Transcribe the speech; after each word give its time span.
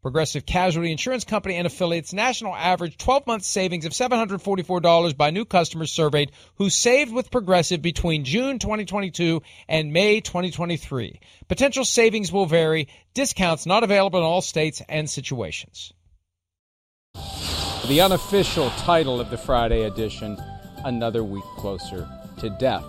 Progressive 0.00 0.46
Casualty 0.46 0.92
Insurance 0.92 1.24
Company 1.24 1.56
and 1.56 1.66
affiliates 1.66 2.12
national 2.12 2.54
average 2.54 2.96
12 2.98 3.26
month 3.26 3.42
savings 3.42 3.84
of 3.84 3.92
$744 3.92 5.16
by 5.16 5.30
new 5.30 5.44
customers 5.44 5.90
surveyed 5.90 6.30
who 6.54 6.70
saved 6.70 7.12
with 7.12 7.32
Progressive 7.32 7.82
between 7.82 8.24
June 8.24 8.60
2022 8.60 9.42
and 9.68 9.92
May 9.92 10.20
2023. 10.20 11.20
Potential 11.48 11.84
savings 11.84 12.30
will 12.30 12.46
vary, 12.46 12.88
discounts 13.12 13.66
not 13.66 13.82
available 13.82 14.20
in 14.20 14.24
all 14.24 14.40
states 14.40 14.80
and 14.88 15.10
situations. 15.10 15.92
The 17.88 18.00
unofficial 18.00 18.70
title 18.70 19.20
of 19.20 19.30
the 19.30 19.38
Friday 19.38 19.82
edition 19.82 20.38
Another 20.84 21.24
Week 21.24 21.44
Closer 21.56 22.08
to 22.38 22.50
Death. 22.50 22.84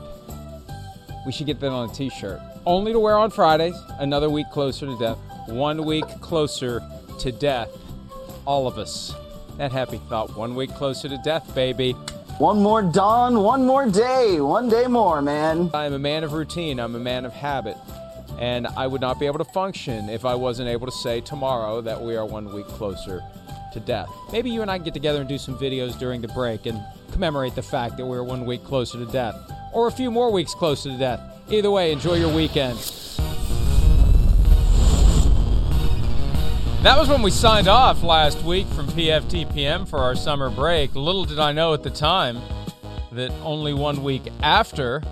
We 1.26 1.32
should 1.32 1.48
get 1.48 1.60
that 1.62 1.72
on 1.72 1.90
a 1.90 1.94
t 1.94 2.10
shirt. 2.10 2.40
Only 2.66 2.94
to 2.94 3.00
wear 3.00 3.18
on 3.18 3.32
Fridays, 3.32 3.76
another 3.98 4.30
week 4.30 4.46
closer 4.52 4.86
to 4.86 4.98
death, 5.00 5.18
one 5.48 5.86
week 5.86 6.06
closer 6.22 6.82
to 7.20 7.32
death. 7.32 7.70
All 8.46 8.68
of 8.68 8.78
us. 8.78 9.14
That 9.58 9.72
happy 9.72 10.00
thought, 10.10 10.36
one 10.38 10.56
week 10.56 10.74
closer 10.76 11.10
to 11.10 11.18
death, 11.18 11.54
baby. 11.54 11.92
One 12.40 12.64
more 12.64 12.82
dawn, 12.82 13.44
one 13.44 13.66
more 13.66 13.86
day, 13.90 14.40
one 14.40 14.70
day 14.70 14.88
more, 14.88 15.22
man. 15.22 15.70
I'm 15.74 15.94
a 15.94 16.00
man 16.00 16.24
of 16.24 16.32
routine, 16.32 16.80
I'm 16.80 16.96
a 16.96 17.00
man 17.00 17.26
of 17.26 17.34
habit. 17.34 17.76
And 18.38 18.68
I 18.68 18.88
would 18.88 19.02
not 19.02 19.20
be 19.20 19.26
able 19.26 19.40
to 19.40 19.52
function 19.52 20.08
if 20.08 20.24
I 20.24 20.36
wasn't 20.36 20.70
able 20.70 20.86
to 20.88 20.94
say 20.94 21.20
tomorrow 21.20 21.82
that 21.82 22.02
we 22.02 22.16
are 22.16 22.26
one 22.26 22.54
week 22.54 22.68
closer 22.68 23.22
to 23.74 23.80
death. 23.82 24.10
Maybe 24.32 24.50
you 24.50 24.62
and 24.62 24.72
I 24.72 24.78
can 24.78 24.86
get 24.86 24.94
together 24.94 25.20
and 25.20 25.28
do 25.28 25.38
some 25.38 25.58
videos 25.58 26.00
during 26.00 26.22
the 26.22 26.30
break 26.30 26.66
and 26.66 26.82
commemorate 27.12 27.56
the 27.56 27.62
fact 27.62 27.98
that 27.98 28.06
we're 28.06 28.24
one 28.24 28.46
week 28.46 28.64
closer 28.64 28.98
to 28.98 29.12
death. 29.12 29.36
Or 29.74 29.88
a 29.88 29.92
few 29.92 30.10
more 30.10 30.32
weeks 30.32 30.54
closer 30.54 30.90
to 30.90 30.98
death. 30.98 31.20
Either 31.52 31.70
way, 31.70 31.92
enjoy 31.92 32.16
your 32.16 32.34
weekend. 32.34 32.80
That 36.82 36.98
was 36.98 37.10
when 37.10 37.22
we 37.22 37.30
signed 37.30 37.68
off 37.68 38.04
last 38.04 38.42
week 38.44 38.66
from 38.68 38.88
PFTPM 38.88 39.86
for 39.86 40.00
our 40.00 40.16
summer 40.16 40.50
break. 40.50 40.96
Little 40.96 41.26
did 41.26 41.38
I 41.38 41.52
know 41.52 41.74
at 41.74 41.84
the 41.84 41.90
time 41.90 42.40
that 43.12 43.32
only 43.44 43.74
one 43.74 44.02
week 44.02 44.22
after 44.42 45.04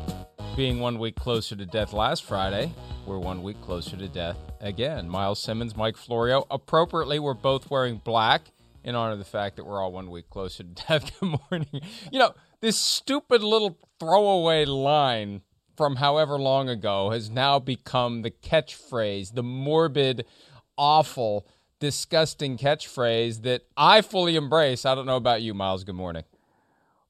being 0.55 0.79
one 0.79 0.97
week 0.97 1.15
closer 1.17 1.57
to 1.57 1.65
death 1.65 1.91
last 1.91 2.23
Friday, 2.23 2.71
we're 3.05 3.19
one 3.19 3.43
week 3.43 3.59
closer 3.59 3.97
to 3.97 4.07
death 4.07 4.37
again. 4.61 5.09
Myles 5.09 5.43
Simmons, 5.43 5.75
Mike 5.75 5.97
Florio, 5.97 6.45
appropriately, 6.49 7.19
we're 7.19 7.33
both 7.33 7.69
wearing 7.69 7.97
black 7.97 8.43
in 8.85 8.95
honor 8.95 9.11
of 9.11 9.19
the 9.19 9.25
fact 9.25 9.57
that 9.57 9.65
we're 9.65 9.81
all 9.83 9.91
one 9.91 10.09
week 10.09 10.29
closer 10.29 10.63
to 10.63 10.69
death. 10.87 11.19
Good 11.19 11.37
morning. 11.51 11.81
You 12.09 12.19
know, 12.19 12.33
this 12.61 12.77
stupid 12.77 13.43
little 13.43 13.77
throwaway 13.99 14.63
line 14.63 15.41
from 15.75 15.97
however 15.97 16.39
long 16.39 16.69
ago 16.69 17.09
has 17.09 17.29
now 17.29 17.59
become 17.59 18.21
the 18.21 18.31
catchphrase, 18.31 19.33
the 19.33 19.43
morbid, 19.43 20.25
awful 20.77 21.45
disgusting 21.79 22.57
catchphrase 22.57 23.43
that 23.43 23.63
I 23.75 24.01
fully 24.01 24.35
embrace. 24.35 24.85
I 24.85 24.95
don't 24.95 25.05
know 25.05 25.15
about 25.15 25.41
you, 25.41 25.53
Myles. 25.53 25.83
Good 25.83 25.95
morning. 25.95 26.23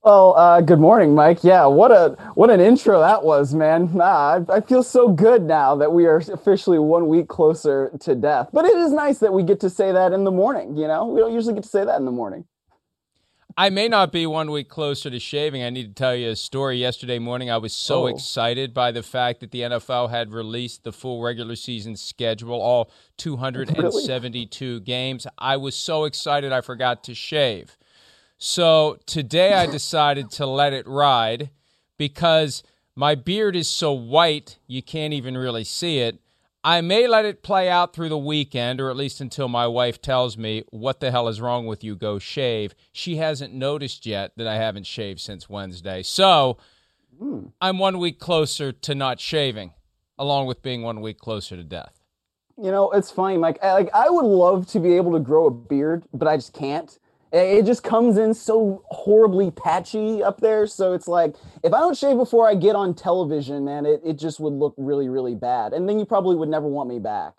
Well, 0.04 0.38
uh, 0.38 0.62
good 0.62 0.80
morning, 0.80 1.16
Mike. 1.16 1.44
Yeah, 1.44 1.66
what 1.66 1.92
a 1.92 2.16
what 2.36 2.50
an 2.50 2.62
intro 2.62 3.02
that 3.02 3.24
was, 3.24 3.54
man. 3.54 4.00
I, 4.00 4.40
I, 4.48 4.62
feel 4.62 4.82
so 4.82 5.10
good 5.10 5.44
now 5.44 5.76
that 5.76 5.92
we 5.92 6.06
are 6.06 6.18
officially 6.18 6.80
one 6.80 7.10
week 7.10 7.28
closer 7.28 7.92
to 8.00 8.16
death. 8.16 8.50
But 8.54 8.64
it 8.64 8.78
is 8.78 8.94
nice 8.94 9.18
that 9.18 9.34
we 9.34 9.44
get 9.44 9.60
to 9.62 9.70
say 9.70 9.92
that 9.92 10.14
in 10.14 10.24
the 10.24 10.32
morning. 10.32 10.78
You 10.78 10.88
know, 10.88 11.08
we 11.08 11.20
don't 11.20 11.34
usually 11.34 11.56
get 11.56 11.64
to 11.64 11.70
say 11.70 11.84
that 11.84 12.00
in 12.00 12.06
the 12.06 12.12
morning. 12.12 12.46
I 13.59 13.72
may 13.72 13.88
not 13.88 14.12
be 14.12 14.28
one 14.28 14.51
week 14.51 14.69
closer 14.69 15.09
to 15.09 15.18
shaving. 15.18 15.63
I 15.63 15.72
need 15.72 15.88
to 15.88 15.94
tell 15.94 16.16
you 16.16 16.29
a 16.29 16.35
story. 16.35 16.78
Yesterday 16.78 17.18
morning, 17.18 17.50
I 17.50 17.57
was 17.57 17.73
so 17.73 18.03
oh. 18.03 18.06
excited 18.07 18.72
by 18.72 18.91
the 18.91 19.01
fact 19.01 19.40
that 19.40 19.50
the 19.50 19.62
NFL 19.62 20.12
had 20.12 20.31
released 20.31 20.84
the 20.84 20.91
full 20.91 21.23
regular 21.23 21.56
season 21.56 21.95
schedule, 21.95 22.62
all 22.62 22.91
272 23.18 24.66
really? 24.66 24.79
games. 24.81 25.25
I 25.40 25.57
was 25.57 25.75
so 25.75 26.03
excited 26.03 26.51
I 26.51 26.62
forgot 26.62 27.03
to 27.06 27.16
shave. 27.16 27.79
So 28.38 29.00
today 29.07 29.56
I 29.56 29.66
decided 29.66 30.29
to 30.34 30.45
let 30.45 30.72
it 30.72 30.88
ride 30.88 31.50
because 31.97 32.62
my 32.95 33.16
beard 33.16 33.56
is 33.56 33.68
so 33.68 33.91
white 33.91 34.59
you 34.68 34.84
can't 34.84 35.13
even 35.13 35.35
really 35.35 35.63
see 35.63 35.97
it. 35.97 36.19
I 36.68 36.82
may 36.82 37.08
let 37.08 37.24
it 37.24 37.44
play 37.44 37.70
out 37.70 37.94
through 37.94 38.10
the 38.10 38.18
weekend, 38.18 38.82
or 38.82 38.90
at 38.90 38.98
least 38.98 39.22
until 39.22 39.48
my 39.48 39.68
wife 39.68 40.02
tells 40.02 40.38
me, 40.38 40.66
What 40.70 41.00
the 41.00 41.12
hell 41.12 41.30
is 41.30 41.40
wrong 41.40 41.66
with 41.66 41.82
you? 41.82 41.96
Go 41.96 42.20
shave. 42.20 42.76
She 42.92 43.16
hasn't 43.16 43.54
noticed 43.54 44.06
yet 44.06 44.34
that 44.36 44.48
I 44.48 44.56
haven't 44.56 44.86
shaved 44.86 45.22
since 45.22 45.48
Wednesday. 45.48 46.04
So 46.04 46.58
mm. 47.24 47.54
I'm 47.62 47.80
one 47.80 48.00
week 48.00 48.20
closer 48.20 48.74
to 48.74 48.94
not 48.94 49.22
shaving, 49.22 49.76
along 50.20 50.48
with 50.48 50.62
being 50.62 50.82
one 50.82 51.00
week 51.00 51.20
closer 51.20 51.56
to 51.56 51.64
death. 51.64 52.02
You 52.62 52.72
know, 52.72 52.92
it's 52.92 53.12
funny, 53.12 53.38
Mike. 53.38 53.60
I, 53.64 53.72
like, 53.72 53.90
I 53.94 54.10
would 54.10 54.26
love 54.26 54.68
to 54.72 54.82
be 54.82 54.98
able 54.98 55.14
to 55.14 55.22
grow 55.22 55.48
a 55.48 55.52
beard, 55.52 56.04
but 56.14 56.28
I 56.28 56.36
just 56.36 56.52
can't. 56.52 57.00
It 57.32 57.66
just 57.66 57.84
comes 57.84 58.18
in 58.18 58.34
so 58.34 58.84
horribly 58.86 59.52
patchy 59.52 60.24
up 60.24 60.40
there. 60.40 60.66
So 60.66 60.94
it's 60.94 61.08
like, 61.08 61.36
if 61.64 61.74
I 61.74 61.80
don't 61.80 61.98
shave 61.98 62.18
before 62.18 62.48
I 62.48 62.56
get 62.56 62.76
on 62.76 62.94
television, 62.94 63.66
man, 63.66 63.86
it, 63.86 64.02
it 64.06 64.14
just 64.14 64.40
would 64.40 64.54
look 64.54 64.74
really, 64.78 65.10
really 65.10 65.36
bad. 65.36 65.74
And 65.74 65.90
then 65.90 66.00
you 66.00 66.06
probably 66.06 66.36
would 66.38 66.50
never 66.50 66.68
want 66.68 66.88
me 66.88 67.00
back. 67.00 67.34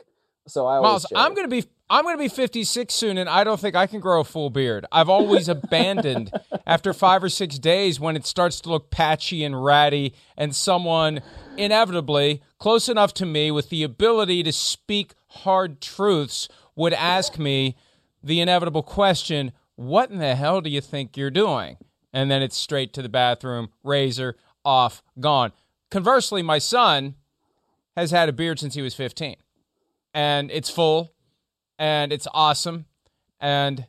So 0.47 0.67
I 0.67 0.81
Myles, 0.81 1.07
shave. 1.09 1.17
I'm 1.17 1.35
gonna 1.35 1.49
be 1.49 1.65
I'm 1.91 2.05
gonna 2.05 2.19
be 2.19 2.29
56 2.29 2.93
soon, 2.93 3.19
and 3.19 3.29
I 3.29 3.45
don't 3.45 3.61
think 3.61 3.75
I 3.75 3.87
can 3.87 4.01
grow 4.01 4.21
a 4.21 4.25
full 4.25 4.51
beard. 4.51 4.85
I've 4.93 5.09
always 5.09 5.49
abandoned 5.49 6.33
after 6.67 6.93
five 6.93 7.23
or 7.23 7.29
six 7.29 7.59
days 7.59 8.01
when 8.01 8.17
it 8.17 8.27
starts 8.27 8.61
to 8.63 8.71
look 8.71 8.91
patchy 8.91 9.45
and 9.45 9.63
ratty, 9.63 10.15
and 10.37 10.55
someone 10.55 11.21
inevitably 11.57 12.43
close 12.59 12.89
enough 12.89 13.15
to 13.15 13.27
me 13.27 13.51
with 13.51 13.69
the 13.71 13.83
ability 13.83 14.43
to 14.43 14.53
speak 14.53 15.15
hard 15.29 15.81
truths 15.81 16.49
would 16.77 16.93
ask 16.93 17.39
me 17.39 17.77
the 18.23 18.41
inevitable 18.41 18.83
question 18.83 19.53
what 19.79 20.11
in 20.11 20.19
the 20.19 20.35
hell 20.35 20.61
do 20.61 20.69
you 20.69 20.81
think 20.81 21.17
you're 21.17 21.31
doing? 21.31 21.77
And 22.13 22.29
then 22.29 22.43
it's 22.43 22.57
straight 22.57 22.93
to 22.95 23.03
the 23.03 23.09
bathroom, 23.09 23.69
razor, 23.85 24.37
off, 24.65 25.05
gone. 25.21 25.53
Conversely, 25.89 26.43
my 26.43 26.59
son 26.59 27.15
has 27.97 28.11
had 28.11 28.29
a 28.29 28.33
beard 28.33 28.59
since 28.59 28.75
he 28.75 28.83
was 28.83 28.95
15. 28.95 29.37
And 30.13 30.51
it's 30.51 30.69
full 30.69 31.13
and 31.79 32.13
it's 32.13 32.27
awesome. 32.35 32.87
And 33.41 33.87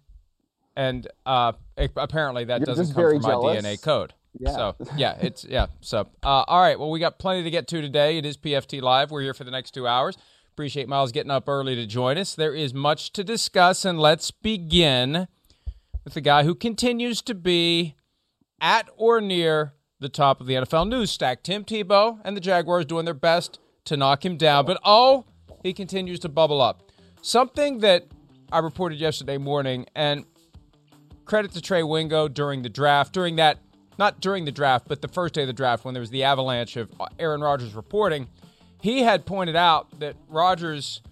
and 0.75 1.07
uh, 1.25 1.53
apparently 1.75 2.43
that 2.45 2.59
You're 2.59 2.67
doesn't 2.67 2.93
come 2.93 3.09
from 3.09 3.21
jealous. 3.23 3.63
my 3.63 3.69
DNA 3.69 3.81
code. 3.81 4.13
Yeah. 4.39 4.51
So 4.51 4.75
yeah, 4.95 5.17
it's 5.19 5.43
yeah. 5.43 5.67
So 5.81 6.01
uh, 6.21 6.43
all 6.47 6.61
right. 6.61 6.79
Well, 6.79 6.91
we 6.91 6.99
got 6.99 7.17
plenty 7.17 7.43
to 7.43 7.49
get 7.49 7.67
to 7.69 7.81
today. 7.81 8.19
It 8.19 8.27
is 8.27 8.37
PFT 8.37 8.79
Live. 8.79 9.09
We're 9.09 9.21
here 9.21 9.33
for 9.33 9.43
the 9.43 9.51
next 9.51 9.71
two 9.71 9.87
hours. 9.87 10.17
Appreciate 10.51 10.87
Myles 10.87 11.11
getting 11.11 11.31
up 11.31 11.49
early 11.49 11.75
to 11.75 11.87
join 11.87 12.19
us. 12.19 12.35
There 12.35 12.53
is 12.53 12.75
much 12.75 13.11
to 13.13 13.23
discuss, 13.23 13.85
and 13.85 13.99
let's 13.99 14.29
begin 14.29 15.27
with 16.09 16.15
the 16.15 16.21
guy 16.21 16.43
who 16.43 16.55
continues 16.55 17.21
to 17.21 17.35
be 17.35 17.93
at 18.59 18.89
or 18.97 19.21
near 19.21 19.73
the 19.99 20.09
top 20.09 20.41
of 20.41 20.47
the 20.47 20.55
NFL 20.55 20.89
news 20.89 21.11
stack. 21.11 21.43
Tim 21.43 21.63
Tebow 21.63 22.19
and 22.25 22.35
the 22.35 22.41
Jaguars 22.41 22.85
doing 22.85 23.05
their 23.05 23.13
best 23.13 23.59
to 23.85 23.95
knock 23.95 24.25
him 24.25 24.35
down, 24.35 24.65
but 24.65 24.79
oh, 24.83 25.25
he 25.61 25.71
continues 25.71 26.19
to 26.21 26.27
bubble 26.27 26.61
up. 26.61 26.81
Something 27.21 27.77
that 27.81 28.07
I 28.51 28.57
reported 28.57 28.99
yesterday 28.99 29.37
morning, 29.37 29.85
and 29.93 30.25
credit 31.25 31.51
to 31.51 31.61
Trey 31.61 31.83
Wingo 31.83 32.27
during 32.27 32.63
the 32.63 32.69
draft, 32.69 33.13
during 33.13 33.35
that, 33.35 33.59
not 33.99 34.19
during 34.19 34.45
the 34.45 34.51
draft, 34.51 34.87
but 34.87 35.03
the 35.03 35.09
first 35.09 35.35
day 35.35 35.41
of 35.41 35.47
the 35.47 35.53
draft 35.53 35.85
when 35.85 35.93
there 35.93 36.01
was 36.01 36.09
the 36.09 36.23
avalanche 36.23 36.75
of 36.75 36.89
Aaron 37.19 37.41
Rodgers 37.41 37.75
reporting. 37.75 38.27
He 38.81 39.03
had 39.03 39.27
pointed 39.27 39.55
out 39.55 39.99
that 39.99 40.15
Rodgers 40.27 41.03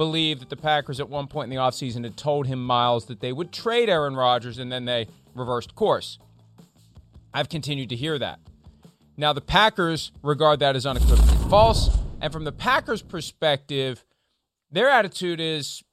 believed 0.00 0.40
that 0.40 0.48
the 0.48 0.56
Packers 0.56 0.98
at 0.98 1.10
one 1.10 1.26
point 1.26 1.52
in 1.52 1.54
the 1.54 1.62
offseason 1.62 2.04
had 2.04 2.16
told 2.16 2.46
him, 2.46 2.64
Myles, 2.64 3.04
that 3.04 3.20
they 3.20 3.34
would 3.34 3.52
trade 3.52 3.90
Aaron 3.90 4.16
Rodgers 4.16 4.56
and 4.56 4.72
then 4.72 4.86
they 4.86 5.06
reversed 5.34 5.74
course. 5.74 6.18
I've 7.34 7.50
continued 7.50 7.90
to 7.90 7.96
hear 7.96 8.18
that. 8.18 8.40
Now, 9.18 9.34
the 9.34 9.42
Packers 9.42 10.10
regard 10.22 10.60
that 10.60 10.74
as 10.74 10.86
unequivocally 10.86 11.50
false. 11.50 11.90
And 12.22 12.32
from 12.32 12.44
the 12.44 12.50
Packers' 12.50 13.02
perspective, 13.02 14.02
their 14.70 14.88
attitude 14.88 15.38
is 15.38 15.84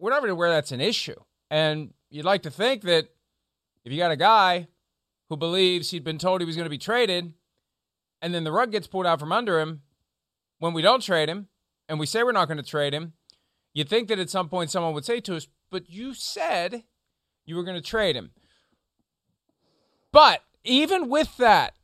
we're 0.00 0.10
not 0.10 0.20
really 0.22 0.32
aware 0.32 0.50
that's 0.50 0.72
an 0.72 0.80
issue. 0.80 1.14
And 1.48 1.94
you'd 2.10 2.24
like 2.24 2.42
to 2.42 2.50
think 2.50 2.82
that 2.82 3.06
if 3.84 3.92
you 3.92 3.98
got 3.98 4.10
a 4.10 4.16
guy 4.16 4.66
who 5.28 5.36
believes 5.36 5.92
he'd 5.92 6.02
been 6.02 6.18
told 6.18 6.40
he 6.40 6.44
was 6.44 6.56
going 6.56 6.66
to 6.66 6.70
be 6.70 6.76
traded, 6.76 7.32
and 8.20 8.34
then 8.34 8.42
the 8.42 8.50
rug 8.50 8.72
gets 8.72 8.88
pulled 8.88 9.06
out 9.06 9.20
from 9.20 9.30
under 9.30 9.60
him 9.60 9.82
when 10.58 10.72
we 10.72 10.82
don't 10.82 11.04
trade 11.04 11.28
him, 11.28 11.46
and 11.88 12.00
we 12.00 12.06
say 12.06 12.24
we're 12.24 12.32
not 12.32 12.48
going 12.48 12.58
to 12.58 12.68
trade 12.68 12.92
him, 12.92 13.12
you'd 13.74 13.88
think 13.88 14.08
that 14.08 14.18
at 14.18 14.30
some 14.30 14.48
point 14.48 14.70
someone 14.70 14.94
would 14.94 15.04
say 15.04 15.20
to 15.20 15.36
us, 15.36 15.46
But 15.70 15.90
you 15.90 16.14
said 16.14 16.84
you 17.44 17.56
were 17.56 17.64
going 17.64 17.80
to 17.80 17.86
trade 17.86 18.16
him. 18.16 18.30
But 20.12 20.42
even 20.62 21.08
with 21.10 21.36
that, 21.36 21.74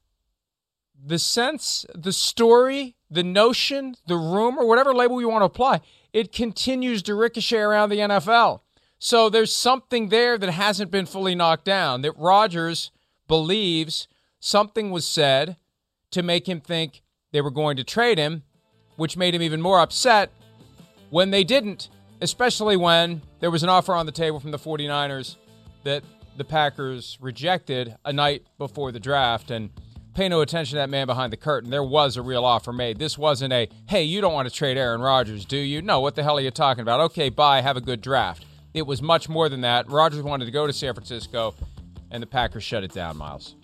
the 1.05 1.19
sense, 1.19 1.85
the 1.95 2.13
story, 2.13 2.97
the 3.11 3.23
notion, 3.23 3.97
the 4.07 4.17
rumor, 4.17 4.65
whatever 4.65 4.95
label 4.95 5.21
you 5.21 5.29
want 5.29 5.43
to 5.43 5.47
apply, 5.47 5.81
it 6.13 6.33
continues 6.33 7.03
to 7.03 7.15
ricochet 7.15 7.59
around 7.59 7.91
the 7.91 7.99
NFL. 7.99 8.61
So 8.99 9.29
there's 9.29 9.53
something 9.53 10.09
there 10.09 10.39
that 10.39 10.51
hasn't 10.51 10.91
been 10.91 11.07
fully 11.07 11.35
knocked 11.35 11.65
down. 11.65 12.03
That 12.03 12.17
Rodgers 12.17 12.91
believes 13.29 14.09
something 14.39 14.91
was 14.91 15.07
said 15.07 15.57
to 16.11 16.23
make 16.23 16.49
him 16.49 16.61
think 16.61 17.03
they 17.33 17.41
were 17.41 17.51
going 17.51 17.77
to 17.77 17.85
trade 17.85 18.19
him, 18.19 18.43
which 18.97 19.17
made 19.17 19.35
him 19.35 19.43
even 19.43 19.63
more 19.63 19.81
upset 19.81 20.31
when 21.11 21.31
they 21.31 21.45
didn't, 21.45 21.91
especially 22.21 22.77
when 22.77 23.23
there 23.41 23.51
was 23.51 23.63
an 23.63 23.69
offer 23.69 23.95
on 23.95 24.07
the 24.07 24.13
table 24.13 24.41
from 24.41 24.51
the 24.51 24.59
49ers 24.59 25.37
that 25.85 26.03
the 26.37 26.45
Packers 26.45 27.19
rejected 27.21 27.97
a 28.05 28.13
night 28.13 28.45
before 28.59 28.93
the 28.93 29.01
draft. 29.01 29.51
And 29.51 29.71
pay 30.15 30.29
no 30.29 30.41
attention 30.41 30.77
to 30.77 30.81
that 30.81 30.91
man 30.91 31.07
behind 31.07 31.33
the 31.33 31.37
curtain. 31.37 31.71
There 31.71 31.85
was 31.85 32.17
a 32.17 32.23
real 32.23 32.45
offer 32.45 32.73
made. 32.73 32.99
This 32.99 33.17
wasn't 33.17 33.53
a, 33.53 33.69
hey, 33.89 34.03
you 34.03 34.21
don't 34.21 34.33
want 34.33 34.49
to 34.49 34.55
trade 34.55 34.77
Aaron 34.77 35.01
Rodgers, 35.01 35.45
do 35.45 35.57
you? 35.57 35.83
No, 35.83 36.01
what 36.01 36.15
the 36.15 36.23
hell 36.23 36.37
are 36.37 36.41
you 36.41 36.51
talking 36.51 36.83
about? 36.83 37.01
Okay, 37.01 37.29
bye, 37.29 37.61
have 37.61 37.77
a 37.77 37.81
good 37.81 38.01
draft. 38.01 38.45
It 38.75 38.83
was 38.83 39.03
much 39.03 39.29
more 39.29 39.49
than 39.49 39.63
that. 39.63 39.91
Rodgers 39.91 40.23
wanted 40.23 40.45
to 40.45 40.51
go 40.51 40.67
to 40.67 40.73
San 40.73 40.95
Francisco, 40.95 41.55
and 42.11 42.23
the 42.23 42.27
Packers 42.27 42.63
shut 42.63 42.85
it 42.85 42.93
down, 42.93 43.17
Myles. 43.17 43.57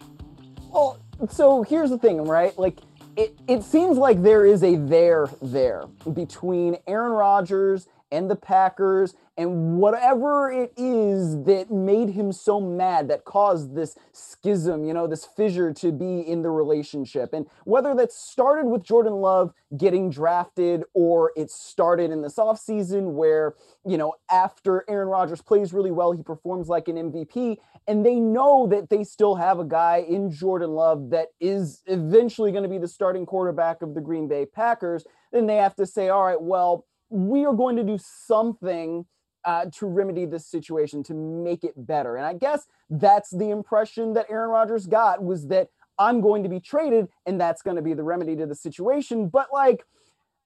Well, 0.70 0.98
so 1.30 1.62
here's 1.62 1.90
the 1.90 1.98
thing, 1.98 2.22
right? 2.24 2.56
Like, 2.58 2.78
it, 3.16 3.38
it 3.48 3.62
seems 3.62 3.96
like 3.96 4.22
there 4.22 4.44
is 4.44 4.62
a 4.62 4.76
there 4.76 5.28
there 5.42 5.86
between 6.12 6.76
Aaron 6.86 7.12
Rodgers 7.12 7.88
and 8.12 8.30
the 8.30 8.36
Packers 8.36 9.14
and 9.38 9.76
whatever 9.76 10.50
it 10.50 10.72
is 10.78 11.42
that 11.44 11.70
made 11.70 12.08
him 12.08 12.32
so 12.32 12.58
mad 12.58 13.08
that 13.08 13.24
caused 13.24 13.74
this 13.74 13.96
schism, 14.12 14.84
you 14.84 14.94
know, 14.94 15.06
this 15.06 15.26
fissure 15.26 15.74
to 15.74 15.92
be 15.92 16.20
in 16.20 16.40
the 16.40 16.50
relationship. 16.50 17.34
And 17.34 17.46
whether 17.64 17.94
that 17.96 18.12
started 18.12 18.66
with 18.66 18.82
Jordan 18.82 19.14
Love 19.14 19.52
getting 19.76 20.08
drafted 20.10 20.84
or 20.94 21.32
it 21.36 21.50
started 21.50 22.10
in 22.10 22.22
this 22.22 22.36
offseason 22.36 23.12
where, 23.12 23.54
you 23.84 23.98
know, 23.98 24.14
after 24.30 24.84
Aaron 24.88 25.08
Rodgers 25.08 25.42
plays 25.42 25.74
really 25.74 25.90
well, 25.90 26.12
he 26.12 26.22
performs 26.22 26.68
like 26.68 26.88
an 26.88 26.96
MVP. 26.96 27.58
And 27.86 28.06
they 28.06 28.18
know 28.18 28.66
that 28.68 28.88
they 28.88 29.04
still 29.04 29.34
have 29.34 29.58
a 29.58 29.64
guy 29.64 30.04
in 30.08 30.30
Jordan 30.30 30.70
Love 30.70 31.10
that 31.10 31.28
is 31.40 31.82
eventually 31.86 32.52
going 32.52 32.64
to 32.64 32.70
be 32.70 32.78
the 32.78 32.88
starting 32.88 33.26
quarterback 33.26 33.82
of 33.82 33.94
the 33.94 34.00
Green 34.00 34.28
Bay 34.28 34.46
Packers. 34.46 35.04
Then 35.30 35.46
they 35.46 35.56
have 35.56 35.76
to 35.76 35.84
say, 35.84 36.08
all 36.08 36.24
right, 36.24 36.40
well, 36.40 36.86
we 37.10 37.44
are 37.44 37.54
going 37.54 37.76
to 37.76 37.84
do 37.84 37.98
something 38.00 39.04
uh, 39.46 39.66
to 39.72 39.86
remedy 39.86 40.26
this 40.26 40.46
situation 40.46 41.02
to 41.04 41.14
make 41.14 41.64
it 41.64 41.72
better. 41.76 42.16
And 42.16 42.26
I 42.26 42.34
guess 42.34 42.66
that's 42.90 43.30
the 43.30 43.50
impression 43.50 44.12
that 44.14 44.26
Aaron 44.28 44.50
Rodgers 44.50 44.86
got 44.86 45.22
was 45.22 45.46
that 45.48 45.68
I'm 45.98 46.20
going 46.20 46.42
to 46.42 46.48
be 46.48 46.60
traded 46.60 47.08
and 47.24 47.40
that's 47.40 47.62
going 47.62 47.76
to 47.76 47.82
be 47.82 47.94
the 47.94 48.02
remedy 48.02 48.36
to 48.36 48.46
the 48.46 48.54
situation. 48.54 49.28
But 49.28 49.48
like, 49.52 49.84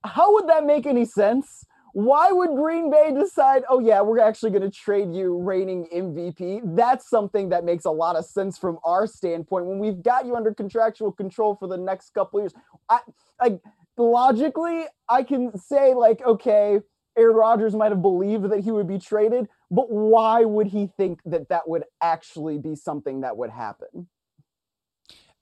how 0.05 0.33
would 0.33 0.47
that 0.47 0.65
make 0.65 0.85
any 0.85 1.03
sense? 1.03 1.65
Why 1.93 2.31
would 2.31 2.51
Green 2.55 2.89
Bay 2.89 3.11
decide, 3.13 3.63
oh, 3.69 3.79
yeah, 3.79 3.99
we're 3.99 4.19
actually 4.19 4.51
going 4.51 4.61
to 4.61 4.69
trade 4.69 5.13
you 5.13 5.37
reigning 5.37 5.87
MVP? 5.93 6.61
That's 6.75 7.09
something 7.09 7.49
that 7.49 7.65
makes 7.65 7.83
a 7.83 7.91
lot 7.91 8.15
of 8.15 8.23
sense 8.23 8.57
from 8.57 8.79
our 8.85 9.05
standpoint 9.05 9.65
when 9.65 9.79
we've 9.79 10.01
got 10.01 10.25
you 10.25 10.37
under 10.37 10.53
contractual 10.53 11.11
control 11.11 11.55
for 11.55 11.67
the 11.67 11.75
next 11.75 12.13
couple 12.13 12.39
years. 12.39 12.53
I 12.87 12.99
like 13.41 13.59
logically, 13.97 14.85
I 15.09 15.23
can 15.23 15.57
say, 15.57 15.93
like, 15.93 16.21
okay, 16.25 16.79
Aaron 17.17 17.35
Rodgers 17.35 17.75
might 17.75 17.91
have 17.91 18.01
believed 18.01 18.49
that 18.49 18.61
he 18.61 18.71
would 18.71 18.87
be 18.87 18.99
traded, 18.99 19.47
but 19.69 19.91
why 19.91 20.43
would 20.45 20.67
he 20.67 20.89
think 20.97 21.19
that 21.25 21.49
that 21.49 21.67
would 21.67 21.83
actually 22.01 22.57
be 22.57 22.75
something 22.75 23.21
that 23.21 23.35
would 23.35 23.49
happen? 23.49 24.07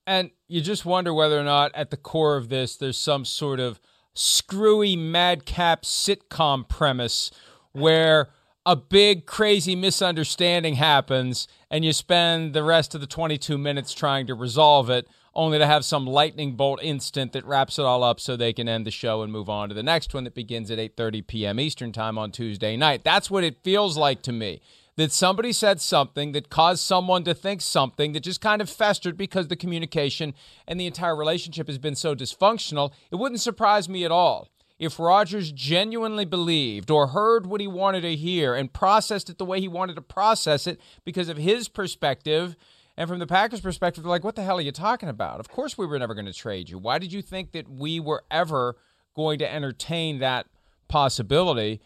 And 0.08 0.32
you 0.48 0.62
just 0.62 0.86
wonder 0.86 1.14
whether 1.14 1.40
or 1.40 1.44
not 1.44 1.72
at 1.76 1.92
the 1.92 1.98
core 1.98 2.36
of 2.36 2.50
this, 2.50 2.76
there's 2.76 2.98
some 2.98 3.26
sort 3.26 3.60
of 3.60 3.80
screwy 4.16 4.96
madcap 4.96 5.84
sitcom 5.84 6.68
premise 6.68 7.30
where 7.74 8.30
a 8.66 8.76
big 8.76 9.26
crazy 9.26 9.76
misunderstanding 9.76 10.76
happens 10.76 11.48
and 11.70 11.86
you 11.86 11.94
spend 11.94 12.54
the 12.54 12.64
rest 12.64 12.96
of 12.96 13.02
the 13.02 13.08
22 13.08 13.58
minutes 13.58 13.94
trying 13.94 14.28
to 14.28 14.34
resolve 14.34 14.90
it 14.90 15.08
only 15.34 15.58
to 15.58 15.66
have 15.66 15.86
some 15.86 16.06
lightning 16.06 16.56
bolt 16.56 16.80
instant 16.82 17.34
that 17.34 17.46
wraps 17.46 17.80
it 17.80 17.86
all 17.86 18.04
up 18.04 18.20
so 18.20 18.36
they 18.36 18.54
can 18.54 18.68
end 18.68 18.86
the 18.86 18.92
show 18.92 19.22
and 19.22 19.32
move 19.32 19.50
on 19.50 19.70
to 19.70 19.76
the 19.76 19.84
next 19.84 20.14
one 20.14 20.24
that 20.24 20.36
begins 20.36 20.72
at 20.72 20.80
8:30 20.80 21.28
p.m. 21.28 21.60
Eastern 21.60 21.92
Time 21.92 22.18
on 22.18 22.32
Tuesday 22.32 22.76
night. 22.76 23.04
That's 23.04 23.30
what 23.30 23.44
it 23.44 23.64
feels 23.64 23.98
like 23.98 24.22
to 24.24 24.32
me. 24.32 24.62
That 24.96 25.12
somebody 25.14 25.54
said 25.54 25.80
something 25.80 26.34
that 26.34 26.50
caused 26.50 26.82
someone 26.82 27.24
to 27.24 27.34
think 27.34 27.62
something 27.62 28.12
that 28.12 28.20
just 28.20 28.42
kind 28.42 28.62
of 28.62 28.70
festered 28.70 29.16
because 29.16 29.48
the 29.48 29.56
communication 29.56 30.34
and 30.68 30.78
the 30.80 30.88
entire 30.88 31.16
relationship 31.16 31.68
has 31.68 31.78
been 31.78 31.96
so 31.96 32.16
dysfunctional. 32.16 32.92
It 33.10 33.16
wouldn't 33.16 33.40
surprise 33.40 33.88
me 33.88 34.04
at 34.04 34.12
all 34.12 34.50
if 34.80 34.98
Rodgers 34.98 35.52
genuinely 35.52 36.26
believed 36.26 36.90
or 36.90 37.08
heard 37.08 37.46
what 37.46 37.62
he 37.62 37.68
wanted 37.68 38.02
to 38.02 38.16
hear 38.16 38.56
and 38.56 38.72
processed 38.74 39.30
it 39.30 39.38
the 39.38 39.46
way 39.46 39.60
he 39.60 39.68
wanted 39.68 39.96
to 39.96 40.02
process 40.02 40.66
it 40.66 40.80
because 41.04 41.30
of 41.30 41.38
his 41.38 41.68
perspective 41.68 42.56
and 43.00 43.08
from 43.08 43.20
the 43.20 43.28
Packers' 43.28 43.62
perspective, 43.62 44.04
they're 44.04 44.10
like, 44.10 44.26
what 44.26 44.36
the 44.36 44.44
hell 44.44 44.58
are 44.58 44.62
you 44.62 44.74
talking 44.74 45.08
about? 45.08 45.40
Of 45.40 45.48
course, 45.48 45.78
we 45.78 45.86
were 45.86 45.98
never 45.98 46.14
going 46.14 46.26
to 46.26 46.34
trade 46.34 46.70
you. 46.70 46.78
Why 46.78 47.00
did 47.00 47.14
you 47.14 47.22
think 47.22 47.54
that 47.54 47.70
we 47.70 48.02
were 48.02 48.26
ever 48.30 48.76
going 49.16 49.40
to 49.40 49.50
entertain 49.50 50.20
that 50.20 50.48
possibility? 50.90 51.80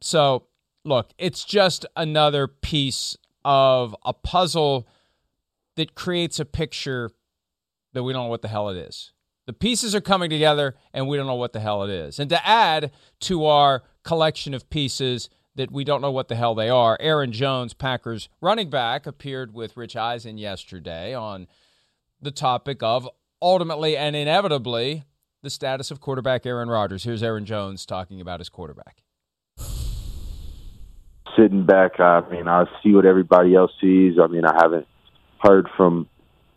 So, 0.00 0.46
look, 0.84 1.10
it's 1.18 1.44
just 1.44 1.86
another 1.96 2.46
piece 2.46 3.16
of 3.44 3.96
a 4.04 4.12
puzzle 4.12 4.86
that 5.74 5.96
creates 5.96 6.38
a 6.38 6.44
picture 6.44 7.10
that 7.92 8.04
we 8.04 8.12
don't 8.12 8.26
know 8.26 8.30
what 8.30 8.42
the 8.42 8.48
hell 8.48 8.68
it 8.68 8.76
is. 8.76 9.10
The 9.46 9.52
pieces 9.52 9.92
are 9.92 10.00
coming 10.00 10.30
together 10.30 10.76
and 10.92 11.08
we 11.08 11.16
don't 11.16 11.26
know 11.26 11.34
what 11.34 11.52
the 11.52 11.58
hell 11.58 11.82
it 11.82 11.90
is. 11.90 12.20
And 12.20 12.30
to 12.30 12.46
add 12.46 12.92
to 13.22 13.46
our 13.46 13.82
collection 14.04 14.54
of 14.54 14.70
pieces, 14.70 15.28
that 15.56 15.70
we 15.70 15.84
don't 15.84 16.00
know 16.00 16.10
what 16.10 16.28
the 16.28 16.34
hell 16.34 16.54
they 16.54 16.68
are. 16.68 16.96
Aaron 17.00 17.32
Jones, 17.32 17.74
Packers 17.74 18.28
running 18.40 18.70
back, 18.70 19.06
appeared 19.06 19.54
with 19.54 19.76
Rich 19.76 19.96
Eisen 19.96 20.38
yesterday 20.38 21.14
on 21.14 21.46
the 22.20 22.30
topic 22.30 22.82
of 22.82 23.08
ultimately 23.40 23.96
and 23.96 24.16
inevitably 24.16 25.04
the 25.42 25.50
status 25.50 25.90
of 25.90 26.00
quarterback 26.00 26.46
Aaron 26.46 26.68
Rodgers. 26.68 27.04
Here's 27.04 27.22
Aaron 27.22 27.44
Jones 27.44 27.86
talking 27.86 28.20
about 28.20 28.40
his 28.40 28.48
quarterback. 28.48 29.02
Sitting 31.36 31.66
back, 31.66 32.00
I 32.00 32.22
mean, 32.30 32.48
I 32.48 32.64
see 32.82 32.92
what 32.94 33.04
everybody 33.04 33.54
else 33.54 33.72
sees. 33.80 34.14
I 34.22 34.26
mean, 34.28 34.44
I 34.44 34.54
haven't 34.60 34.86
heard 35.40 35.68
from 35.76 36.08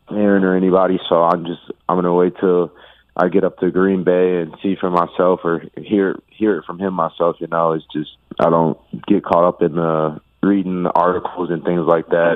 Aaron 0.09 0.43
or 0.43 0.55
anybody, 0.55 0.99
so 1.09 1.23
I'm 1.23 1.45
just 1.45 1.61
I'm 1.89 1.97
gonna 1.97 2.13
wait 2.13 2.33
till 2.39 2.71
I 3.19 3.29
get 3.29 3.43
up 3.43 3.57
to 3.59 3.71
Green 3.71 4.03
Bay 4.03 4.41
and 4.41 4.55
see 4.61 4.75
for 4.79 4.91
myself 4.91 5.39
or 5.43 5.63
hear 5.75 6.19
hear 6.27 6.57
it 6.57 6.65
from 6.65 6.79
him 6.79 6.93
myself. 6.93 7.37
You 7.39 7.47
know, 7.47 7.73
it's 7.73 7.85
just 7.91 8.11
I 8.39 8.49
don't 8.49 8.77
get 9.07 9.23
caught 9.25 9.43
up 9.43 9.61
in 9.61 9.75
the 9.75 10.21
reading 10.43 10.83
the 10.83 10.91
articles 10.91 11.49
and 11.49 11.63
things 11.63 11.85
like 11.87 12.07
that. 12.09 12.35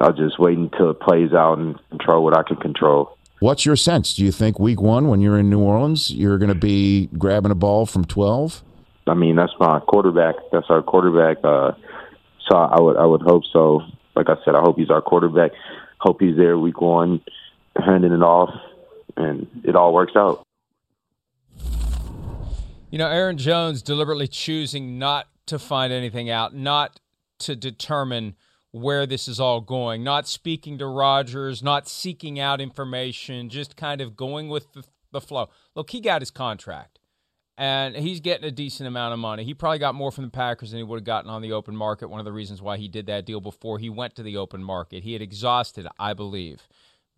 I'll 0.00 0.12
just 0.12 0.38
wait 0.38 0.58
until 0.58 0.90
it 0.90 1.00
plays 1.00 1.32
out 1.32 1.58
and 1.58 1.78
control 1.90 2.24
what 2.24 2.36
I 2.36 2.42
can 2.42 2.56
control. 2.56 3.16
What's 3.40 3.66
your 3.66 3.76
sense? 3.76 4.14
Do 4.14 4.24
you 4.24 4.32
think 4.32 4.58
week 4.58 4.80
one, 4.80 5.08
when 5.08 5.20
you're 5.20 5.38
in 5.38 5.50
New 5.50 5.60
Orleans, 5.60 6.10
you're 6.10 6.38
going 6.38 6.48
to 6.48 6.54
be 6.54 7.08
grabbing 7.18 7.52
a 7.52 7.54
ball 7.54 7.84
from 7.84 8.04
12? 8.04 8.62
I 9.06 9.14
mean, 9.14 9.36
that's 9.36 9.52
my 9.60 9.80
quarterback. 9.80 10.36
That's 10.50 10.66
our 10.70 10.82
quarterback. 10.82 11.44
Uh, 11.44 11.72
so 12.48 12.56
I 12.56 12.80
would, 12.80 12.96
I 12.96 13.04
would 13.04 13.22
hope 13.22 13.42
so. 13.52 13.82
Like 14.16 14.30
I 14.30 14.36
said, 14.44 14.54
I 14.54 14.60
hope 14.60 14.78
he's 14.78 14.90
our 14.90 15.02
quarterback. 15.02 15.50
Hope 15.98 16.20
he's 16.20 16.36
there 16.36 16.58
week 16.58 16.80
one. 16.80 17.20
handing 17.76 18.12
it 18.12 18.22
off, 18.22 18.50
and 19.16 19.46
it 19.64 19.76
all 19.76 19.92
works 19.92 20.14
out. 20.16 20.44
You 22.90 22.98
know, 22.98 23.08
Aaron 23.08 23.38
Jones 23.38 23.82
deliberately 23.82 24.28
choosing 24.28 24.98
not 24.98 25.26
to 25.46 25.58
find 25.58 25.92
anything 25.92 26.30
out, 26.30 26.54
not 26.54 27.00
to 27.40 27.56
determine 27.56 28.36
where 28.70 29.06
this 29.06 29.28
is 29.28 29.38
all 29.38 29.60
going, 29.60 30.02
not 30.02 30.26
speaking 30.26 30.78
to 30.78 30.86
Rodgers, 30.86 31.62
not 31.62 31.88
seeking 31.88 32.40
out 32.40 32.60
information, 32.60 33.48
just 33.48 33.76
kind 33.76 34.00
of 34.00 34.16
going 34.16 34.48
with 34.48 34.72
the, 34.72 34.84
the 35.12 35.20
flow. 35.20 35.48
Look, 35.74 35.90
he 35.90 36.00
got 36.00 36.22
his 36.22 36.30
contract 36.30 36.98
and 37.56 37.94
he's 37.94 38.20
getting 38.20 38.46
a 38.46 38.50
decent 38.50 38.88
amount 38.88 39.12
of 39.12 39.20
money. 39.20 39.44
He 39.44 39.54
probably 39.54 39.78
got 39.78 39.94
more 39.94 40.10
from 40.10 40.24
the 40.24 40.30
Packers 40.30 40.70
than 40.70 40.78
he 40.78 40.82
would 40.82 40.96
have 40.96 41.04
gotten 41.04 41.30
on 41.30 41.40
the 41.40 41.52
open 41.52 41.76
market. 41.76 42.10
One 42.10 42.18
of 42.18 42.24
the 42.24 42.32
reasons 42.32 42.60
why 42.60 42.76
he 42.76 42.88
did 42.88 43.06
that 43.06 43.26
deal 43.26 43.40
before 43.40 43.78
he 43.78 43.88
went 43.88 44.16
to 44.16 44.22
the 44.22 44.36
open 44.36 44.62
market. 44.62 45.04
He 45.04 45.12
had 45.12 45.22
exhausted, 45.22 45.86
I 45.98 46.14
believe, 46.14 46.66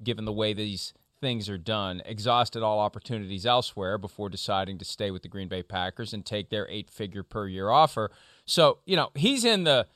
given 0.02 0.26
the 0.26 0.32
way 0.32 0.52
these 0.52 0.92
things 1.20 1.48
are 1.48 1.58
done, 1.58 2.02
exhausted 2.04 2.62
all 2.62 2.78
opportunities 2.78 3.46
elsewhere 3.46 3.98
before 3.98 4.28
deciding 4.28 4.78
to 4.78 4.84
stay 4.84 5.10
with 5.10 5.22
the 5.22 5.28
Green 5.28 5.48
Bay 5.48 5.62
Packers 5.62 6.12
and 6.12 6.24
take 6.24 6.50
their 6.50 6.68
eight 6.68 6.90
figure 6.90 7.22
per 7.22 7.46
year 7.46 7.70
offer. 7.70 8.10
So, 8.44 8.78
you 8.84 8.96
know, 8.96 9.10
he's 9.14 9.44
in 9.44 9.64
the 9.64 9.86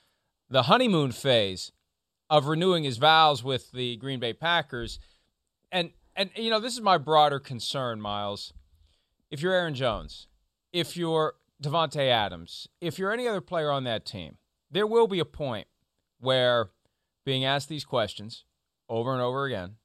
the 0.49 0.65
honeymoon 0.65 1.12
phase 1.12 1.71
of 2.29 2.47
renewing 2.47 2.85
his 2.85 2.97
vows 2.97 3.45
with 3.45 3.71
the 3.73 3.97
Green 3.97 4.21
Bay 4.21 4.33
Packers. 4.33 4.99
And 5.71 5.91
and 6.17 6.31
you 6.37 6.50
know, 6.50 6.61
this 6.61 6.75
is 6.75 6.81
my 6.81 6.99
broader 6.99 7.39
concern, 7.39 8.00
Myles. 8.00 8.53
If 9.31 9.43
you're 9.43 9.55
Aaron 9.55 9.75
Jones, 9.75 10.27
if 10.73 10.97
you're 10.97 11.35
Davante 11.62 12.09
Adams, 12.09 12.69
if 12.81 12.99
you're 12.99 13.12
any 13.12 13.29
other 13.29 13.41
player 13.41 13.71
on 13.71 13.85
that 13.85 14.05
team, 14.05 14.39
there 14.71 14.87
will 14.87 15.07
be 15.07 15.21
a 15.21 15.25
point 15.25 15.67
where 16.19 16.71
being 17.25 17.45
asked 17.45 17.69
these 17.69 17.85
questions 17.85 18.45
over 18.89 19.12
and 19.12 19.23
over 19.23 19.45
again 19.45 19.77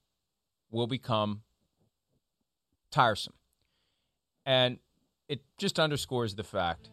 will 0.72 0.88
become 0.88 1.41
tiresome. 2.91 3.34
And 4.45 4.79
it 5.27 5.41
just 5.57 5.79
underscores 5.79 6.36
the 6.36 6.43
fact 6.43 6.89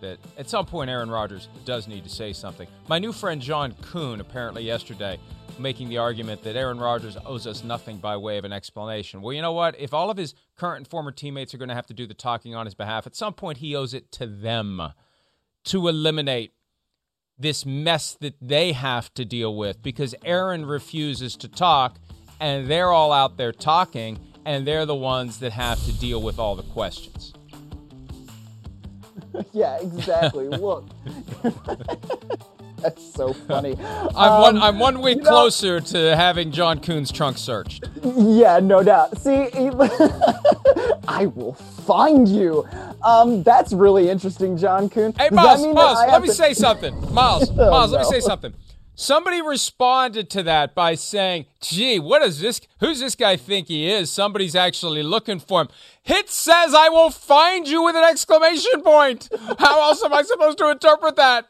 that 0.00 0.18
at 0.38 0.48
some 0.48 0.66
point 0.66 0.90
Aaron 0.90 1.10
Rodgers 1.10 1.48
does 1.64 1.86
need 1.86 2.04
to 2.04 2.10
say 2.10 2.32
something. 2.32 2.68
My 2.88 2.98
new 2.98 3.12
friend 3.12 3.40
John 3.40 3.74
Kuhn 3.82 4.20
apparently 4.20 4.64
yesterday 4.64 5.18
making 5.58 5.88
the 5.88 5.98
argument 5.98 6.42
that 6.42 6.56
Aaron 6.56 6.78
Rodgers 6.78 7.16
owes 7.26 7.46
us 7.46 7.62
nothing 7.62 7.98
by 7.98 8.16
way 8.16 8.38
of 8.38 8.44
an 8.44 8.52
explanation. 8.52 9.20
Well, 9.20 9.34
you 9.34 9.42
know 9.42 9.52
what? 9.52 9.78
If 9.78 9.92
all 9.92 10.10
of 10.10 10.16
his 10.16 10.34
current 10.56 10.78
and 10.78 10.88
former 10.88 11.12
teammates 11.12 11.52
are 11.54 11.58
going 11.58 11.68
to 11.68 11.74
have 11.74 11.86
to 11.86 11.94
do 11.94 12.06
the 12.06 12.14
talking 12.14 12.54
on 12.54 12.66
his 12.66 12.74
behalf, 12.74 13.06
at 13.06 13.14
some 13.14 13.34
point 13.34 13.58
he 13.58 13.76
owes 13.76 13.92
it 13.92 14.10
to 14.12 14.26
them 14.26 14.80
to 15.64 15.88
eliminate 15.88 16.54
this 17.38 17.64
mess 17.64 18.16
that 18.20 18.34
they 18.40 18.72
have 18.72 19.12
to 19.14 19.24
deal 19.24 19.54
with 19.54 19.82
because 19.82 20.14
Aaron 20.24 20.64
refuses 20.66 21.36
to 21.36 21.48
talk 21.48 21.98
and 22.40 22.66
they're 22.68 22.90
all 22.90 23.12
out 23.12 23.36
there 23.36 23.52
talking 23.52 24.18
and 24.44 24.66
they're 24.66 24.86
the 24.86 24.94
ones 24.94 25.38
that 25.40 25.52
have 25.52 25.84
to 25.84 25.92
deal 25.98 26.22
with 26.22 26.38
all 26.38 26.56
the 26.56 26.62
questions. 26.62 27.34
yeah, 29.52 29.78
exactly. 29.80 30.48
Look. 30.48 30.86
That's 32.78 33.14
so 33.14 33.34
funny. 33.34 33.76
I'm 33.78 34.32
um, 34.32 34.40
one. 34.40 34.58
I'm 34.58 34.78
one 34.78 35.02
week 35.02 35.18
you 35.18 35.24
know, 35.24 35.30
closer 35.30 35.80
to 35.80 36.16
having 36.16 36.50
John 36.50 36.80
Kuhn's 36.80 37.12
trunk 37.12 37.36
searched. 37.36 37.84
Yeah, 38.02 38.58
no 38.60 38.82
doubt. 38.82 39.18
See, 39.18 39.50
I 41.06 41.26
will 41.26 41.52
find 41.86 42.26
you. 42.26 42.66
Um, 43.04 43.42
that's 43.42 43.74
really 43.74 44.08
interesting, 44.08 44.56
John 44.56 44.88
Kuhn. 44.88 45.12
Hey, 45.18 45.28
Myles, 45.30 45.66
Myles, 45.66 45.98
let 46.08 46.22
me 46.22 46.28
to... 46.28 46.34
say 46.34 46.54
something. 46.54 46.94
Myles. 47.12 47.50
oh, 47.50 47.70
Myles, 47.70 47.92
no. 47.92 47.98
let 47.98 48.06
me 48.06 48.12
say 48.12 48.20
something. 48.20 48.54
Somebody 48.94 49.40
responded 49.40 50.28
to 50.30 50.42
that 50.42 50.74
by 50.74 50.94
saying, 50.94 51.46
"Gee, 51.60 51.98
what 51.98 52.22
is 52.22 52.40
this? 52.40 52.60
Who's 52.80 53.00
this 53.00 53.14
guy 53.14 53.36
think 53.36 53.68
he 53.68 53.90
is? 53.90 54.10
Somebody's 54.10 54.54
actually 54.54 55.02
looking 55.02 55.40
for 55.40 55.62
him." 55.62 55.68
Hit 56.02 56.28
says, 56.28 56.74
"I 56.74 56.88
will 56.88 57.10
find 57.10 57.66
you" 57.66 57.82
with 57.82 57.96
an 57.96 58.04
exclamation 58.04 58.82
point. 58.82 59.28
How 59.58 59.80
else 59.82 60.04
am 60.04 60.12
I 60.12 60.22
supposed 60.22 60.58
to 60.58 60.70
interpret 60.70 61.16
that? 61.16 61.48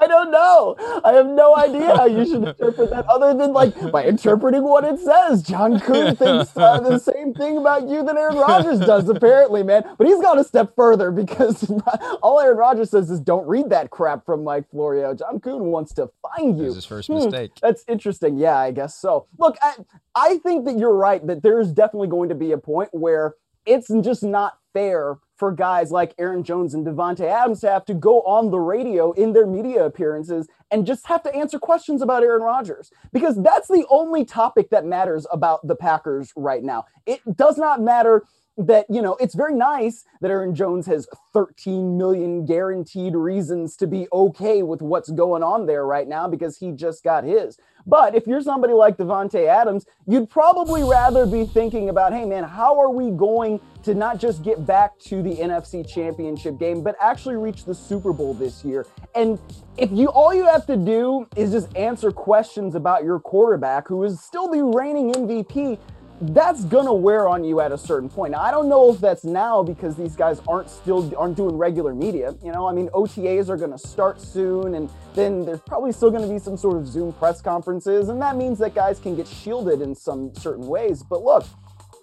I 0.00 0.06
don't 0.06 0.30
know. 0.30 0.76
I 1.04 1.12
have 1.12 1.26
no 1.26 1.56
idea 1.56 1.94
how 1.96 2.06
you 2.06 2.24
should 2.24 2.44
interpret 2.44 2.90
that 2.90 3.06
other 3.06 3.34
than 3.34 3.52
like 3.52 3.92
by 3.92 4.04
interpreting 4.04 4.64
what 4.64 4.84
it 4.84 4.98
says. 4.98 5.42
John 5.42 5.78
Kuhn 5.80 6.16
thinks 6.16 6.56
uh, 6.56 6.80
the 6.80 6.98
same 6.98 7.34
thing 7.34 7.58
about 7.58 7.88
you 7.88 8.02
that 8.04 8.16
Aaron 8.16 8.36
Rodgers 8.36 8.80
does, 8.80 9.08
apparently, 9.08 9.62
man. 9.62 9.84
But 9.98 10.06
he's 10.06 10.20
gone 10.20 10.38
a 10.38 10.44
step 10.44 10.74
further 10.74 11.10
because 11.10 11.70
all 12.22 12.40
Aaron 12.40 12.56
Rodgers 12.56 12.90
says 12.90 13.10
is 13.10 13.20
don't 13.20 13.46
read 13.46 13.70
that 13.70 13.90
crap 13.90 14.24
from 14.24 14.42
Mike 14.42 14.70
Florio. 14.70 15.14
John 15.14 15.40
Kuhn 15.40 15.64
wants 15.64 15.92
to 15.94 16.10
find 16.22 16.58
you. 16.58 16.72
his 16.72 16.84
first 16.84 17.08
hmm, 17.08 17.14
mistake. 17.14 17.52
That's 17.60 17.84
interesting. 17.86 18.38
Yeah, 18.38 18.56
I 18.56 18.70
guess 18.70 18.96
so. 18.96 19.26
Look, 19.38 19.56
I, 19.62 19.74
I 20.14 20.38
think 20.38 20.64
that 20.64 20.78
you're 20.78 20.96
right 20.96 21.24
that 21.26 21.42
there's 21.42 21.72
definitely 21.72 22.08
going 22.08 22.30
to 22.30 22.34
be 22.34 22.52
a 22.52 22.58
point 22.58 22.90
where 22.92 23.34
it's 23.66 23.88
just 24.02 24.22
not 24.22 24.58
fair 24.72 25.18
for 25.40 25.50
guys 25.50 25.90
like 25.90 26.14
Aaron 26.18 26.44
Jones 26.44 26.74
and 26.74 26.86
Davante 26.86 27.22
Adams 27.22 27.62
to 27.62 27.70
have 27.70 27.86
to 27.86 27.94
go 27.94 28.20
on 28.22 28.50
the 28.50 28.60
radio 28.60 29.12
in 29.12 29.32
their 29.32 29.46
media 29.46 29.86
appearances 29.86 30.46
and 30.70 30.86
just 30.86 31.06
have 31.06 31.22
to 31.22 31.34
answer 31.34 31.58
questions 31.58 32.02
about 32.02 32.22
Aaron 32.22 32.42
Rodgers 32.42 32.92
because 33.10 33.42
that's 33.42 33.66
the 33.66 33.86
only 33.88 34.26
topic 34.26 34.68
that 34.68 34.84
matters 34.84 35.26
about 35.32 35.66
the 35.66 35.74
Packers 35.74 36.30
right 36.36 36.62
now. 36.62 36.84
It 37.06 37.22
does 37.38 37.56
not 37.56 37.80
matter 37.80 38.22
that 38.66 38.86
you 38.88 39.02
know 39.02 39.16
it's 39.20 39.34
very 39.34 39.54
nice 39.54 40.04
that 40.20 40.30
Aaron 40.30 40.54
Jones 40.54 40.86
has 40.86 41.08
13 41.32 41.96
million 41.96 42.44
guaranteed 42.44 43.14
reasons 43.14 43.76
to 43.76 43.86
be 43.86 44.06
okay 44.12 44.62
with 44.62 44.82
what's 44.82 45.10
going 45.10 45.42
on 45.42 45.66
there 45.66 45.86
right 45.86 46.08
now 46.08 46.28
because 46.28 46.58
he 46.58 46.72
just 46.72 47.02
got 47.02 47.24
his. 47.24 47.58
But 47.86 48.14
if 48.14 48.26
you're 48.26 48.42
somebody 48.42 48.74
like 48.74 48.96
Davante 48.96 49.46
Adams, 49.46 49.86
you'd 50.06 50.28
probably 50.28 50.82
rather 50.82 51.24
be 51.26 51.46
thinking 51.46 51.88
about, 51.88 52.12
hey 52.12 52.24
man, 52.24 52.44
how 52.44 52.78
are 52.78 52.90
we 52.90 53.10
going 53.10 53.60
to 53.84 53.94
not 53.94 54.18
just 54.18 54.42
get 54.42 54.66
back 54.66 54.98
to 55.00 55.22
the 55.22 55.36
NFC 55.36 55.88
Championship 55.88 56.58
game, 56.58 56.82
but 56.82 56.96
actually 57.00 57.36
reach 57.36 57.64
the 57.64 57.74
Super 57.74 58.12
Bowl 58.12 58.34
this 58.34 58.64
year? 58.64 58.86
And 59.14 59.38
if 59.78 59.90
you 59.90 60.08
all 60.08 60.34
you 60.34 60.46
have 60.46 60.66
to 60.66 60.76
do 60.76 61.26
is 61.36 61.52
just 61.52 61.74
answer 61.76 62.10
questions 62.10 62.74
about 62.74 63.04
your 63.04 63.18
quarterback, 63.18 63.88
who 63.88 64.04
is 64.04 64.20
still 64.20 64.48
the 64.48 64.62
reigning 64.62 65.12
MVP, 65.12 65.78
that's 66.20 66.64
gonna 66.64 66.92
wear 66.92 67.28
on 67.28 67.44
you 67.44 67.60
at 67.60 67.72
a 67.72 67.78
certain 67.78 68.08
point. 68.08 68.32
Now, 68.32 68.40
I 68.42 68.50
don't 68.50 68.68
know 68.68 68.92
if 68.92 69.00
that's 69.00 69.24
now 69.24 69.62
because 69.62 69.96
these 69.96 70.14
guys 70.14 70.42
aren't 70.46 70.68
still 70.68 71.10
aren't 71.16 71.36
doing 71.36 71.56
regular 71.56 71.94
media. 71.94 72.34
You 72.42 72.52
know, 72.52 72.68
I 72.68 72.72
mean, 72.72 72.88
OTAs 72.90 73.48
are 73.48 73.56
gonna 73.56 73.78
start 73.78 74.20
soon, 74.20 74.74
and 74.74 74.90
then 75.14 75.44
there's 75.46 75.62
probably 75.62 75.92
still 75.92 76.10
gonna 76.10 76.28
be 76.28 76.38
some 76.38 76.58
sort 76.58 76.76
of 76.76 76.86
Zoom 76.86 77.12
press 77.14 77.40
conferences, 77.40 78.10
and 78.10 78.20
that 78.20 78.36
means 78.36 78.58
that 78.58 78.74
guys 78.74 78.98
can 78.98 79.16
get 79.16 79.26
shielded 79.26 79.80
in 79.80 79.94
some 79.94 80.34
certain 80.34 80.66
ways. 80.66 81.02
But 81.02 81.22
look, 81.22 81.46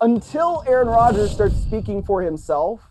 until 0.02 0.64
Aaron 0.68 0.88
Rodgers 0.88 1.32
starts 1.32 1.56
speaking 1.56 2.02
for 2.04 2.24
himself, 2.24 2.90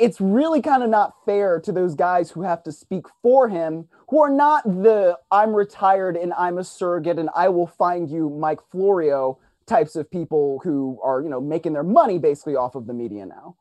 it's 0.00 0.20
really 0.20 0.62
kind 0.62 0.82
of 0.82 0.88
not 0.88 1.12
fair 1.26 1.60
to 1.60 1.70
those 1.70 1.94
guys 1.94 2.30
who 2.30 2.42
have 2.42 2.62
to 2.64 2.72
speak 2.72 3.04
for 3.22 3.48
him, 3.48 3.86
who 4.08 4.20
are 4.20 4.30
not 4.30 4.64
the 4.64 5.16
I'm 5.30 5.54
retired 5.54 6.16
and 6.16 6.32
I'm 6.32 6.58
a 6.58 6.64
surrogate 6.64 7.18
and 7.18 7.28
I 7.36 7.50
will 7.50 7.66
find 7.66 8.08
you 8.08 8.30
Mike 8.30 8.60
Florio 8.72 9.38
types 9.70 9.96
of 9.96 10.10
people 10.10 10.60
who 10.64 10.98
are, 11.02 11.22
you 11.22 11.30
know, 11.30 11.40
making 11.40 11.72
their 11.72 11.84
money 11.84 12.18
basically 12.18 12.56
off 12.56 12.74
of 12.74 12.86
the 12.86 12.92
media 12.92 13.24
now. 13.24 13.56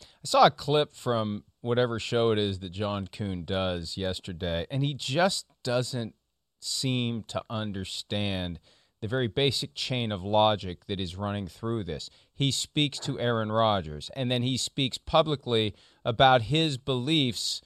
I 0.00 0.24
saw 0.24 0.46
a 0.46 0.50
clip 0.50 0.94
from 0.94 1.44
whatever 1.60 2.00
show 2.00 2.32
it 2.32 2.38
is 2.38 2.58
that 2.60 2.72
John 2.72 3.06
Kuhn 3.06 3.44
does 3.44 3.96
yesterday, 3.96 4.66
and 4.70 4.82
he 4.82 4.94
just 4.94 5.46
doesn't 5.62 6.14
seem 6.60 7.24
to 7.24 7.42
understand 7.50 8.58
the 9.00 9.08
very 9.08 9.26
basic 9.26 9.74
chain 9.74 10.10
of 10.12 10.22
logic 10.22 10.86
that 10.86 11.00
is 11.00 11.16
running 11.16 11.46
through 11.46 11.84
this. 11.84 12.08
He 12.34 12.50
speaks 12.50 12.98
to 13.00 13.20
Aaron 13.20 13.52
Rodgers, 13.52 14.10
and 14.16 14.30
then 14.30 14.42
he 14.42 14.56
speaks 14.56 14.96
publicly 14.96 15.74
about 16.04 16.42
his 16.42 16.78
beliefs 16.78 17.60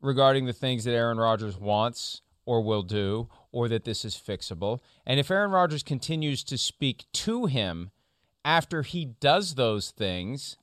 regarding 0.00 0.46
the 0.46 0.52
things 0.52 0.84
that 0.84 0.92
Aaron 0.92 1.18
Rodgers 1.18 1.56
wants 1.56 2.22
or 2.44 2.60
will 2.60 2.82
do, 2.82 3.28
or 3.52 3.68
that 3.68 3.84
this 3.84 4.04
is 4.04 4.14
fixable. 4.14 4.80
And 5.06 5.18
if 5.18 5.30
Aaron 5.30 5.50
Rodgers 5.50 5.82
continues 5.82 6.44
to 6.44 6.58
speak 6.58 7.06
to 7.12 7.46
him 7.46 7.90
after 8.44 8.82
he 8.82 9.04
does 9.04 9.54
those 9.54 9.90
things, 9.90 10.56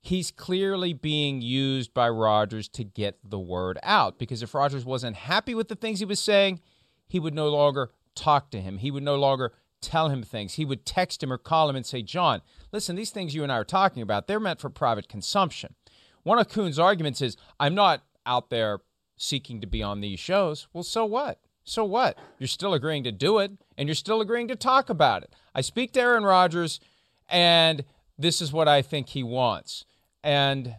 he's 0.00 0.30
clearly 0.30 0.92
being 0.92 1.40
used 1.40 1.92
by 1.94 2.08
Rodgers 2.08 2.68
to 2.68 2.84
get 2.84 3.18
the 3.24 3.38
word 3.38 3.78
out. 3.82 4.18
Because 4.18 4.42
if 4.42 4.54
Rodgers 4.54 4.84
wasn't 4.84 5.16
happy 5.16 5.54
with 5.54 5.68
the 5.68 5.76
things 5.76 5.98
he 5.98 6.04
was 6.04 6.20
saying, 6.20 6.60
he 7.08 7.20
would 7.20 7.34
no 7.34 7.48
longer 7.48 7.90
talk 8.14 8.50
to 8.50 8.60
him. 8.60 8.78
He 8.78 8.90
would 8.90 9.02
no 9.02 9.16
longer 9.16 9.52
tell 9.80 10.08
him 10.08 10.22
things. 10.22 10.54
He 10.54 10.64
would 10.64 10.86
text 10.86 11.22
him 11.22 11.32
or 11.32 11.38
call 11.38 11.68
him 11.68 11.76
and 11.76 11.86
say, 11.86 12.02
John, 12.02 12.42
listen, 12.72 12.96
these 12.96 13.10
things 13.10 13.34
you 13.34 13.42
and 13.42 13.52
I 13.52 13.56
are 13.56 13.64
talking 13.64 14.02
about, 14.02 14.26
they're 14.26 14.40
meant 14.40 14.60
for 14.60 14.70
private 14.70 15.08
consumption. 15.08 15.74
One 16.22 16.38
of 16.38 16.48
Kuhn's 16.48 16.78
arguments 16.78 17.22
is, 17.22 17.36
I'm 17.60 17.74
not 17.74 18.02
out 18.24 18.50
there 18.50 18.80
seeking 19.16 19.60
to 19.60 19.66
be 19.66 19.82
on 19.82 20.00
these 20.00 20.18
shows. 20.18 20.66
Well, 20.72 20.82
so 20.82 21.04
what? 21.04 21.40
So 21.66 21.84
what? 21.84 22.16
You're 22.38 22.46
still 22.46 22.74
agreeing 22.74 23.04
to 23.04 23.12
do 23.12 23.38
it, 23.38 23.50
and 23.76 23.88
you're 23.88 23.96
still 23.96 24.20
agreeing 24.20 24.48
to 24.48 24.56
talk 24.56 24.88
about 24.88 25.24
it. 25.24 25.34
I 25.54 25.60
speak 25.60 25.92
to 25.92 26.00
Aaron 26.00 26.24
Rodgers, 26.24 26.78
and 27.28 27.84
this 28.16 28.40
is 28.40 28.52
what 28.52 28.68
I 28.68 28.82
think 28.82 29.08
he 29.08 29.24
wants. 29.24 29.84
And 30.22 30.76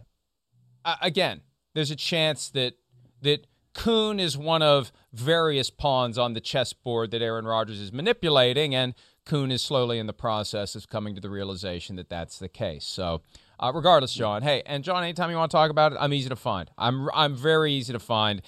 uh, 0.84 0.96
again, 1.02 1.42
there's 1.74 1.90
a 1.90 1.96
chance 1.96 2.48
that 2.50 2.74
that 3.20 3.46
Kuhn 3.74 4.18
is 4.18 4.38
one 4.38 4.62
of 4.62 4.90
various 5.12 5.70
pawns 5.70 6.16
on 6.16 6.32
the 6.32 6.40
chessboard 6.40 7.10
that 7.10 7.20
Aaron 7.20 7.44
Rodgers 7.44 7.80
is 7.80 7.92
manipulating, 7.92 8.74
and 8.74 8.94
Kuhn 9.26 9.50
is 9.50 9.62
slowly 9.62 9.98
in 9.98 10.06
the 10.06 10.14
process 10.14 10.74
of 10.74 10.88
coming 10.88 11.14
to 11.14 11.20
the 11.20 11.28
realization 11.28 11.96
that 11.96 12.08
that's 12.08 12.38
the 12.38 12.48
case. 12.48 12.86
So, 12.86 13.20
uh, 13.60 13.72
regardless, 13.74 14.14
John. 14.14 14.40
Hey, 14.42 14.62
and 14.64 14.82
John, 14.82 15.02
anytime 15.02 15.30
you 15.30 15.36
want 15.36 15.50
to 15.50 15.56
talk 15.56 15.70
about 15.70 15.92
it, 15.92 15.98
I'm 16.00 16.14
easy 16.14 16.30
to 16.30 16.36
find. 16.36 16.70
I'm 16.78 17.10
I'm 17.12 17.36
very 17.36 17.72
easy 17.72 17.92
to 17.92 17.98
find, 17.98 18.40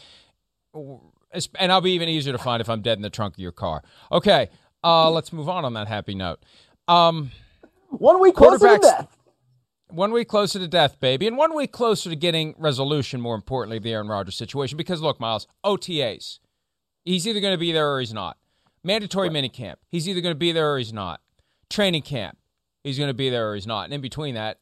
and 1.58 1.72
I'll 1.72 1.80
be 1.80 1.92
even 1.92 2.08
easier 2.08 2.32
to 2.32 2.38
find 2.38 2.60
if 2.60 2.68
I'm 2.68 2.82
dead 2.82 2.98
in 2.98 3.02
the 3.02 3.10
trunk 3.10 3.34
of 3.34 3.38
your 3.38 3.52
car. 3.52 3.82
Okay, 4.10 4.48
uh, 4.82 5.10
let's 5.10 5.32
move 5.32 5.48
on 5.48 5.64
on 5.64 5.74
that 5.74 5.88
happy 5.88 6.14
note. 6.14 6.40
Um, 6.88 7.30
one 7.88 8.20
week 8.20 8.34
closer 8.34 8.76
to 8.76 8.78
death. 8.78 9.16
One 9.88 10.12
week 10.12 10.28
closer 10.28 10.60
to 10.60 10.68
death, 10.68 11.00
baby, 11.00 11.26
and 11.26 11.36
one 11.36 11.54
week 11.54 11.72
closer 11.72 12.10
to 12.10 12.16
getting 12.16 12.54
resolution. 12.58 13.20
More 13.20 13.34
importantly, 13.34 13.80
the 13.80 13.92
Aaron 13.92 14.08
Rodgers 14.08 14.36
situation. 14.36 14.76
Because 14.76 15.00
look, 15.00 15.18
Myles, 15.18 15.48
OTAs. 15.64 16.38
He's 17.04 17.26
either 17.26 17.40
going 17.40 17.54
to 17.54 17.58
be 17.58 17.72
there 17.72 17.92
or 17.92 18.00
he's 18.00 18.12
not. 18.12 18.36
Mandatory 18.84 19.28
right. 19.28 19.44
minicamp. 19.44 19.76
He's 19.88 20.08
either 20.08 20.20
going 20.20 20.34
to 20.34 20.38
be 20.38 20.52
there 20.52 20.74
or 20.74 20.78
he's 20.78 20.92
not. 20.92 21.20
Training 21.68 22.02
camp. 22.02 22.38
He's 22.84 22.98
going 22.98 23.08
to 23.08 23.14
be 23.14 23.30
there 23.30 23.50
or 23.50 23.54
he's 23.54 23.66
not. 23.66 23.84
And 23.84 23.94
in 23.94 24.00
between 24.00 24.36
that, 24.36 24.58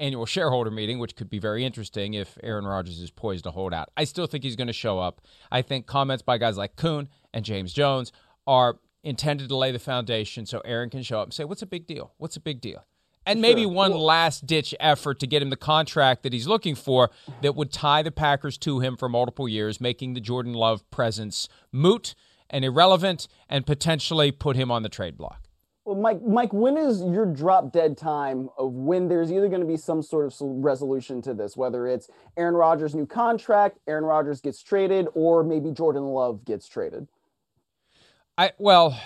annual 0.00 0.26
shareholder 0.26 0.70
meeting, 0.70 0.98
which 0.98 1.16
could 1.16 1.28
be 1.28 1.38
very 1.38 1.64
interesting 1.64 2.14
if 2.14 2.38
Aaron 2.42 2.64
Rodgers 2.64 3.00
is 3.00 3.10
poised 3.10 3.44
to 3.44 3.50
hold 3.50 3.74
out. 3.74 3.90
I 3.96 4.04
still 4.04 4.26
think 4.26 4.44
he's 4.44 4.56
going 4.56 4.68
to 4.68 4.72
show 4.72 4.98
up. 4.98 5.20
I 5.50 5.62
think 5.62 5.86
comments 5.86 6.22
by 6.22 6.38
guys 6.38 6.56
like 6.56 6.76
Kuhn 6.76 7.08
and 7.32 7.44
James 7.44 7.72
Jones 7.72 8.12
are 8.46 8.78
intended 9.02 9.48
to 9.48 9.56
lay 9.56 9.72
the 9.72 9.78
foundation 9.78 10.46
so 10.46 10.60
Aaron 10.64 10.90
can 10.90 11.02
show 11.02 11.20
up 11.20 11.26
and 11.26 11.34
say, 11.34 11.44
What's 11.44 11.62
a 11.62 11.66
big 11.66 11.86
deal? 11.86 12.12
What's 12.18 12.36
a 12.36 12.40
big 12.40 12.60
deal? 12.60 12.84
And 13.26 13.42
maybe 13.42 13.62
sure. 13.62 13.72
one 13.72 13.92
last 13.92 14.46
ditch 14.46 14.74
effort 14.80 15.20
to 15.20 15.26
get 15.26 15.42
him 15.42 15.50
the 15.50 15.56
contract 15.56 16.22
that 16.22 16.32
he's 16.32 16.46
looking 16.46 16.74
for 16.74 17.10
that 17.42 17.54
would 17.54 17.70
tie 17.70 18.02
the 18.02 18.10
Packers 18.10 18.56
to 18.58 18.80
him 18.80 18.96
for 18.96 19.06
multiple 19.06 19.46
years, 19.46 19.82
making 19.82 20.14
the 20.14 20.20
Jordan 20.20 20.54
Love 20.54 20.88
presence 20.90 21.46
moot 21.70 22.14
and 22.48 22.64
irrelevant 22.64 23.28
and 23.46 23.66
potentially 23.66 24.32
put 24.32 24.56
him 24.56 24.70
on 24.70 24.82
the 24.82 24.88
trade 24.88 25.18
block. 25.18 25.47
Well, 25.88 25.96
Mike, 25.96 26.22
Mike, 26.22 26.52
when 26.52 26.76
is 26.76 27.02
your 27.02 27.24
drop 27.24 27.72
dead 27.72 27.96
time 27.96 28.50
of 28.58 28.74
when 28.74 29.08
there's 29.08 29.32
either 29.32 29.48
going 29.48 29.62
to 29.62 29.66
be 29.66 29.78
some 29.78 30.02
sort 30.02 30.26
of 30.26 30.34
resolution 30.38 31.22
to 31.22 31.32
this, 31.32 31.56
whether 31.56 31.86
it's 31.86 32.10
Aaron 32.36 32.54
Rodgers' 32.54 32.94
new 32.94 33.06
contract, 33.06 33.78
Aaron 33.86 34.04
Rodgers 34.04 34.42
gets 34.42 34.62
traded, 34.62 35.06
or 35.14 35.42
maybe 35.42 35.70
Jordan 35.70 36.02
Love 36.02 36.44
gets 36.44 36.68
traded? 36.68 37.08
I 38.36 38.52
well, 38.58 39.00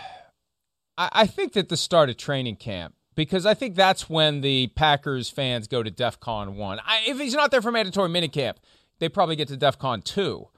I, 0.98 1.08
I 1.12 1.26
think 1.28 1.52
that 1.52 1.68
the 1.68 1.76
start 1.76 2.10
of 2.10 2.16
training 2.16 2.56
camp 2.56 2.96
because 3.14 3.46
I 3.46 3.54
think 3.54 3.76
that's 3.76 4.10
when 4.10 4.40
the 4.40 4.66
Packers 4.74 5.30
fans 5.30 5.68
go 5.68 5.84
to 5.84 5.90
DEF 5.90 6.18
CON 6.18 6.56
one. 6.56 6.80
I, 6.84 7.02
if 7.06 7.20
he's 7.20 7.34
not 7.34 7.52
there 7.52 7.62
for 7.62 7.70
mandatory 7.70 8.08
minicamp, 8.08 8.56
they 8.98 9.08
probably 9.08 9.36
get 9.36 9.46
to 9.48 9.56
DEF 9.56 9.78
CON 9.78 10.02
two. 10.02 10.48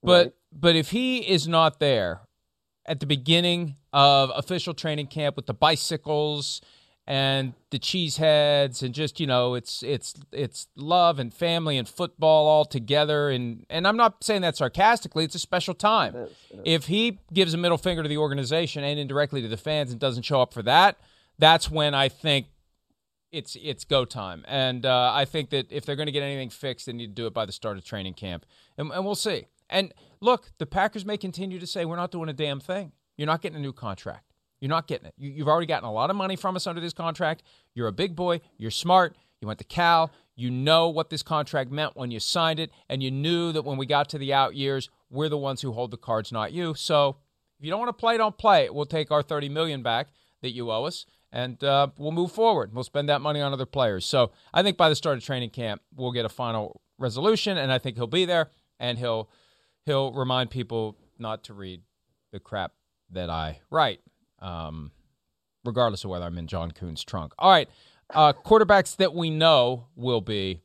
But 0.00 0.26
right. 0.26 0.32
but 0.52 0.76
if 0.76 0.92
he 0.92 1.28
is 1.28 1.48
not 1.48 1.80
there 1.80 2.20
at 2.86 3.00
the 3.00 3.06
beginning 3.06 3.74
of 3.96 4.30
official 4.36 4.74
training 4.74 5.06
camp 5.06 5.36
with 5.36 5.46
the 5.46 5.54
bicycles 5.54 6.60
and 7.06 7.54
the 7.70 7.78
cheeseheads 7.78 8.82
and 8.82 8.92
just 8.92 9.18
you 9.18 9.26
know 9.26 9.54
it's 9.54 9.82
it's 9.82 10.12
it's 10.32 10.66
love 10.76 11.18
and 11.18 11.32
family 11.32 11.78
and 11.78 11.88
football 11.88 12.46
all 12.46 12.66
together 12.66 13.30
and 13.30 13.64
and 13.70 13.88
I'm 13.88 13.96
not 13.96 14.22
saying 14.22 14.42
that 14.42 14.54
sarcastically 14.54 15.24
it's 15.24 15.34
a 15.34 15.38
special 15.38 15.72
time. 15.72 16.14
It 16.14 16.18
is, 16.18 16.30
it 16.50 16.54
is. 16.56 16.60
If 16.66 16.86
he 16.88 17.20
gives 17.32 17.54
a 17.54 17.56
middle 17.56 17.78
finger 17.78 18.02
to 18.02 18.08
the 18.08 18.18
organization 18.18 18.84
and 18.84 19.00
indirectly 19.00 19.40
to 19.40 19.48
the 19.48 19.56
fans 19.56 19.90
and 19.92 19.98
doesn't 19.98 20.24
show 20.24 20.42
up 20.42 20.52
for 20.52 20.62
that, 20.64 20.98
that's 21.38 21.70
when 21.70 21.94
I 21.94 22.10
think 22.10 22.48
it's 23.32 23.56
it's 23.62 23.84
go 23.84 24.04
time. 24.04 24.44
And 24.46 24.84
uh, 24.84 25.10
I 25.14 25.24
think 25.24 25.48
that 25.50 25.72
if 25.72 25.86
they're 25.86 25.96
going 25.96 26.06
to 26.06 26.12
get 26.12 26.22
anything 26.22 26.50
fixed, 26.50 26.84
they 26.84 26.92
need 26.92 27.06
to 27.06 27.14
do 27.14 27.26
it 27.26 27.32
by 27.32 27.46
the 27.46 27.52
start 27.52 27.78
of 27.78 27.84
training 27.84 28.14
camp, 28.14 28.44
and, 28.76 28.90
and 28.90 29.06
we'll 29.06 29.14
see. 29.14 29.46
And 29.70 29.94
look, 30.20 30.50
the 30.58 30.66
Packers 30.66 31.06
may 31.06 31.16
continue 31.16 31.58
to 31.58 31.66
say, 31.66 31.86
we're 31.86 31.96
not 31.96 32.10
doing 32.10 32.28
a 32.28 32.34
damn 32.34 32.60
thing. 32.60 32.92
You're 33.16 33.26
not 33.26 33.42
getting 33.42 33.56
a 33.56 33.60
new 33.60 33.72
contract. 33.72 34.32
You're 34.60 34.70
not 34.70 34.86
getting 34.86 35.06
it. 35.06 35.14
You, 35.18 35.38
have 35.38 35.48
already 35.48 35.66
gotten 35.66 35.88
a 35.88 35.92
lot 35.92 36.10
of 36.10 36.16
money 36.16 36.36
from 36.36 36.56
us 36.56 36.66
under 36.66 36.80
this 36.80 36.92
contract. 36.92 37.42
You're 37.74 37.88
a 37.88 37.92
big 37.92 38.16
boy. 38.16 38.40
You're 38.56 38.70
smart. 38.70 39.16
You 39.40 39.48
went 39.48 39.58
to 39.58 39.64
Cal. 39.64 40.10
You 40.34 40.50
know 40.50 40.88
what 40.88 41.10
this 41.10 41.22
contract 41.22 41.70
meant 41.70 41.96
when 41.96 42.10
you 42.10 42.20
signed 42.20 42.58
it. 42.58 42.70
And 42.88 43.02
you 43.02 43.10
knew 43.10 43.52
that 43.52 43.62
when 43.62 43.76
we 43.76 43.86
got 43.86 44.08
to 44.10 44.18
the 44.18 44.32
out 44.32 44.54
years, 44.54 44.88
we're 45.10 45.28
the 45.28 45.38
ones 45.38 45.60
who 45.60 45.72
hold 45.72 45.90
the 45.90 45.96
cards, 45.96 46.32
not 46.32 46.52
you. 46.52 46.74
So 46.74 47.16
if 47.58 47.64
you 47.64 47.70
don't 47.70 47.80
want 47.80 47.90
to 47.90 48.00
play, 48.00 48.16
don't 48.16 48.36
play. 48.36 48.68
We'll 48.70 48.86
take 48.86 49.10
our 49.10 49.22
30 49.22 49.48
million 49.50 49.82
back 49.82 50.08
that 50.42 50.52
you 50.52 50.70
owe 50.70 50.84
us 50.84 51.06
and 51.32 51.62
uh, 51.62 51.88
we'll 51.98 52.12
move 52.12 52.32
forward. 52.32 52.74
We'll 52.74 52.84
spend 52.84 53.08
that 53.08 53.20
money 53.20 53.40
on 53.40 53.52
other 53.52 53.66
players. 53.66 54.06
So 54.06 54.32
I 54.54 54.62
think 54.62 54.76
by 54.76 54.88
the 54.88 54.94
start 54.94 55.18
of 55.18 55.24
training 55.24 55.50
camp, 55.50 55.82
we'll 55.94 56.12
get 56.12 56.24
a 56.24 56.30
final 56.30 56.80
resolution, 56.98 57.58
and 57.58 57.70
I 57.70 57.78
think 57.78 57.96
he'll 57.96 58.06
be 58.06 58.24
there, 58.24 58.50
and 58.80 58.98
he'll 58.98 59.28
he'll 59.84 60.12
remind 60.12 60.50
people 60.50 60.96
not 61.18 61.44
to 61.44 61.54
read 61.54 61.82
the 62.32 62.40
crap 62.40 62.72
that 63.10 63.30
I 63.30 63.60
write, 63.70 64.00
um, 64.40 64.90
regardless 65.64 66.04
of 66.04 66.10
whether 66.10 66.24
I'm 66.24 66.38
in 66.38 66.46
John 66.46 66.70
Kuhn's 66.70 67.04
trunk. 67.04 67.32
All 67.38 67.50
right, 67.50 67.68
uh, 68.10 68.32
quarterbacks 68.32 68.96
that 68.96 69.14
we 69.14 69.30
know 69.30 69.86
will 69.96 70.20
be 70.20 70.62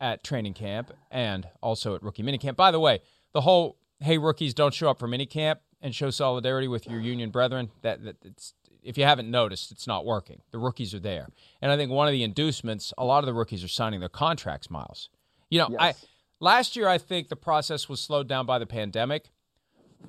at 0.00 0.22
training 0.22 0.54
camp 0.54 0.92
and 1.10 1.48
also 1.60 1.94
at 1.94 2.02
rookie 2.02 2.22
minicamp. 2.22 2.56
By 2.56 2.70
the 2.70 2.80
way, 2.80 3.00
the 3.32 3.40
whole 3.40 3.78
"Hey 4.00 4.18
rookies, 4.18 4.54
don't 4.54 4.74
show 4.74 4.90
up 4.90 4.98
for 4.98 5.08
minicamp 5.08 5.56
and 5.80 5.94
show 5.94 6.10
solidarity 6.10 6.68
with 6.68 6.86
your 6.86 7.00
union 7.00 7.30
brethren" 7.30 7.70
that, 7.82 8.04
that 8.04 8.16
it's 8.24 8.54
if 8.82 8.96
you 8.96 9.04
haven't 9.04 9.30
noticed, 9.30 9.72
it's 9.72 9.86
not 9.86 10.06
working. 10.06 10.40
The 10.50 10.58
rookies 10.58 10.94
are 10.94 11.00
there, 11.00 11.28
and 11.60 11.70
I 11.70 11.76
think 11.76 11.90
one 11.90 12.06
of 12.08 12.12
the 12.12 12.22
inducements, 12.22 12.92
a 12.96 13.04
lot 13.04 13.18
of 13.20 13.26
the 13.26 13.34
rookies 13.34 13.64
are 13.64 13.68
signing 13.68 14.00
their 14.00 14.08
contracts. 14.08 14.70
Myles, 14.70 15.08
you 15.50 15.58
know, 15.58 15.68
yes. 15.70 15.80
I 15.80 15.94
Last 16.40 16.76
year, 16.76 16.86
I 16.86 16.98
think 16.98 17.28
the 17.28 17.36
process 17.36 17.88
was 17.88 18.00
slowed 18.00 18.28
down 18.28 18.46
by 18.46 18.58
the 18.58 18.66
pandemic, 18.66 19.30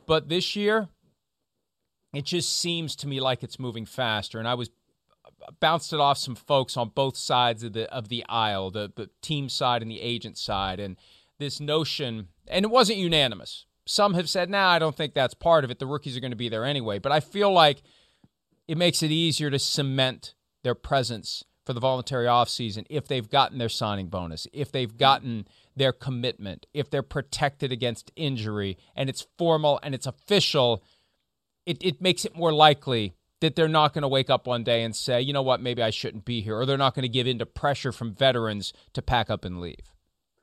but 0.05 0.29
this 0.29 0.55
year, 0.55 0.89
it 2.13 2.25
just 2.25 2.59
seems 2.59 2.95
to 2.97 3.07
me 3.07 3.19
like 3.19 3.43
it's 3.43 3.59
moving 3.59 3.85
faster. 3.85 4.39
And 4.39 4.47
I 4.47 4.55
was 4.55 4.69
uh, 5.25 5.51
bounced 5.59 5.93
it 5.93 5.99
off 5.99 6.17
some 6.17 6.35
folks 6.35 6.77
on 6.77 6.89
both 6.89 7.17
sides 7.17 7.63
of 7.63 7.73
the 7.73 7.91
of 7.93 8.09
the 8.09 8.25
aisle, 8.27 8.71
the 8.71 8.91
the 8.95 9.09
team 9.21 9.49
side 9.49 9.81
and 9.81 9.91
the 9.91 10.01
agent 10.01 10.37
side, 10.37 10.79
and 10.79 10.97
this 11.37 11.59
notion, 11.59 12.27
and 12.47 12.65
it 12.65 12.71
wasn't 12.71 12.99
unanimous. 12.99 13.65
Some 13.85 14.13
have 14.13 14.29
said, 14.29 14.49
"Nah, 14.49 14.69
I 14.69 14.79
don't 14.79 14.95
think 14.95 15.13
that's 15.13 15.33
part 15.33 15.63
of 15.63 15.71
it. 15.71 15.79
The 15.79 15.87
rookies 15.87 16.15
are 16.17 16.21
going 16.21 16.31
to 16.31 16.37
be 16.37 16.49
there 16.49 16.65
anyway." 16.65 16.99
But 16.99 17.11
I 17.11 17.19
feel 17.19 17.51
like 17.51 17.81
it 18.67 18.77
makes 18.77 19.01
it 19.01 19.11
easier 19.11 19.49
to 19.49 19.59
cement 19.59 20.35
their 20.63 20.75
presence 20.75 21.43
for 21.65 21.73
the 21.73 21.79
voluntary 21.79 22.25
offseason 22.25 22.85
if 22.89 23.07
they've 23.07 23.29
gotten 23.29 23.59
their 23.59 23.69
signing 23.69 24.07
bonus, 24.07 24.47
if 24.51 24.71
they've 24.71 24.97
gotten 24.97 25.47
their 25.75 25.91
commitment, 25.91 26.65
if 26.73 26.89
they're 26.89 27.03
protected 27.03 27.71
against 27.71 28.11
injury 28.15 28.77
and 28.95 29.09
it's 29.09 29.27
formal 29.37 29.79
and 29.83 29.93
it's 29.93 30.07
official, 30.07 30.83
it, 31.65 31.77
it 31.81 32.01
makes 32.01 32.25
it 32.25 32.35
more 32.35 32.53
likely 32.53 33.13
that 33.41 33.55
they're 33.55 33.67
not 33.67 33.93
going 33.93 34.01
to 34.01 34.07
wake 34.07 34.29
up 34.29 34.47
one 34.47 34.63
day 34.63 34.83
and 34.83 34.95
say, 34.95 35.21
you 35.21 35.33
know 35.33 35.41
what, 35.41 35.61
maybe 35.61 35.81
I 35.81 35.91
shouldn't 35.91 36.25
be 36.25 36.41
here, 36.41 36.57
or 36.57 36.65
they're 36.65 36.77
not 36.77 36.93
going 36.93 37.03
to 37.03 37.09
give 37.09 37.27
in 37.27 37.39
to 37.39 37.45
pressure 37.45 37.91
from 37.91 38.13
veterans 38.13 38.73
to 38.93 39.01
pack 39.01 39.29
up 39.29 39.45
and 39.45 39.61
leave. 39.61 39.93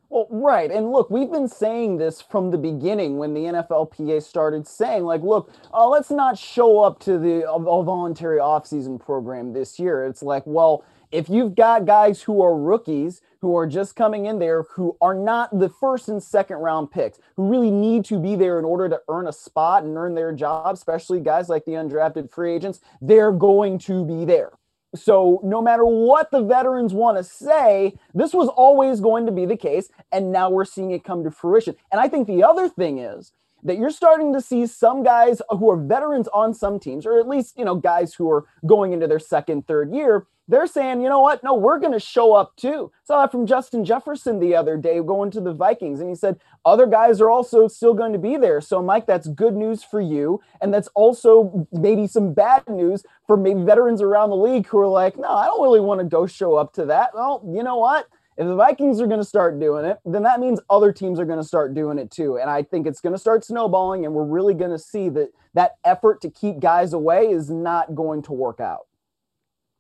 Well, 0.08 0.28
right. 0.30 0.70
And 0.70 0.92
look, 0.92 1.10
we've 1.10 1.30
been 1.30 1.48
saying 1.48 1.98
this 1.98 2.22
from 2.22 2.50
the 2.50 2.58
beginning 2.58 3.18
when 3.18 3.34
the 3.34 3.40
NFLPA 3.40 4.22
started 4.22 4.66
saying, 4.66 5.04
like, 5.04 5.22
look, 5.22 5.52
uh, 5.74 5.86
let's 5.88 6.10
not 6.10 6.38
show 6.38 6.80
up 6.80 7.00
to 7.00 7.18
the 7.18 7.46
uh, 7.48 7.58
voluntary 7.58 8.38
offseason 8.38 9.00
program 9.00 9.52
this 9.52 9.78
year. 9.78 10.04
It's 10.04 10.22
like, 10.22 10.44
well, 10.46 10.84
if 11.10 11.28
you've 11.28 11.54
got 11.54 11.86
guys 11.86 12.22
who 12.22 12.40
are 12.40 12.56
rookies 12.56 13.20
who 13.46 13.56
are 13.56 13.66
just 13.66 13.94
coming 13.94 14.26
in 14.26 14.40
there 14.40 14.64
who 14.72 14.96
are 15.00 15.14
not 15.14 15.56
the 15.56 15.68
first 15.68 16.08
and 16.08 16.20
second 16.20 16.56
round 16.56 16.90
picks, 16.90 17.20
who 17.36 17.48
really 17.48 17.70
need 17.70 18.04
to 18.04 18.18
be 18.18 18.34
there 18.34 18.58
in 18.58 18.64
order 18.64 18.88
to 18.88 19.00
earn 19.08 19.28
a 19.28 19.32
spot 19.32 19.84
and 19.84 19.96
earn 19.96 20.16
their 20.16 20.32
job, 20.32 20.74
especially 20.74 21.20
guys 21.20 21.48
like 21.48 21.64
the 21.64 21.70
undrafted 21.70 22.28
free 22.28 22.52
agents, 22.52 22.80
they're 23.00 23.30
going 23.30 23.78
to 23.78 24.04
be 24.04 24.24
there. 24.24 24.50
So, 24.96 25.40
no 25.44 25.62
matter 25.62 25.84
what 25.84 26.32
the 26.32 26.42
veterans 26.42 26.92
want 26.92 27.18
to 27.18 27.22
say, 27.22 27.94
this 28.14 28.34
was 28.34 28.48
always 28.48 29.00
going 29.00 29.26
to 29.26 29.32
be 29.32 29.46
the 29.46 29.56
case. 29.56 29.90
And 30.10 30.32
now 30.32 30.50
we're 30.50 30.64
seeing 30.64 30.90
it 30.90 31.04
come 31.04 31.22
to 31.22 31.30
fruition. 31.30 31.76
And 31.92 32.00
I 32.00 32.08
think 32.08 32.26
the 32.26 32.42
other 32.42 32.68
thing 32.68 32.98
is 32.98 33.30
that 33.62 33.78
you're 33.78 33.90
starting 33.90 34.32
to 34.32 34.40
see 34.40 34.66
some 34.66 35.02
guys 35.02 35.42
who 35.50 35.70
are 35.70 35.76
veterans 35.76 36.28
on 36.28 36.54
some 36.54 36.78
teams, 36.78 37.06
or 37.06 37.18
at 37.18 37.28
least, 37.28 37.58
you 37.58 37.64
know, 37.64 37.74
guys 37.74 38.14
who 38.14 38.30
are 38.30 38.46
going 38.64 38.92
into 38.92 39.06
their 39.06 39.18
second, 39.18 39.66
third 39.66 39.92
year, 39.92 40.26
they're 40.48 40.68
saying, 40.68 41.00
you 41.00 41.08
know 41.08 41.20
what? 41.20 41.42
No, 41.42 41.54
we're 41.54 41.80
going 41.80 41.92
to 41.92 41.98
show 41.98 42.32
up 42.32 42.54
too. 42.56 42.92
Saw 43.02 43.20
that 43.20 43.32
from 43.32 43.46
Justin 43.46 43.84
Jefferson 43.84 44.38
the 44.38 44.54
other 44.54 44.76
day 44.76 45.00
going 45.00 45.30
to 45.32 45.40
the 45.40 45.52
Vikings, 45.52 45.98
and 45.98 46.08
he 46.08 46.14
said 46.14 46.38
other 46.64 46.86
guys 46.86 47.20
are 47.20 47.30
also 47.30 47.66
still 47.66 47.94
going 47.94 48.12
to 48.12 48.18
be 48.18 48.36
there. 48.36 48.60
So, 48.60 48.80
Mike, 48.80 49.06
that's 49.06 49.26
good 49.26 49.56
news 49.56 49.82
for 49.82 50.00
you, 50.00 50.40
and 50.60 50.72
that's 50.72 50.88
also 50.94 51.66
maybe 51.72 52.06
some 52.06 52.32
bad 52.32 52.62
news 52.68 53.04
for 53.26 53.36
maybe 53.36 53.64
veterans 53.64 54.00
around 54.00 54.30
the 54.30 54.36
league 54.36 54.68
who 54.68 54.78
are 54.78 54.86
like, 54.86 55.18
no, 55.18 55.28
I 55.28 55.46
don't 55.46 55.62
really 55.62 55.80
want 55.80 56.00
to 56.00 56.06
go 56.06 56.26
show 56.26 56.54
up 56.54 56.72
to 56.74 56.86
that. 56.86 57.10
Well, 57.12 57.42
you 57.52 57.64
know 57.64 57.78
what? 57.78 58.06
If 58.36 58.46
the 58.46 58.54
Vikings 58.54 59.00
are 59.00 59.06
going 59.06 59.20
to 59.20 59.24
start 59.24 59.58
doing 59.58 59.86
it, 59.86 59.98
then 60.04 60.22
that 60.24 60.40
means 60.40 60.60
other 60.68 60.92
teams 60.92 61.18
are 61.18 61.24
going 61.24 61.38
to 61.38 61.46
start 61.46 61.74
doing 61.74 61.98
it 61.98 62.10
too. 62.10 62.38
And 62.38 62.50
I 62.50 62.62
think 62.62 62.86
it's 62.86 63.00
going 63.00 63.14
to 63.14 63.18
start 63.18 63.44
snowballing, 63.44 64.04
and 64.04 64.14
we're 64.14 64.26
really 64.26 64.52
going 64.52 64.72
to 64.72 64.78
see 64.78 65.08
that 65.10 65.30
that 65.54 65.76
effort 65.84 66.20
to 66.20 66.30
keep 66.30 66.60
guys 66.60 66.92
away 66.92 67.28
is 67.28 67.50
not 67.50 67.94
going 67.94 68.22
to 68.22 68.32
work 68.32 68.60
out. 68.60 68.86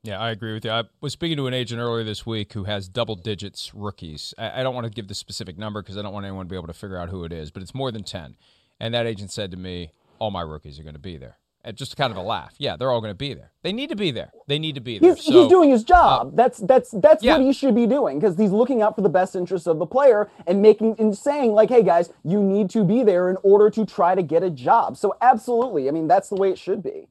Yeah, 0.02 0.20
I 0.20 0.30
agree 0.30 0.54
with 0.54 0.64
you. 0.64 0.70
I 0.70 0.84
was 1.00 1.12
speaking 1.12 1.36
to 1.36 1.48
an 1.48 1.54
agent 1.54 1.80
earlier 1.80 2.04
this 2.04 2.24
week 2.24 2.52
who 2.52 2.64
has 2.64 2.88
double 2.88 3.16
digits 3.16 3.74
rookies. 3.74 4.32
I, 4.38 4.60
I 4.60 4.62
don't 4.62 4.74
want 4.74 4.84
to 4.84 4.90
give 4.90 5.08
the 5.08 5.14
specific 5.16 5.58
number 5.58 5.82
because 5.82 5.98
I 5.98 6.02
don't 6.02 6.12
want 6.12 6.24
anyone 6.24 6.46
to 6.46 6.48
be 6.48 6.56
able 6.56 6.68
to 6.68 6.72
figure 6.72 6.96
out 6.96 7.08
who 7.08 7.24
it 7.24 7.32
is, 7.32 7.50
but 7.50 7.62
it's 7.62 7.74
more 7.74 7.90
than 7.90 8.04
10. 8.04 8.36
And 8.78 8.94
that 8.94 9.06
agent 9.06 9.32
said 9.32 9.50
to 9.50 9.56
me, 9.56 9.90
all 10.18 10.30
my 10.30 10.42
rookies 10.42 10.78
are 10.78 10.82
going 10.82 10.94
to 10.94 11.00
be 11.00 11.16
there. 11.16 11.38
Just 11.74 11.96
kind 11.96 12.10
of 12.10 12.16
a 12.16 12.22
laugh. 12.22 12.54
Yeah, 12.58 12.76
they're 12.76 12.90
all 12.90 13.00
going 13.00 13.10
to 13.10 13.16
be 13.16 13.34
there. 13.34 13.52
They 13.62 13.72
need 13.72 13.88
to 13.90 13.96
be 13.96 14.10
there. 14.10 14.30
They 14.46 14.58
need 14.58 14.76
to 14.76 14.80
be 14.80 14.98
there. 14.98 15.14
He's, 15.14 15.24
so, 15.24 15.32
he's 15.32 15.48
doing 15.48 15.70
his 15.70 15.82
job. 15.82 16.28
Uh, 16.28 16.30
that's 16.34 16.58
that's 16.58 16.90
that's 16.92 17.24
yeah. 17.24 17.36
what 17.36 17.46
he 17.46 17.52
should 17.52 17.74
be 17.74 17.86
doing 17.86 18.18
because 18.18 18.36
he's 18.36 18.52
looking 18.52 18.82
out 18.82 18.94
for 18.94 19.02
the 19.02 19.08
best 19.08 19.34
interests 19.34 19.66
of 19.66 19.78
the 19.78 19.86
player 19.86 20.30
and 20.46 20.62
making 20.62 20.94
and 20.98 21.16
saying 21.16 21.52
like, 21.52 21.68
"Hey 21.68 21.82
guys, 21.82 22.10
you 22.24 22.42
need 22.42 22.70
to 22.70 22.84
be 22.84 23.02
there 23.02 23.28
in 23.30 23.36
order 23.42 23.70
to 23.70 23.84
try 23.84 24.14
to 24.14 24.22
get 24.22 24.42
a 24.42 24.50
job." 24.50 24.96
So 24.96 25.16
absolutely, 25.20 25.88
I 25.88 25.90
mean 25.90 26.06
that's 26.06 26.28
the 26.28 26.36
way 26.36 26.50
it 26.50 26.58
should 26.58 26.82
be. 26.82 27.08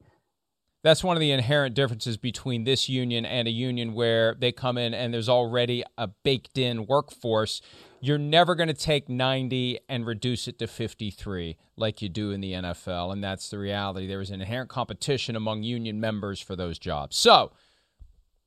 That's 0.82 1.02
one 1.02 1.16
of 1.16 1.20
the 1.20 1.32
inherent 1.32 1.74
differences 1.74 2.16
between 2.16 2.62
this 2.62 2.88
union 2.88 3.24
and 3.26 3.48
a 3.48 3.50
union 3.50 3.92
where 3.92 4.36
they 4.38 4.52
come 4.52 4.78
in 4.78 4.94
and 4.94 5.12
there's 5.12 5.28
already 5.28 5.82
a 5.98 6.06
baked 6.06 6.58
in 6.58 6.86
workforce 6.86 7.60
you're 8.00 8.18
never 8.18 8.54
going 8.54 8.68
to 8.68 8.74
take 8.74 9.08
90 9.08 9.80
and 9.88 10.06
reduce 10.06 10.48
it 10.48 10.58
to 10.58 10.66
53 10.66 11.56
like 11.76 12.02
you 12.02 12.08
do 12.08 12.30
in 12.30 12.40
the 12.40 12.52
NFL. 12.52 13.12
And 13.12 13.22
that's 13.22 13.48
the 13.48 13.58
reality. 13.58 14.06
There 14.06 14.20
is 14.20 14.30
an 14.30 14.40
inherent 14.40 14.70
competition 14.70 15.36
among 15.36 15.62
union 15.62 16.00
members 16.00 16.40
for 16.40 16.56
those 16.56 16.78
jobs. 16.78 17.16
So, 17.16 17.52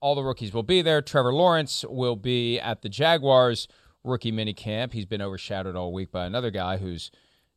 all 0.01 0.15
the 0.15 0.23
rookies 0.23 0.53
will 0.53 0.63
be 0.63 0.81
there. 0.81 1.01
Trevor 1.01 1.33
Lawrence 1.33 1.83
will 1.88 2.15
be 2.15 2.59
at 2.59 2.81
the 2.81 2.89
Jaguars 2.89 3.67
rookie 4.03 4.31
minicamp. 4.31 4.93
He's 4.93 5.05
been 5.05 5.21
overshadowed 5.21 5.75
all 5.75 5.91
week 5.91 6.12
by 6.12 6.25
another 6.25 6.51
guy 6.51 6.77
who's 6.77 7.12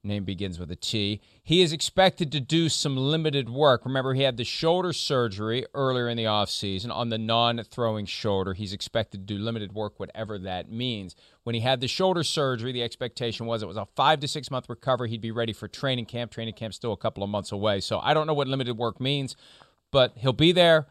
name 0.04 0.24
begins 0.24 0.58
with 0.58 0.70
a 0.70 0.76
T. 0.76 1.20
He 1.44 1.62
is 1.62 1.72
expected 1.72 2.32
to 2.32 2.40
do 2.40 2.68
some 2.68 2.96
limited 2.96 3.48
work. 3.48 3.84
Remember, 3.84 4.14
he 4.14 4.22
had 4.22 4.36
the 4.36 4.44
shoulder 4.44 4.92
surgery 4.92 5.64
earlier 5.74 6.08
in 6.08 6.16
the 6.16 6.24
offseason 6.24 6.92
on 6.92 7.08
the 7.08 7.18
non 7.18 7.62
throwing 7.62 8.06
shoulder. 8.06 8.52
He's 8.52 8.72
expected 8.72 9.26
to 9.26 9.34
do 9.34 9.40
limited 9.40 9.72
work, 9.72 10.00
whatever 10.00 10.38
that 10.40 10.70
means. 10.70 11.14
When 11.44 11.54
he 11.54 11.60
had 11.60 11.80
the 11.80 11.88
shoulder 11.88 12.24
surgery, 12.24 12.72
the 12.72 12.82
expectation 12.82 13.46
was 13.46 13.62
it 13.62 13.68
was 13.68 13.76
a 13.76 13.86
five 13.94 14.18
to 14.20 14.28
six 14.28 14.50
month 14.50 14.68
recovery. 14.68 15.10
He'd 15.10 15.20
be 15.20 15.30
ready 15.30 15.52
for 15.52 15.68
training 15.68 16.06
camp. 16.06 16.32
Training 16.32 16.54
camp's 16.54 16.76
still 16.76 16.92
a 16.92 16.96
couple 16.96 17.22
of 17.22 17.30
months 17.30 17.52
away. 17.52 17.80
So 17.80 18.00
I 18.00 18.12
don't 18.12 18.26
know 18.26 18.34
what 18.34 18.48
limited 18.48 18.76
work 18.76 19.00
means, 19.00 19.36
but 19.92 20.14
he'll 20.16 20.32
be 20.32 20.52
there 20.52 20.86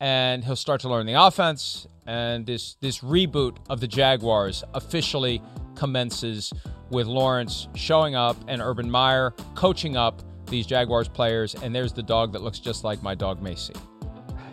and 0.00 0.44
he'll 0.44 0.56
start 0.56 0.80
to 0.82 0.88
learn 0.88 1.06
the 1.06 1.14
offense. 1.14 1.86
And 2.06 2.44
this 2.44 2.76
this 2.80 3.00
reboot 3.00 3.56
of 3.70 3.80
the 3.80 3.88
Jaguars 3.88 4.62
officially 4.74 5.42
commences 5.74 6.52
with 6.90 7.06
Lawrence 7.06 7.68
showing 7.74 8.14
up 8.14 8.36
and 8.46 8.60
Urban 8.60 8.90
Meyer 8.90 9.32
coaching 9.54 9.96
up 9.96 10.22
these 10.46 10.66
Jaguars 10.66 11.08
players. 11.08 11.54
And 11.54 11.74
there's 11.74 11.92
the 11.92 12.02
dog 12.02 12.32
that 12.32 12.42
looks 12.42 12.58
just 12.58 12.84
like 12.84 13.02
my 13.02 13.14
dog 13.14 13.42
Macy. 13.42 13.74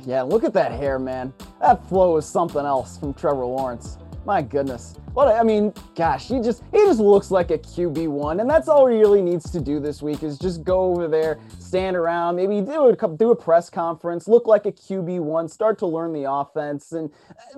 Yeah, 0.05 0.23
look 0.23 0.43
at 0.43 0.53
that 0.53 0.71
hair, 0.71 0.97
man. 0.97 1.33
That 1.59 1.87
flow 1.87 2.17
is 2.17 2.25
something 2.25 2.65
else 2.65 2.97
from 2.97 3.13
Trevor 3.13 3.45
Lawrence. 3.45 3.97
My 4.23 4.41
goodness. 4.43 4.95
What 5.13 5.27
I 5.27 5.41
mean, 5.41 5.73
gosh, 5.95 6.27
he 6.27 6.39
just 6.39 6.63
he 6.71 6.77
just 6.79 6.99
looks 6.99 7.31
like 7.31 7.49
a 7.49 7.57
QB 7.57 8.07
one, 8.07 8.39
and 8.39 8.49
that's 8.49 8.67
all 8.67 8.85
he 8.85 8.97
really 8.97 9.21
needs 9.21 9.49
to 9.51 9.59
do 9.59 9.79
this 9.79 10.01
week 10.01 10.21
is 10.21 10.37
just 10.37 10.63
go 10.63 10.91
over 10.91 11.07
there, 11.07 11.39
stand 11.57 11.97
around, 11.97 12.35
maybe 12.35 12.61
do 12.61 12.87
a 12.87 13.17
do 13.17 13.31
a 13.31 13.35
press 13.35 13.69
conference, 13.69 14.27
look 14.27 14.45
like 14.45 14.67
a 14.67 14.71
QB 14.71 15.21
one, 15.21 15.49
start 15.49 15.79
to 15.79 15.87
learn 15.87 16.13
the 16.13 16.31
offense, 16.31 16.91
and 16.91 17.09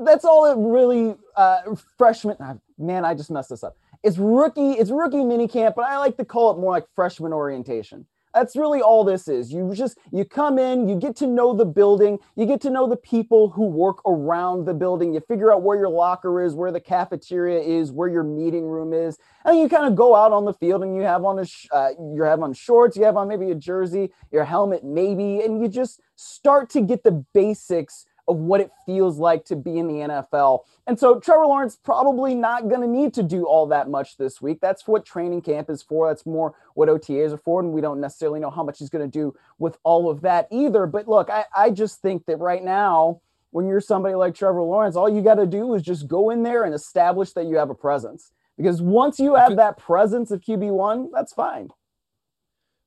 that's 0.06 0.23
all 0.23 0.45
it 0.45 0.56
really. 0.58 1.15
Uh, 1.36 1.76
freshman, 1.97 2.38
ah, 2.39 2.56
man, 2.78 3.04
I 3.04 3.13
just 3.13 3.30
messed 3.30 3.49
this 3.49 3.63
up. 3.63 3.78
It's 4.02 4.17
rookie, 4.17 4.71
it's 4.71 4.89
rookie 4.89 5.17
minicamp, 5.17 5.76
but 5.76 5.86
I 5.86 5.97
like 5.97 6.15
to 6.17 6.26
call 6.26 6.52
it 6.52 6.60
more 6.60 6.71
like 6.71 6.86
freshman 6.95 7.34
orientation. 7.34 8.06
That's 8.34 8.56
really 8.56 8.82
all 8.82 9.04
this 9.04 9.28
is. 9.28 9.52
You 9.54 9.72
just 9.76 9.98
you 10.12 10.26
come 10.26 10.58
in, 10.58 10.88
you 10.89 10.96
get 10.96 11.15
to 11.17 11.28
know 11.28 11.54
the 11.54 11.65
building, 11.65 12.17
you 12.36 12.46
get 12.46 12.62
to 12.62 12.69
know 12.69 12.89
the 12.89 12.96
people 12.96 13.50
who 13.50 13.67
work 13.67 13.98
around 14.08 14.65
the 14.65 14.74
building. 14.74 15.13
You 15.13 15.19
figure 15.19 15.54
out 15.54 15.62
where 15.62 15.78
your 15.78 15.89
locker 15.89 16.41
is, 16.41 16.56
where 16.56 16.72
the 16.72 16.80
cafeteria 16.80 17.60
is, 17.60 17.91
where 17.91 18.10
your 18.10 18.24
meeting 18.24 18.65
room 18.65 18.91
is, 18.91 19.19
and 19.46 19.60
you 19.60 19.69
kind 19.69 19.86
of 19.86 19.96
go 19.96 20.15
out 20.15 20.32
on 20.32 20.46
the 20.46 20.54
field 20.54 20.84
and 20.84 20.96
you 20.96 21.04
have 21.04 21.24
on 21.24 21.39
a 21.39 21.46
sh- 21.46 21.67
uh, 21.72 21.89
you 22.15 22.24
have 22.24 22.41
on 22.41 22.54
shorts, 22.54 22.98
you 22.98 23.04
have 23.04 23.17
on 23.17 23.28
maybe 23.28 23.52
a 23.52 23.56
jersey, 23.56 24.12
your 24.32 24.46
helmet 24.46 24.84
maybe, 24.84 25.41
and 25.41 25.62
you 25.62 25.67
just 25.67 26.02
start 26.15 26.69
to 26.72 26.82
get 26.82 27.04
the 27.04 27.24
basics 27.34 28.06
of 28.28 28.38
what 28.38 28.62
it 28.62 28.72
feels 28.86 29.18
like 29.18 29.46
to 29.46 29.56
be 29.56 29.78
in 29.78 29.88
the 29.88 29.94
NFL. 29.96 30.62
And 30.88 30.98
so 30.98 31.20
Trevor 31.20 31.46
Lawrence 31.46 31.76
probably 31.76 32.36
not 32.36 32.70
going 32.70 32.82
to 32.82 32.88
need 32.88 33.14
to 33.16 33.24
do 33.24 33.46
all 33.46 33.68
that 33.68 33.90
much 33.90 34.18
this 34.18 34.42
week. 34.42 34.60
That's 34.62 34.88
what 34.88 35.06
training 35.06 35.42
camp 35.42 35.70
is 35.70 35.82
for. 35.82 36.08
That's 36.08 36.26
more 36.26 36.56
what 36.76 36.90
OTAs 36.90 37.34
are 37.34 37.38
for. 37.38 37.60
And 37.60 37.74
we 37.74 37.82
don't 37.82 38.00
necessarily 38.00 38.40
know 38.40 38.50
how 38.50 38.64
much 38.64 38.80
he's 38.80 38.90
going 38.90 39.10
to 39.10 39.12
do 39.12 39.36
with 39.60 39.78
all 39.84 40.10
of 40.10 40.22
that 40.22 40.48
either. 40.52 40.86
But 40.86 41.08
look, 41.08 41.30
I, 41.30 41.46
I 41.56 41.70
just 41.70 42.02
think 42.02 42.26
that 42.28 42.38
right 42.38 42.64
now, 42.64 43.22
when 43.52 43.68
you're 43.68 43.82
somebody 43.82 44.16
like 44.16 44.34
Trevor 44.34 44.64
Lawrence, 44.64 44.96
all 44.96 45.10
you 45.10 45.22
got 45.22 45.36
to 45.36 45.46
do 45.46 45.74
is 45.76 45.84
just 45.84 46.08
go 46.08 46.30
in 46.30 46.44
there 46.44 46.64
and 46.64 46.74
establish 46.74 47.34
that 47.34 47.46
you 47.46 47.58
have 47.58 47.70
a 47.70 47.76
presence. 47.76 48.32
Because 48.58 48.82
once 48.82 49.20
you 49.20 49.36
have 49.36 49.56
that 49.58 49.78
presence 49.78 50.32
of 50.32 50.42
QB1, 50.42 51.10
that's 51.14 51.34
fine 51.34 51.70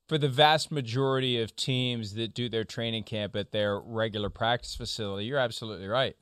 for 0.07 0.17
the 0.17 0.29
vast 0.29 0.71
majority 0.71 1.41
of 1.41 1.55
teams 1.55 2.13
that 2.13 2.33
do 2.33 2.47
their 2.49 2.63
training 2.63 3.03
camp 3.03 3.35
at 3.35 3.51
their 3.51 3.79
regular 3.79 4.29
practice 4.29 4.75
facility, 4.75 5.25
you're 5.25 5.37
absolutely 5.37 5.87
right. 5.87 6.15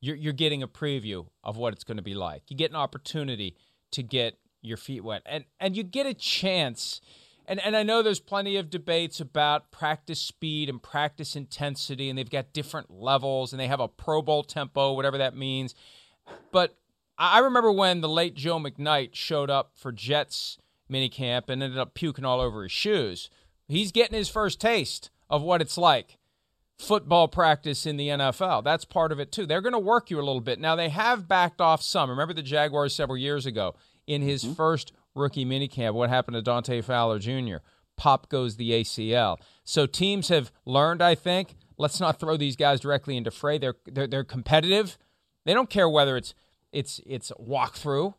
You're, 0.00 0.16
you're 0.16 0.32
getting 0.32 0.62
a 0.62 0.68
preview 0.68 1.26
of 1.42 1.56
what 1.56 1.72
it's 1.72 1.84
going 1.84 1.96
to 1.96 2.02
be 2.02 2.14
like. 2.14 2.42
You 2.48 2.56
get 2.56 2.70
an 2.70 2.76
opportunity 2.76 3.56
to 3.92 4.02
get 4.02 4.38
your 4.60 4.76
feet 4.76 5.04
wet, 5.04 5.22
and 5.24 5.44
and 5.60 5.76
you 5.76 5.82
get 5.82 6.06
a 6.06 6.14
chance. 6.14 7.00
And 7.46 7.60
and 7.60 7.76
I 7.76 7.82
know 7.82 8.02
there's 8.02 8.20
plenty 8.20 8.56
of 8.56 8.70
debates 8.70 9.20
about 9.20 9.70
practice 9.70 10.20
speed 10.20 10.68
and 10.68 10.82
practice 10.82 11.36
intensity, 11.36 12.08
and 12.08 12.18
they've 12.18 12.28
got 12.28 12.52
different 12.52 12.90
levels, 12.90 13.52
and 13.52 13.60
they 13.60 13.68
have 13.68 13.80
a 13.80 13.88
Pro 13.88 14.20
Bowl 14.20 14.42
tempo, 14.42 14.92
whatever 14.92 15.18
that 15.18 15.36
means. 15.36 15.74
But 16.52 16.76
I 17.16 17.38
remember 17.38 17.72
when 17.72 18.00
the 18.00 18.08
late 18.08 18.34
Joe 18.34 18.58
McKnight 18.58 19.14
showed 19.14 19.50
up 19.50 19.72
for 19.74 19.90
Jets 19.92 20.58
minicamp 20.90 21.48
and 21.48 21.62
ended 21.62 21.78
up 21.78 21.94
puking 21.94 22.24
all 22.24 22.40
over 22.40 22.62
his 22.62 22.72
shoes. 22.72 23.30
He's 23.68 23.92
getting 23.92 24.16
his 24.16 24.28
first 24.28 24.60
taste 24.60 25.10
of 25.28 25.42
what 25.42 25.60
it's 25.60 25.76
like 25.78 26.18
football 26.78 27.28
practice 27.28 27.86
in 27.86 27.96
the 27.96 28.08
NFL. 28.08 28.64
That's 28.64 28.84
part 28.84 29.12
of 29.12 29.20
it 29.20 29.32
too. 29.32 29.46
They're 29.46 29.60
going 29.60 29.72
to 29.72 29.78
work 29.78 30.10
you 30.10 30.18
a 30.18 30.22
little 30.22 30.40
bit. 30.40 30.60
Now 30.60 30.76
they 30.76 30.88
have 30.88 31.28
backed 31.28 31.60
off 31.60 31.82
some. 31.82 32.08
Remember 32.08 32.34
the 32.34 32.42
Jaguars 32.42 32.94
several 32.94 33.18
years 33.18 33.46
ago 33.46 33.74
in 34.06 34.22
his 34.22 34.44
mm-hmm. 34.44 34.54
first 34.54 34.92
rookie 35.14 35.44
minicamp. 35.44 35.94
What 35.94 36.08
happened 36.08 36.36
to 36.36 36.42
Dante 36.42 36.80
Fowler 36.80 37.18
Jr.? 37.18 37.56
Pop 37.96 38.28
goes 38.28 38.56
the 38.56 38.70
ACL. 38.70 39.38
So 39.64 39.86
teams 39.86 40.28
have 40.28 40.52
learned, 40.64 41.02
I 41.02 41.14
think. 41.14 41.56
Let's 41.76 42.00
not 42.00 42.18
throw 42.18 42.36
these 42.36 42.56
guys 42.56 42.80
directly 42.80 43.16
into 43.16 43.30
fray. 43.30 43.58
They're 43.58 43.74
they're, 43.86 44.06
they're 44.06 44.24
competitive. 44.24 44.98
They 45.44 45.54
don't 45.54 45.70
care 45.70 45.88
whether 45.88 46.16
it's 46.16 46.34
it's 46.72 47.00
it's 47.06 47.32
walkthrough. 47.40 48.14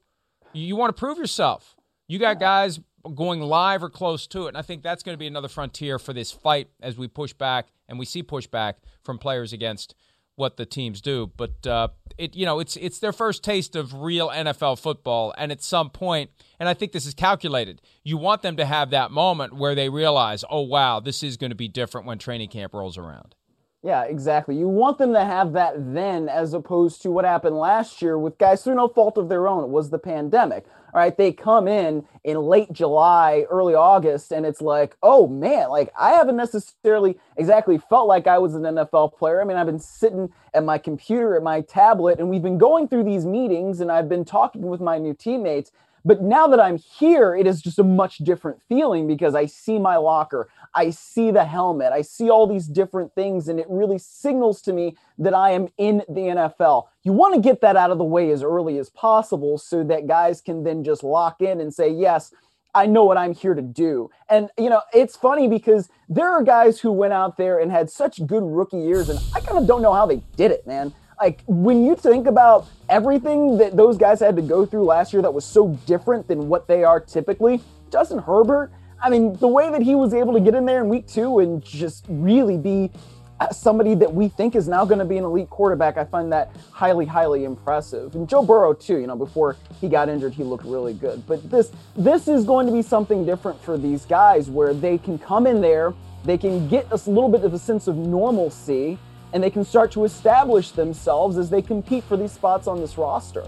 You 0.54 0.76
want 0.76 0.96
to 0.96 1.00
prove 1.00 1.18
yourself. 1.18 1.76
You 2.10 2.18
got 2.18 2.40
guys 2.40 2.80
going 3.16 3.40
live 3.40 3.84
or 3.84 3.90
close 3.90 4.26
to 4.28 4.46
it. 4.46 4.50
And 4.50 4.58
I 4.58 4.64
think 4.64 4.82
that's 4.82 5.04
going 5.04 5.14
to 5.14 5.20
be 5.20 5.28
another 5.28 5.48
frontier 5.48 6.00
for 6.00 6.12
this 6.12 6.32
fight 6.32 6.70
as 6.82 6.98
we 6.98 7.08
push 7.08 7.34
back 7.34 7.68
and 7.88 8.00
we 8.00 8.06
see 8.06 8.24
pushback 8.24 8.74
from 9.04 9.20
players 9.20 9.54
against 9.54 9.94
what 10.36 10.58
the 10.58 10.66
teams 10.66 11.02
do. 11.02 11.32
But 11.38 11.68
uh, 11.68 11.90
it, 12.18 12.36
you 12.36 12.48
know, 12.48 12.60
it's 12.60 12.78
it's 12.78 12.98
their 12.98 13.12
first 13.12 13.44
taste 13.44 13.76
of 13.76 13.94
real 13.94 14.30
NFL 14.30 14.80
football, 14.80 15.34
and 15.38 15.52
at 15.52 15.62
some 15.62 15.90
point, 15.90 16.32
and 16.60 16.68
I 16.68 16.74
think 16.74 16.94
this 16.94 17.06
is 17.06 17.14
calculated. 17.14 17.82
You 18.04 18.18
want 18.18 18.42
them 18.42 18.56
to 18.56 18.66
have 18.66 18.90
that 18.90 19.12
moment 19.12 19.54
where 19.54 19.76
they 19.76 19.90
realize, 19.90 20.44
oh 20.50 20.62
wow, 20.62 21.00
this 21.00 21.22
is 21.22 21.38
going 21.38 21.52
to 21.52 21.56
be 21.56 21.68
different 21.68 22.08
when 22.08 22.18
training 22.18 22.50
camp 22.50 22.74
rolls 22.74 22.98
around. 22.98 23.36
Yeah, 23.82 24.04
exactly. 24.04 24.58
You 24.58 24.68
want 24.68 24.98
them 24.98 25.14
to 25.14 25.24
have 25.24 25.54
that 25.54 25.94
then 25.94 26.28
as 26.28 26.54
opposed 26.54 27.02
to 27.04 27.12
what 27.12 27.24
happened 27.24 27.56
last 27.56 28.02
year 28.02 28.20
with 28.20 28.38
guys 28.38 28.62
through 28.62 28.76
no 28.76 28.90
fault 28.90 29.18
of 29.18 29.30
their 29.30 29.48
own. 29.48 29.64
It 29.64 29.70
was 29.70 29.90
the 29.90 29.98
pandemic. 29.98 30.66
All 30.94 31.00
right. 31.00 31.16
They 31.16 31.32
come 31.32 31.66
in 31.68 32.06
in 32.26 32.38
late 32.42 32.74
July, 32.74 33.46
early 33.50 33.76
August, 33.76 34.34
and 34.34 34.46
it's 34.46 34.60
like, 34.60 34.98
oh 35.02 35.28
man, 35.28 35.70
like 35.70 35.94
I 35.98 36.12
haven't 36.12 36.36
necessarily 36.36 37.18
exactly 37.38 37.78
felt 37.78 38.10
like 38.10 38.28
I 38.28 38.38
was 38.38 38.54
an 38.54 38.64
NFL 38.64 39.16
player. 39.18 39.42
I 39.42 39.46
mean, 39.46 39.56
I've 39.56 39.68
been 39.68 39.80
sitting 39.80 40.30
at 40.54 40.66
my 40.66 40.78
computer, 40.78 41.38
at 41.38 41.44
my 41.44 41.62
tablet, 41.62 42.20
and 42.20 42.30
we've 42.30 42.42
been 42.44 42.58
going 42.58 42.90
through 42.90 43.06
these 43.06 43.26
meetings 43.26 43.80
and 43.80 43.90
I've 43.90 44.10
been 44.10 44.26
talking 44.26 44.64
with 44.64 44.82
my 44.82 44.98
new 44.98 45.14
teammates. 45.14 45.72
But 46.06 46.22
now 46.22 46.48
that 46.48 46.60
I'm 46.60 46.78
here, 46.78 47.36
it 47.36 47.46
is 47.46 47.62
just 47.62 47.80
a 47.80 47.84
much 47.84 48.20
different 48.20 48.62
feeling 48.68 49.08
because 49.08 49.36
I 49.36 49.46
see 49.46 49.80
my 49.80 49.98
locker, 49.98 50.50
I 50.74 50.92
see 50.92 51.32
the 51.32 51.46
helmet, 51.46 51.92
I 51.92 52.02
see 52.02 52.30
all 52.30 52.48
these 52.48 52.68
different 52.68 53.14
things, 53.16 53.48
and 53.48 53.60
it 53.60 53.66
really 53.70 53.98
signals 53.98 54.62
to 54.64 54.74
me 54.74 54.96
that 55.18 55.34
I 55.34 55.52
am 55.52 55.68
in 55.78 56.04
the 56.08 56.22
NFL. 56.22 56.88
You 57.04 57.14
want 57.14 57.36
to 57.36 57.42
get 57.42 57.62
that 57.62 57.76
out 57.76 57.92
of 57.92 57.98
the 57.98 58.04
way 58.04 58.32
as 58.32 58.44
early 58.44 58.78
as 58.78 58.90
possible 58.90 59.58
so 59.58 59.84
that 59.84 60.08
guys 60.08 60.42
can 60.42 60.64
then 60.64 60.84
just 60.84 61.04
lock 61.04 61.42
in 61.42 61.60
and 61.60 61.74
say, 61.74 61.90
yes, 61.90 62.34
I 62.76 62.86
know 62.86 63.04
what 63.04 63.18
I'm 63.18 63.34
here 63.34 63.56
to 63.56 63.62
do. 63.62 64.12
And, 64.30 64.50
you 64.58 64.70
know, 64.70 64.82
it's 64.94 65.16
funny 65.16 65.48
because 65.48 65.90
there 66.08 66.30
are 66.30 66.44
guys 66.44 66.80
who 66.80 66.92
went 66.92 67.14
out 67.14 67.38
there 67.38 67.60
and 67.60 67.72
had 67.72 67.90
such 67.90 68.26
good 68.28 68.44
rookie 68.44 68.78
years, 68.80 69.10
and 69.10 69.20
I 69.36 69.40
kind 69.40 69.58
of 69.58 69.68
don't 69.68 69.82
know 69.82 69.94
how 69.94 70.06
they 70.06 70.22
did 70.36 70.52
it, 70.52 70.68
man 70.68 70.94
like 71.20 71.44
when 71.48 71.86
you 71.86 71.96
think 71.96 72.28
about 72.28 72.68
everything 72.88 73.58
that 73.58 73.76
those 73.76 73.98
guys 73.98 74.20
had 74.20 74.36
to 74.38 74.42
go 74.42 74.66
through 74.66 74.86
last 74.86 75.12
year 75.12 75.22
that 75.22 75.34
was 75.34 75.46
so 75.46 75.70
different 75.86 76.28
than 76.28 76.48
what 76.48 76.68
they 76.68 76.84
are 76.84 77.00
typically, 77.00 77.62
Justin 77.92 78.20
Herbert, 78.20 78.72
I 79.02 79.10
mean, 79.10 79.34
the 79.38 79.48
way 79.48 79.70
that 79.72 79.82
he 79.82 79.96
was 79.96 80.14
able 80.14 80.34
to 80.34 80.40
get 80.40 80.56
in 80.56 80.66
there 80.66 80.82
in 80.82 80.90
week 80.90 81.08
two 81.08 81.40
and 81.40 81.64
just 81.64 82.06
really 82.10 82.58
be 82.58 82.92
uh, 83.40 83.50
somebody 83.50 83.96
that 83.96 84.14
we 84.14 84.28
think 84.28 84.56
is 84.56 84.68
now 84.68 84.84
going 84.84 85.00
to 85.00 85.06
be 85.06 85.18
an 85.18 85.24
elite 85.24 85.50
quarterback, 85.50 85.98
I 85.98 86.04
find 86.04 86.32
that 86.34 86.52
highly, 86.72 87.06
highly 87.06 87.46
impressive. 87.46 88.16
And 88.16 88.28
Joe 88.28 88.44
Burrow 88.44 88.74
too. 88.74 88.98
You 88.98 89.08
know, 89.08 89.16
before 89.16 89.56
he 89.80 89.88
got 89.88 90.10
injured, 90.10 90.34
he 90.34 90.44
looked 90.44 90.66
really 90.66 90.94
good. 90.94 91.26
But 91.26 91.50
this 91.50 91.72
this 91.96 92.28
is 92.28 92.44
going 92.44 92.68
to 92.68 92.74
be 92.74 92.82
something 92.82 93.26
different 93.26 93.62
for 93.62 93.78
these 93.78 94.06
guys, 94.06 94.50
where 94.50 94.74
they 94.74 94.98
can 94.98 95.18
come 95.18 95.48
in 95.48 95.62
there 95.62 95.94
they 96.24 96.38
can 96.38 96.68
get 96.68 96.88
a 96.92 96.96
little 97.10 97.30
bit 97.30 97.44
of 97.44 97.54
a 97.54 97.60
sense 97.60 97.88
of 97.88 97.96
normalcy 97.96 98.98
and 99.32 99.44
they 99.44 99.50
can 99.50 99.64
start 99.64 99.92
to 99.92 100.04
establish 100.06 100.72
themselves 100.72 101.38
as 101.38 101.50
they 101.50 101.62
compete 101.62 102.04
for 102.04 102.18
these 102.18 102.32
spots 102.32 102.68
on 102.68 102.82
this 102.82 102.98
roster. 102.98 103.46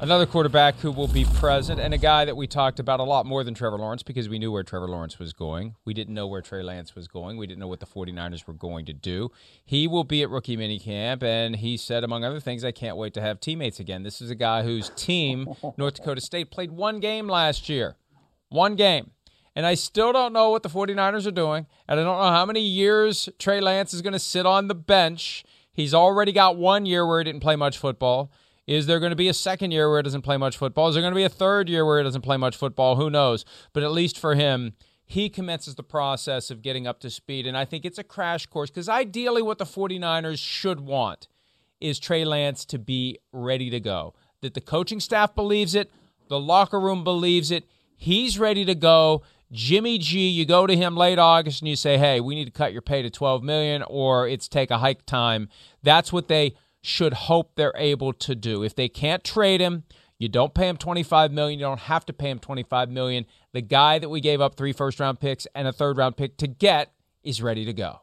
Another 0.00 0.26
quarterback 0.26 0.74
who 0.80 0.90
will 0.90 1.08
be 1.08 1.24
present, 1.24 1.80
and 1.80 1.94
a 1.94 1.98
guy 1.98 2.26
that 2.26 2.36
we 2.36 2.46
talked 2.46 2.78
about 2.78 3.00
a 3.00 3.04
lot 3.04 3.24
more 3.24 3.42
than 3.42 3.54
Trevor 3.54 3.78
Lawrence 3.78 4.02
because 4.02 4.28
we 4.28 4.38
knew 4.38 4.52
where 4.52 4.62
Trevor 4.62 4.88
Lawrence 4.88 5.18
was 5.18 5.32
going. 5.32 5.76
We 5.86 5.94
didn't 5.94 6.12
know 6.12 6.26
where 6.26 6.42
Trey 6.42 6.62
Lance 6.62 6.94
was 6.94 7.08
going. 7.08 7.38
We 7.38 7.46
didn't 7.46 7.60
know 7.60 7.68
what 7.68 7.80
the 7.80 7.86
49ers 7.86 8.46
were 8.46 8.52
going 8.52 8.84
to 8.86 8.92
do. 8.92 9.30
He 9.64 9.86
will 9.86 10.04
be 10.04 10.22
at 10.22 10.28
rookie 10.28 10.58
minicamp, 10.58 11.22
and 11.22 11.56
he 11.56 11.78
said, 11.78 12.04
among 12.04 12.22
other 12.22 12.38
things, 12.40 12.64
I 12.64 12.72
can't 12.72 12.98
wait 12.98 13.14
to 13.14 13.22
have 13.22 13.40
teammates 13.40 13.80
again. 13.80 14.02
This 14.02 14.20
is 14.20 14.28
a 14.28 14.34
guy 14.34 14.62
whose 14.62 14.90
team, 14.90 15.54
North 15.78 15.94
Dakota 15.94 16.20
State, 16.20 16.50
played 16.50 16.72
one 16.72 17.00
game 17.00 17.26
last 17.26 17.70
year. 17.70 17.96
One 18.50 18.74
game. 18.74 19.12
And 19.56 19.64
I 19.64 19.74
still 19.74 20.12
don't 20.12 20.34
know 20.34 20.50
what 20.50 20.64
the 20.64 20.68
49ers 20.68 21.26
are 21.26 21.30
doing, 21.30 21.66
and 21.88 21.98
I 21.98 22.02
don't 22.02 22.18
know 22.18 22.30
how 22.30 22.44
many 22.44 22.60
years 22.60 23.30
Trey 23.38 23.60
Lance 23.60 23.94
is 23.94 24.02
going 24.02 24.12
to 24.12 24.18
sit 24.18 24.44
on 24.44 24.68
the 24.68 24.74
bench. 24.74 25.44
He's 25.72 25.94
already 25.94 26.32
got 26.32 26.56
one 26.56 26.84
year 26.84 27.06
where 27.06 27.20
he 27.20 27.24
didn't 27.24 27.40
play 27.40 27.56
much 27.56 27.78
football. 27.78 28.30
Is 28.66 28.86
there 28.86 28.98
going 28.98 29.10
to 29.10 29.16
be 29.16 29.28
a 29.28 29.34
second 29.34 29.72
year 29.72 29.90
where 29.90 30.00
it 30.00 30.04
doesn't 30.04 30.22
play 30.22 30.36
much 30.36 30.56
football? 30.56 30.88
Is 30.88 30.94
there 30.94 31.02
going 31.02 31.12
to 31.12 31.16
be 31.16 31.24
a 31.24 31.28
third 31.28 31.68
year 31.68 31.84
where 31.84 32.00
it 32.00 32.04
doesn't 32.04 32.22
play 32.22 32.36
much 32.36 32.56
football? 32.56 32.96
Who 32.96 33.10
knows? 33.10 33.44
But 33.72 33.82
at 33.82 33.92
least 33.92 34.18
for 34.18 34.34
him, 34.34 34.72
he 35.04 35.28
commences 35.28 35.74
the 35.74 35.82
process 35.82 36.50
of 36.50 36.62
getting 36.62 36.86
up 36.86 36.98
to 37.00 37.10
speed. 37.10 37.46
And 37.46 37.56
I 37.56 37.64
think 37.64 37.84
it's 37.84 37.98
a 37.98 38.04
crash 38.04 38.46
course 38.46 38.70
because 38.70 38.88
ideally, 38.88 39.42
what 39.42 39.58
the 39.58 39.64
49ers 39.64 40.38
should 40.38 40.80
want 40.80 41.28
is 41.80 41.98
Trey 41.98 42.24
Lance 42.24 42.64
to 42.66 42.78
be 42.78 43.18
ready 43.32 43.68
to 43.68 43.80
go. 43.80 44.14
That 44.40 44.54
the 44.54 44.60
coaching 44.60 45.00
staff 45.00 45.34
believes 45.34 45.74
it, 45.74 45.90
the 46.28 46.40
locker 46.40 46.80
room 46.80 47.04
believes 47.04 47.50
it. 47.50 47.64
He's 47.96 48.38
ready 48.38 48.64
to 48.64 48.74
go. 48.74 49.22
Jimmy 49.52 49.98
G, 49.98 50.26
you 50.28 50.46
go 50.46 50.66
to 50.66 50.74
him 50.74 50.96
late 50.96 51.18
August 51.18 51.60
and 51.60 51.68
you 51.68 51.76
say, 51.76 51.96
"Hey, 51.98 52.18
we 52.18 52.34
need 52.34 52.46
to 52.46 52.50
cut 52.50 52.72
your 52.72 52.82
pay 52.82 53.02
to 53.02 53.10
12 53.10 53.42
million 53.42 53.84
or 53.86 54.26
it's 54.26 54.48
take 54.48 54.70
a 54.70 54.78
hike 54.78 55.06
time." 55.06 55.48
That's 55.82 56.12
what 56.12 56.28
they 56.28 56.54
should 56.84 57.14
hope 57.14 57.52
they're 57.54 57.72
able 57.76 58.12
to 58.12 58.34
do. 58.34 58.62
If 58.62 58.74
they 58.74 58.88
can't 58.88 59.24
trade 59.24 59.60
him, 59.60 59.84
you 60.18 60.28
don't 60.28 60.52
pay 60.52 60.68
him 60.68 60.76
25 60.76 61.32
million, 61.32 61.58
you 61.58 61.64
don't 61.64 61.80
have 61.80 62.04
to 62.06 62.12
pay 62.12 62.30
him 62.30 62.38
25 62.38 62.90
million. 62.90 63.24
The 63.52 63.62
guy 63.62 63.98
that 63.98 64.10
we 64.10 64.20
gave 64.20 64.40
up 64.40 64.54
three 64.54 64.72
first 64.72 65.00
round 65.00 65.18
picks 65.18 65.46
and 65.54 65.66
a 65.66 65.72
third 65.72 65.96
round 65.96 66.18
pick 66.18 66.36
to 66.38 66.46
get 66.46 66.92
is 67.22 67.40
ready 67.40 67.64
to 67.64 67.72
go. 67.72 68.00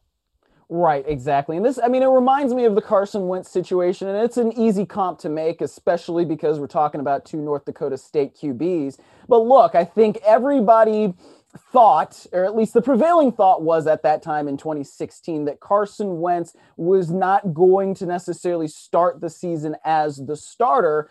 Right, 0.68 1.06
exactly. 1.08 1.58
And 1.58 1.66
this, 1.66 1.80
I 1.84 1.90
mean, 1.90 2.02
it 2.02 2.08
reminds 2.08 2.54
me 2.54 2.66
of 2.66 2.76
the 2.76 2.82
Carson 2.82 3.28
Wentz 3.28 3.50
situation, 3.50 4.08
and 4.08 4.18
it's 4.18 4.38
an 4.38 4.54
easy 4.58 4.86
comp 4.86 5.20
to 5.20 5.30
make, 5.30 5.62
especially 5.62 6.26
because 6.26 6.60
we're 6.60 6.68
talking 6.68 7.02
about 7.02 7.26
two 7.26 7.38
North 7.38 7.66
Dakota 7.66 7.98
State 7.98 8.36
QBs. 8.36 8.98
But 9.28 9.40
look, 9.40 9.76
I 9.76 9.84
think 9.84 10.18
everybody 10.26 11.14
thought, 11.58 12.26
or 12.32 12.46
at 12.46 12.56
least 12.56 12.74
the 12.74 12.82
prevailing 12.82 13.32
thought 13.32 13.62
was 13.62 13.88
at 13.88 14.04
that 14.04 14.22
time 14.22 14.48
in 14.48 14.58
2016, 14.58 15.46
that 15.46 15.60
Carson 15.60 16.20
Wentz 16.20 16.56
was 16.78 17.12
not 17.12 17.54
going 17.54 17.94
to 17.96 18.06
necessarily 18.06 18.68
start 18.68 19.22
the 19.22 19.30
season 19.30 19.76
as 19.84 20.18
the 20.18 20.36
starter 20.36 21.10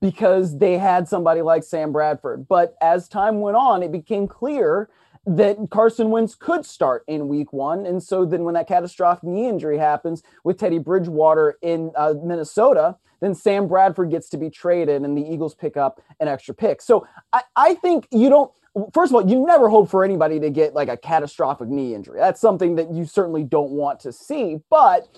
because 0.00 0.58
they 0.58 0.76
had 0.78 1.08
somebody 1.08 1.40
like 1.42 1.62
Sam 1.62 1.92
Bradford. 1.92 2.46
But 2.48 2.74
as 2.80 3.08
time 3.08 3.40
went 3.40 3.56
on, 3.56 3.82
it 3.82 3.92
became 3.92 4.26
clear 4.26 4.90
that 5.26 5.58
Carson 5.70 6.10
Wentz 6.10 6.34
could 6.34 6.64
start 6.64 7.04
in 7.06 7.28
week 7.28 7.52
one. 7.52 7.84
And 7.84 8.02
so 8.02 8.24
then 8.24 8.44
when 8.44 8.54
that 8.54 8.66
catastrophic 8.66 9.24
knee 9.24 9.46
injury 9.46 9.78
happens 9.78 10.22
with 10.42 10.58
Teddy 10.58 10.78
Bridgewater 10.78 11.58
in 11.62 11.92
uh, 11.96 12.14
Minnesota, 12.22 12.96
then 13.20 13.34
Sam 13.34 13.68
Bradford 13.68 14.10
gets 14.10 14.28
to 14.30 14.38
be 14.38 14.48
traded 14.48 15.02
and 15.02 15.16
the 15.16 15.22
Eagles 15.22 15.54
pick 15.54 15.76
up 15.76 16.00
an 16.20 16.28
extra 16.28 16.54
pick. 16.54 16.80
So 16.80 17.06
I, 17.32 17.42
I 17.56 17.74
think 17.74 18.08
you 18.10 18.28
don't 18.30 18.50
first 18.92 19.12
of 19.12 19.16
all, 19.16 19.28
you 19.28 19.44
never 19.44 19.68
hope 19.68 19.88
for 19.90 20.04
anybody 20.04 20.40
to 20.40 20.50
get 20.50 20.74
like 20.74 20.88
a 20.88 20.96
catastrophic 20.96 21.68
knee 21.68 21.94
injury. 21.94 22.18
That's 22.18 22.40
something 22.40 22.76
that 22.76 22.92
you 22.92 23.04
certainly 23.04 23.44
don't 23.44 23.70
want 23.70 24.00
to 24.00 24.12
see, 24.12 24.58
but 24.70 25.08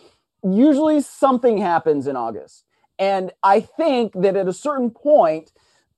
usually 0.42 1.00
something 1.00 1.58
happens 1.58 2.06
in 2.06 2.16
August. 2.16 2.64
And 2.98 3.32
I 3.42 3.60
think 3.60 4.12
that 4.14 4.36
at 4.36 4.46
a 4.46 4.52
certain 4.52 4.90
point, 4.90 5.52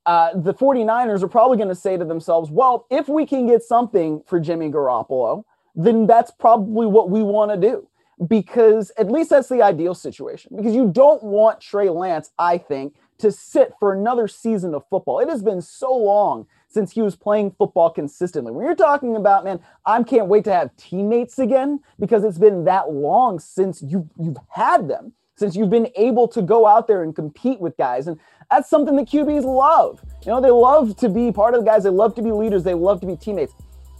uh, 0.06 0.30
the 0.34 0.54
49ers 0.54 1.22
are 1.22 1.28
probably 1.28 1.56
going 1.56 1.68
to 1.68 1.74
say 1.74 1.96
to 1.96 2.04
themselves, 2.04 2.50
well, 2.50 2.86
if 2.90 3.08
we 3.08 3.26
can 3.26 3.46
get 3.46 3.62
something 3.62 4.22
for 4.26 4.40
Jimmy 4.40 4.70
Garoppolo, 4.70 5.44
then 5.74 6.06
that's 6.06 6.30
probably 6.30 6.86
what 6.86 7.10
we 7.10 7.22
want 7.22 7.50
to 7.50 7.56
do. 7.56 7.88
Because 8.26 8.92
at 8.98 9.10
least 9.10 9.30
that's 9.30 9.48
the 9.48 9.62
ideal 9.62 9.94
situation. 9.94 10.56
Because 10.56 10.74
you 10.74 10.90
don't 10.92 11.22
want 11.22 11.60
Trey 11.60 11.88
Lance, 11.88 12.30
I 12.38 12.58
think, 12.58 12.94
to 13.18 13.32
sit 13.32 13.72
for 13.80 13.92
another 13.92 14.28
season 14.28 14.74
of 14.74 14.84
football. 14.88 15.18
It 15.20 15.28
has 15.28 15.42
been 15.42 15.60
so 15.60 15.92
long 15.94 16.46
since 16.72 16.92
he 16.92 17.02
was 17.02 17.16
playing 17.16 17.52
football 17.52 17.90
consistently. 17.90 18.52
When 18.52 18.64
you're 18.64 18.74
talking 18.74 19.16
about, 19.16 19.44
man, 19.44 19.60
I 19.84 20.02
can't 20.02 20.26
wait 20.26 20.44
to 20.44 20.52
have 20.52 20.74
teammates 20.76 21.38
again 21.38 21.80
because 21.98 22.24
it's 22.24 22.38
been 22.38 22.64
that 22.64 22.90
long 22.90 23.38
since 23.38 23.82
you 23.82 24.08
you've 24.18 24.38
had 24.48 24.88
them, 24.88 25.12
since 25.36 25.54
you've 25.54 25.70
been 25.70 25.88
able 25.96 26.28
to 26.28 26.42
go 26.42 26.66
out 26.66 26.86
there 26.86 27.02
and 27.02 27.14
compete 27.14 27.60
with 27.60 27.76
guys. 27.76 28.06
And 28.06 28.18
that's 28.50 28.68
something 28.68 28.96
that 28.96 29.06
QBs 29.06 29.44
love. 29.44 30.02
You 30.24 30.32
know, 30.32 30.40
they 30.40 30.50
love 30.50 30.96
to 30.98 31.08
be 31.08 31.32
part 31.32 31.54
of 31.54 31.60
the 31.60 31.70
guys, 31.70 31.84
they 31.84 31.90
love 31.90 32.14
to 32.16 32.22
be 32.22 32.32
leaders, 32.32 32.64
they 32.64 32.74
love 32.74 33.00
to 33.00 33.06
be 33.06 33.16
teammates. 33.16 33.54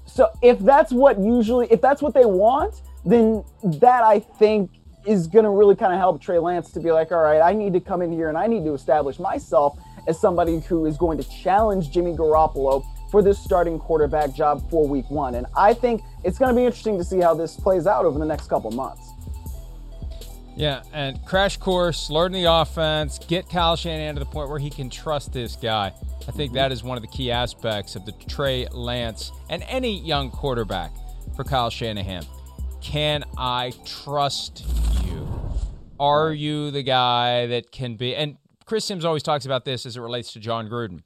So 0.07 0.29
if 0.43 0.59
that's 0.59 0.93
what 0.93 1.19
usually 1.19 1.69
if 1.71 1.81
that's 1.81 2.03
what 2.03 2.15
they 2.15 2.25
want, 2.25 2.83
then 3.05 3.45
that 3.63 4.03
I 4.03 4.21
think 4.21 4.71
is 5.07 5.27
going 5.27 5.45
to 5.45 5.51
really 5.51 5.75
kind 5.75 5.93
of 5.93 5.99
help 5.99 6.21
Trey 6.21 6.39
Lance 6.39 6.71
to 6.73 6.81
be 6.81 6.93
like, 6.93 7.11
all 7.11 7.23
right, 7.23 7.41
I 7.41 7.53
need 7.53 7.73
to 7.73 7.81
come 7.81 8.03
in 8.03 8.13
here 8.13 8.29
and 8.29 8.39
I 8.39 8.47
need 8.47 8.65
to 8.65 8.75
establish 8.75 9.19
myself 9.19 9.79
as 10.07 10.21
somebody 10.21 10.61
who 10.61 10.87
is 10.87 10.97
going 10.97 11.19
to 11.19 11.25
challenge 11.29 11.91
Jimmy 11.91 12.12
Garoppolo 12.12 12.85
for 13.11 13.23
this 13.23 13.38
starting 13.38 13.79
quarterback 13.79 14.35
job 14.35 14.69
for 14.71 14.88
week 14.88 15.11
one. 15.11 15.35
And 15.35 15.47
I 15.57 15.75
think 15.75 16.03
it's 16.25 16.38
going 16.38 16.55
to 16.55 16.59
be 16.59 16.65
interesting 16.65 16.97
to 16.99 17.05
see 17.05 17.21
how 17.21 17.35
this 17.35 17.57
plays 17.57 17.87
out 17.87 18.05
over 18.05 18.19
the 18.19 18.25
next 18.25 18.49
couple 18.49 18.71
months. 18.71 19.11
Yeah, 20.55 20.83
and 20.93 21.25
crash 21.25 21.57
course, 21.57 22.11
learn 22.11 22.33
the 22.33 22.45
offense, 22.45 23.19
get 23.19 23.49
Kyle 23.49 23.77
Shanahan 23.77 24.15
to 24.15 24.19
the 24.19 24.27
point 24.27 24.51
where 24.51 24.59
he 24.59 24.69
can 24.69 24.91
trust 24.91 25.33
this 25.33 25.57
guy. 25.57 25.93
I 26.29 26.31
think 26.31 26.53
that 26.53 26.73
is 26.73 26.83
one 26.83 26.99
of 26.99 27.03
the 27.03 27.09
key 27.09 27.31
aspects 27.31 27.97
of 27.97 28.05
the 28.05 28.12
Trey 28.29 28.67
Lance 28.71 29.33
and 29.49 29.65
any 29.67 29.99
young 30.01 30.31
quarterback 30.31 30.93
for 31.35 31.45
Kyle 31.45 31.71
Shanahan. 31.71 32.25
Can 32.83 33.25
I 33.38 33.73
trust 33.87 34.67
you? 35.05 35.29
Are 35.99 36.33
you 36.33 36.71
the 36.71 36.83
guy 36.83 37.47
that 37.47 37.73
can 37.73 37.97
be? 37.97 38.15
And 38.15 38.37
Chris 38.64 38.85
Sims 38.85 39.05
always 39.05 39.22
talks 39.22 39.44
about 39.44 39.64
this 39.64 39.87
as 39.87 39.96
it 39.96 40.01
relates 40.01 40.33
to 40.33 40.40
Jon 40.40 40.68
Gruden. 40.68 41.03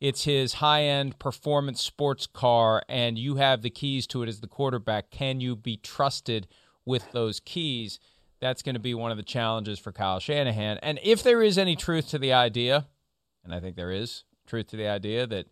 It's 0.00 0.24
his 0.24 0.54
high 0.54 0.82
end 0.82 1.18
performance 1.18 1.80
sports 1.80 2.26
car, 2.26 2.82
and 2.88 3.18
you 3.18 3.36
have 3.36 3.62
the 3.62 3.70
keys 3.70 4.06
to 4.08 4.22
it 4.22 4.28
as 4.28 4.40
the 4.40 4.46
quarterback. 4.46 5.10
Can 5.10 5.40
you 5.40 5.56
be 5.56 5.76
trusted 5.76 6.46
with 6.84 7.10
those 7.12 7.40
keys? 7.40 7.98
That's 8.40 8.62
going 8.62 8.74
to 8.74 8.80
be 8.80 8.94
one 8.94 9.10
of 9.10 9.16
the 9.16 9.22
challenges 9.22 9.78
for 9.78 9.92
Kyle 9.92 10.20
Shanahan. 10.20 10.78
And 10.82 10.98
if 11.02 11.22
there 11.22 11.42
is 11.42 11.56
any 11.56 11.76
truth 11.76 12.08
to 12.10 12.18
the 12.18 12.32
idea, 12.32 12.86
and 13.44 13.54
I 13.54 13.60
think 13.60 13.76
there 13.76 13.90
is 13.90 14.24
truth 14.46 14.66
to 14.68 14.76
the 14.76 14.88
idea 14.88 15.26
that 15.26 15.46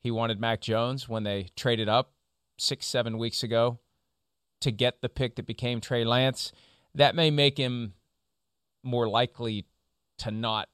he 0.00 0.10
wanted 0.10 0.40
Mac 0.40 0.60
Jones 0.60 1.08
when 1.08 1.24
they 1.24 1.48
traded 1.56 1.88
up 1.88 2.12
six, 2.56 2.86
seven 2.86 3.18
weeks 3.18 3.42
ago 3.42 3.78
to 4.60 4.70
get 4.70 5.02
the 5.02 5.08
pick 5.08 5.36
that 5.36 5.46
became 5.46 5.80
Trey 5.80 6.04
Lance, 6.04 6.52
that 6.94 7.14
may 7.14 7.30
make 7.30 7.58
him 7.58 7.94
more 8.82 9.08
likely 9.08 9.66
to 10.18 10.30
not 10.30 10.68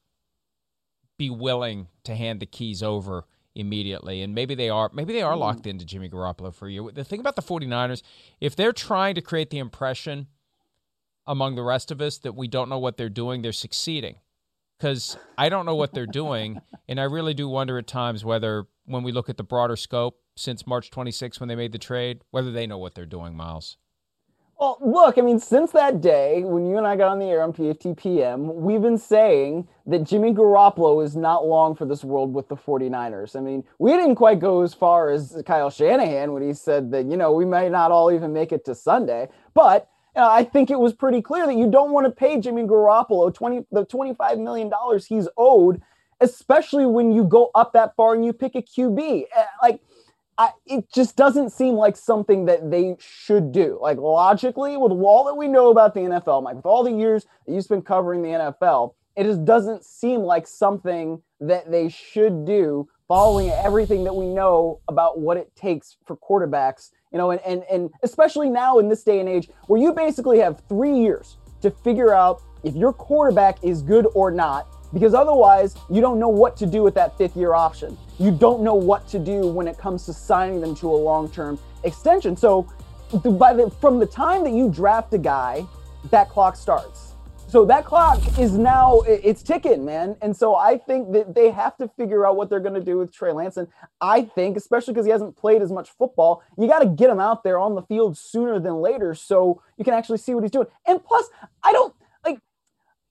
be 1.19 1.29
willing 1.29 1.89
to 2.05 2.15
hand 2.15 2.41
the 2.41 2.47
keys 2.47 2.83
over 2.83 3.27
immediately. 3.55 4.23
And 4.23 4.35
maybe 4.35 4.55
they 4.55 4.71
are 4.71 4.91
maybe 4.95 5.13
they 5.13 5.23
are 5.23 5.35
hmm. 5.35 5.41
locked 5.41 5.67
into 5.67 5.85
Jimmy 5.85 6.09
Garoppolo 6.09 6.55
for 6.55 6.69
a 6.69 6.73
year. 6.73 6.91
The 6.93 7.05
thing 7.05 7.21
about 7.21 7.37
the 7.37 7.43
49ers, 7.43 8.03
if 8.41 8.57
they're 8.57 8.73
trying 8.73 9.15
to 9.17 9.21
create 9.21 9.51
the 9.51 9.59
impression 9.59 10.29
among 11.27 11.57
the 11.57 11.63
rest 11.63 11.91
of 11.91 12.01
us 12.01 12.19
that 12.19 12.35
we 12.35 12.49
don't 12.49 12.69
know 12.69 12.79
what 12.79 12.97
they're 12.97 13.09
doing, 13.09 13.43
they're 13.43 13.53
succeeding. 13.53 14.17
Because 14.79 15.19
I 15.37 15.49
don't 15.49 15.67
know 15.67 15.75
what 15.75 15.93
they're 15.93 16.07
doing. 16.07 16.61
and 16.89 17.01
I 17.01 17.05
really 17.05 17.35
do 17.35 17.49
wonder 17.49 17.79
at 17.79 17.89
times 17.89 18.25
whether, 18.25 18.67
when 18.85 19.03
we 19.03 19.11
look 19.11 19.29
at 19.29 19.37
the 19.37 19.43
broader 19.43 19.77
scope 19.77 20.21
since 20.37 20.67
March 20.69 20.91
26 20.91 21.41
when 21.41 21.49
they 21.49 21.57
made 21.57 21.73
the 21.73 21.79
trade, 21.79 22.23
whether 22.31 22.53
they 22.53 22.67
know 22.67 22.79
what 22.79 22.95
they're 22.95 23.05
doing, 23.05 23.37
Myles. 23.37 23.77
Well, 24.59 24.79
look, 24.81 25.19
I 25.19 25.21
mean, 25.21 25.39
since 25.39 25.71
that 25.73 26.01
day 26.01 26.43
when 26.43 26.67
you 26.67 26.79
and 26.79 26.87
I 26.87 26.97
got 26.97 27.11
on 27.13 27.21
the 27.21 27.27
air 27.27 27.43
on 27.43 27.53
PFTPM, 27.53 28.55
we've 28.57 28.83
been 28.83 28.99
saying 28.99 29.69
that 29.87 30.03
Jimmy 30.03 30.33
Garoppolo 30.35 31.05
is 31.05 31.15
not 31.15 31.47
long 31.47 31.77
for 31.77 31.85
this 31.85 32.03
world 32.03 32.35
with 32.35 32.49
the 32.49 32.57
49ers. 32.57 33.37
I 33.37 33.41
mean, 33.41 33.63
we 33.79 33.93
didn't 33.93 34.17
quite 34.17 34.41
go 34.41 34.63
as 34.63 34.75
far 34.75 35.11
as 35.11 35.41
Kyle 35.47 35.71
Shanahan 35.71 36.33
when 36.33 36.43
he 36.43 36.53
said 36.55 36.91
that, 36.91 37.07
you 37.07 37.17
know, 37.17 37.33
we 37.33 37.45
might 37.45 37.71
not 37.71 37.93
all 37.93 38.11
even 38.11 38.33
make 38.33 38.51
it 38.51 38.65
to 38.65 38.75
Sunday, 38.75 39.29
but 39.55 39.89
you 40.17 40.23
know, 40.23 40.29
I 40.29 40.43
think 40.43 40.73
it 40.73 40.81
was 40.81 40.93
pretty 40.93 41.23
clear 41.23 41.47
that 41.47 41.55
you 41.55 41.71
don't 41.71 41.93
want 41.93 42.07
to 42.07 42.11
pay 42.11 42.41
Jimmy 42.41 42.63
Garoppolo 42.63 43.33
20 43.33 43.65
the 43.71 43.85
25 43.85 44.39
million 44.41 44.69
dollars 44.69 45.07
he's 45.07 45.29
owed, 45.37 45.81
especially 46.21 46.85
when 46.87 47.13
you 47.13 47.23
go 47.23 47.53
up 47.55 47.73
that 47.75 47.95
far 47.95 48.15
and 48.15 48.25
you 48.25 48.33
pick 48.33 48.57
a 48.57 48.63
QB. 48.63 49.23
Eh, 49.37 49.45
like 49.63 49.81
I, 50.39 50.53
it 50.67 50.85
just 50.95 51.17
doesn't 51.17 51.51
seem 51.51 51.75
like 51.75 51.97
something 51.97 52.47
that 52.47 52.71
they 52.71 52.97
should 53.01 53.51
do. 53.51 53.79
Like 53.83 53.99
logically, 53.99 54.77
with 54.77 54.93
all 54.93 55.25
that 55.25 55.35
we 55.35 55.49
know 55.49 55.71
about 55.71 55.95
the 55.95 56.01
NFL, 56.01 56.45
Mike, 56.45 56.55
with 56.57 56.67
all 56.67 56.85
the 56.85 56.93
years 56.93 57.27
that 57.47 57.53
you've 57.53 57.69
been 57.69 57.83
covering 57.83 58.23
the 58.23 58.29
NFL, 58.29 58.95
it 59.17 59.25
just 59.25 59.45
doesn't 59.45 59.85
seem 59.85 60.21
like 60.21 60.47
something 60.47 61.21
that 61.41 61.71
they 61.73 61.89
should 61.89 62.45
do 62.45 62.89
following 63.09 63.51
everything 63.51 64.05
that 64.05 64.15
we 64.15 64.27
know 64.27 64.81
about 64.87 65.19
what 65.19 65.37
it 65.37 65.51
takes 65.57 65.97
for 66.07 66.17
quarterbacks 66.17 66.91
You 67.11 67.19
know, 67.19 67.33
and, 67.33 67.41
and 67.41 67.65
and 67.71 67.91
especially 68.03 68.49
now 68.49 68.79
in 68.79 68.89
this 68.89 69.03
day 69.03 69.19
and 69.19 69.29
age 69.29 69.49
where 69.67 69.81
you 69.81 69.93
basically 69.93 70.39
have 70.39 70.63
three 70.69 70.97
years 70.97 71.39
to 71.63 71.71
figure 71.71 72.15
out 72.15 72.43
if 72.63 72.77
your 72.77 72.93
quarterback 72.93 73.65
is 73.65 73.83
good 73.83 74.07
or 74.15 74.31
not, 74.31 74.69
because 74.93 75.15
otherwise 75.15 75.77
you 75.91 76.01
don't 76.01 76.19
know 76.19 76.29
what 76.29 76.57
to 76.59 76.67
do 76.67 76.83
with 76.83 76.95
that 76.95 77.17
fifth 77.19 77.37
year 77.37 77.55
option. 77.55 77.97
You 78.19 78.31
don't 78.31 78.63
know 78.63 78.75
what 78.75 79.09
to 79.09 79.19
do 79.19 79.47
when 79.47 79.69
it 79.69 79.79
comes 79.79 80.07
to 80.07 80.13
signing 80.13 80.61
them 80.61 80.75
to 80.77 80.91
a 80.91 80.97
long 80.97 81.31
term 81.31 81.59
extension. 81.85 82.37
So 82.37 82.69
by 83.25 83.55
the 83.55 83.71
from 83.81 83.99
the 83.99 84.07
time 84.07 84.45
that 84.45 84.53
you 84.53 84.69
draft 84.71 85.13
a 85.15 85.19
guy, 85.19 85.65
that 86.11 86.29
clock 86.29 86.57
starts. 86.57 87.09
So 87.49 87.65
that 87.65 87.87
clock 87.87 88.39
is 88.39 88.53
now 88.53 89.01
it's 89.07 89.43
ticking, 89.43 89.83
man. 89.83 90.17
And 90.21 90.37
so 90.37 90.55
I 90.55 90.77
think 90.77 91.13
that 91.13 91.35
they 91.35 91.51
have 91.51 91.79
to 91.79 91.89
figure 91.89 92.27
out 92.27 92.37
what 92.37 92.51
they're 92.51 92.61
going 92.61 92.75
to 92.75 92.85
do 92.85 92.99
with 92.99 93.11
Trey 93.11 93.33
Lance. 93.33 93.57
And 93.57 93.69
I 94.03 94.21
think, 94.21 94.59
especially 94.59 94.93
because 94.93 95.07
he 95.07 95.13
hasn't 95.13 95.35
played 95.35 95.63
as 95.63 95.73
much 95.73 95.89
football, 95.89 96.43
you 96.59 96.69
got 96.69 96.81
to 96.81 96.87
get 96.87 97.09
him 97.09 97.21
out 97.21 97.45
there 97.45 97.59
on 97.59 97.75
the 97.75 97.81
field 97.81 98.19
sooner 98.19 98.61
than 98.61 98.83
later 98.83 99.15
so 99.15 99.63
you 99.79 99.85
can 99.85 99.95
actually 99.95 100.19
see 100.19 100.35
what 100.35 100.45
he's 100.45 100.51
doing. 100.51 100.67
And 100.87 101.03
plus, 101.03 101.31
I 101.63 101.73
don't 101.73 101.95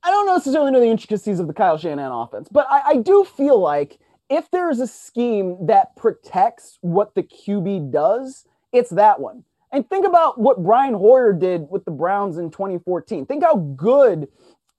I 0.03 0.11
don't 0.11 0.27
necessarily 0.27 0.71
know 0.71 0.79
the 0.79 0.87
intricacies 0.87 1.39
of 1.39 1.47
the 1.47 1.53
Kyle 1.53 1.77
Shanahan 1.77 2.11
offense, 2.11 2.47
but 2.51 2.67
I, 2.69 2.81
I 2.85 2.95
do 2.97 3.23
feel 3.23 3.59
like 3.59 3.99
if 4.29 4.49
there's 4.51 4.79
a 4.79 4.87
scheme 4.87 5.67
that 5.67 5.95
protects 5.95 6.77
what 6.81 7.15
the 7.15 7.23
QB 7.23 7.91
does, 7.91 8.45
it's 8.71 8.89
that 8.91 9.19
one. 9.19 9.43
And 9.71 9.87
think 9.89 10.05
about 10.05 10.39
what 10.39 10.63
Brian 10.63 10.93
Hoyer 10.93 11.33
did 11.33 11.69
with 11.69 11.85
the 11.85 11.91
Browns 11.91 12.37
in 12.37 12.51
2014. 12.51 13.25
Think 13.25 13.43
how 13.43 13.55
good 13.57 14.27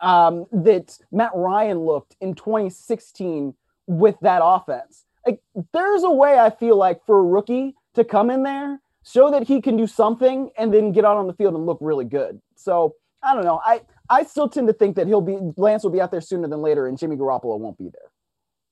um, 0.01 0.47
that 0.53 0.99
Matt 1.13 1.33
Ryan 1.35 1.81
looked 1.81 2.17
in 2.21 2.35
2016 2.35 3.55
with 3.87 4.17
that 4.23 4.41
offense. 4.43 5.05
Like, 5.27 5.41
there's 5.73 6.05
a 6.05 6.11
way 6.11 6.39
I 6.39 6.51
feel 6.51 6.77
like 6.77 7.05
for 7.05 7.19
a 7.19 7.23
rookie 7.23 7.75
to 7.95 8.05
come 8.05 8.31
in 8.31 8.45
there, 8.45 8.81
show 9.05 9.31
that 9.31 9.47
he 9.47 9.61
can 9.61 9.77
do 9.77 9.87
something, 9.87 10.51
and 10.57 10.73
then 10.73 10.93
get 10.93 11.05
out 11.05 11.17
on 11.17 11.27
the 11.27 11.35
field 11.35 11.55
and 11.55 11.67
look 11.67 11.79
really 11.81 12.05
good. 12.05 12.41
So 12.55 12.95
I 13.23 13.35
don't 13.35 13.45
know. 13.45 13.61
I 13.65 13.83
I 14.11 14.25
still 14.25 14.49
tend 14.49 14.69
to 14.69 14.73
think 14.73 14.97
that 14.97 15.07
he'll 15.07 15.21
be 15.21 15.39
Lance 15.57 15.83
will 15.83 15.91
be 15.91 16.01
out 16.01 16.11
there 16.11 16.21
sooner 16.21 16.49
than 16.49 16.63
later, 16.63 16.87
and 16.87 16.99
Jimmy 16.99 17.17
Garoppolo 17.17 17.59
won't 17.59 17.79
be 17.79 17.91
there. 17.93 18.11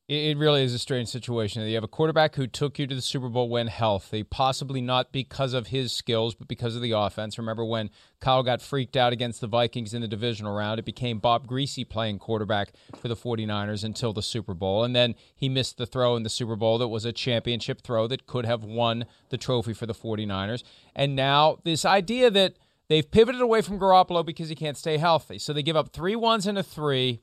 It 0.08 0.38
really 0.38 0.62
is 0.62 0.72
a 0.72 0.78
strange 0.78 1.08
situation. 1.08 1.66
You 1.66 1.74
have 1.74 1.82
a 1.82 1.88
quarterback 1.88 2.36
who 2.36 2.46
took 2.46 2.78
you 2.78 2.86
to 2.86 2.94
the 2.94 3.02
Super 3.02 3.28
Bowl 3.28 3.48
when 3.48 3.66
healthy, 3.66 4.22
possibly 4.22 4.80
not 4.80 5.10
because 5.10 5.52
of 5.52 5.66
his 5.66 5.92
skills, 5.92 6.36
but 6.36 6.46
because 6.46 6.76
of 6.76 6.82
the 6.82 6.92
offense. 6.92 7.38
Remember 7.38 7.64
when 7.64 7.90
Kyle 8.20 8.44
got 8.44 8.62
freaked 8.62 8.96
out 8.96 9.12
against 9.12 9.40
the 9.40 9.48
Vikings 9.48 9.94
in 9.94 10.02
the 10.02 10.06
divisional 10.06 10.54
round? 10.54 10.78
It 10.78 10.84
became 10.84 11.18
Bob 11.18 11.48
Griese 11.48 11.88
playing 11.88 12.20
quarterback 12.20 12.70
for 13.00 13.08
the 13.08 13.16
49ers 13.16 13.82
until 13.82 14.12
the 14.12 14.22
Super 14.22 14.54
Bowl. 14.54 14.84
And 14.84 14.94
then 14.94 15.16
he 15.34 15.48
missed 15.48 15.76
the 15.76 15.86
throw 15.86 16.14
in 16.14 16.22
the 16.22 16.30
Super 16.30 16.54
Bowl 16.54 16.78
that 16.78 16.86
was 16.86 17.04
a 17.04 17.12
championship 17.12 17.82
throw 17.82 18.06
that 18.06 18.28
could 18.28 18.46
have 18.46 18.62
won 18.62 19.06
the 19.30 19.38
trophy 19.38 19.72
for 19.72 19.86
the 19.86 19.94
49ers. 19.94 20.62
And 20.94 21.16
now 21.16 21.58
this 21.64 21.84
idea 21.84 22.30
that 22.30 22.54
they've 22.88 23.10
pivoted 23.10 23.40
away 23.40 23.62
from 23.62 23.78
Garoppolo 23.78 24.24
because 24.24 24.48
he 24.48 24.54
can't 24.54 24.76
stay 24.76 24.96
healthy. 24.96 25.38
So 25.38 25.52
they 25.52 25.62
give 25.62 25.76
up 25.76 25.92
three 25.92 26.16
ones 26.16 26.46
and 26.46 26.58
a 26.58 26.62
three 26.62 27.20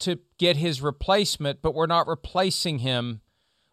to 0.00 0.18
get 0.38 0.56
his 0.56 0.80
replacement, 0.80 1.62
but 1.62 1.74
we're 1.74 1.86
not 1.86 2.06
replacing 2.06 2.78
him 2.80 3.20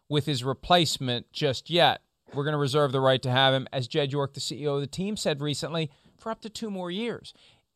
with 0.08 0.26
his 0.26 0.44
replacement 0.44 1.32
just 1.32 1.70
yet. 1.70 2.02
We're 2.34 2.44
going 2.44 2.52
to 2.52 2.58
reserve 2.58 2.92
the 2.92 3.00
right 3.00 3.22
to 3.22 3.30
have 3.30 3.54
him, 3.54 3.66
as 3.72 3.88
Jed 3.88 4.12
York, 4.12 4.34
the 4.34 4.40
CEO 4.40 4.74
of 4.74 4.80
the 4.80 4.86
team, 4.86 5.16
said 5.16 5.40
recently, 5.40 5.90
for 6.18 6.30
up 6.30 6.42
to 6.42 6.50
two 6.50 6.70
more 6.70 6.90
years. 6.90 7.32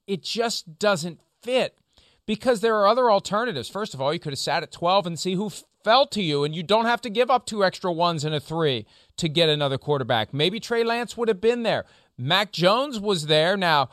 It 0.07 0.23
just 0.23 0.79
doesn't 0.79 1.21
fit 1.43 1.79
because 2.27 2.61
there 2.61 2.77
are 2.77 2.87
other 2.87 3.11
alternatives. 3.11 3.69
First 3.69 3.95
of 3.95 4.01
all, 4.01 4.13
you 4.13 4.21
could 4.21 4.33
have 4.33 4.39
sat 4.39 4.63
at 4.63 4.73
12 4.73 5.07
and 5.07 5.19
see 5.19 5.35
who 5.35 5.51
fell 5.83 6.07
to 6.09 6.23
you, 6.23 6.45
and 6.45 6.55
you 6.55 6.63
don't 6.63 6.85
have 6.85 7.01
to 7.03 7.11
give 7.11 7.31
up 7.31 7.47
two 7.47 7.65
extra 7.65 7.93
ones 7.93 8.25
and 8.25 8.35
a 8.35 8.41
three 8.41 8.87
to 9.17 9.29
get 9.29 9.49
another 9.49 9.79
quarterback. 9.79 10.33
Maybe 10.33 10.61
Trey 10.61 10.85
Lance 10.85 11.17
would 11.17 11.29
have 11.29 11.41
been 11.41 11.63
there. 11.63 11.85
Mac 12.19 12.53
Jones 12.53 13.01
was 13.01 13.27
there. 13.27 13.57
Now, 13.57 13.91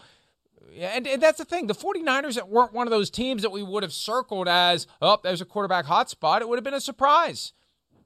and, 0.77 1.07
and, 1.07 1.21
that's 1.21 1.37
the 1.37 1.45
thing. 1.45 1.67
The 1.67 1.73
49ers 1.73 2.41
weren't 2.47 2.73
one 2.73 2.87
of 2.87 2.91
those 2.91 3.09
teams 3.09 3.41
that 3.41 3.51
we 3.51 3.63
would 3.63 3.83
have 3.83 3.93
circled 3.93 4.47
as, 4.47 4.87
oh, 5.01 5.17
there's 5.23 5.41
a 5.41 5.45
quarterback 5.45 5.85
hotspot. 5.85 6.41
It 6.41 6.49
would 6.49 6.57
have 6.57 6.63
been 6.63 6.73
a 6.73 6.81
surprise. 6.81 7.53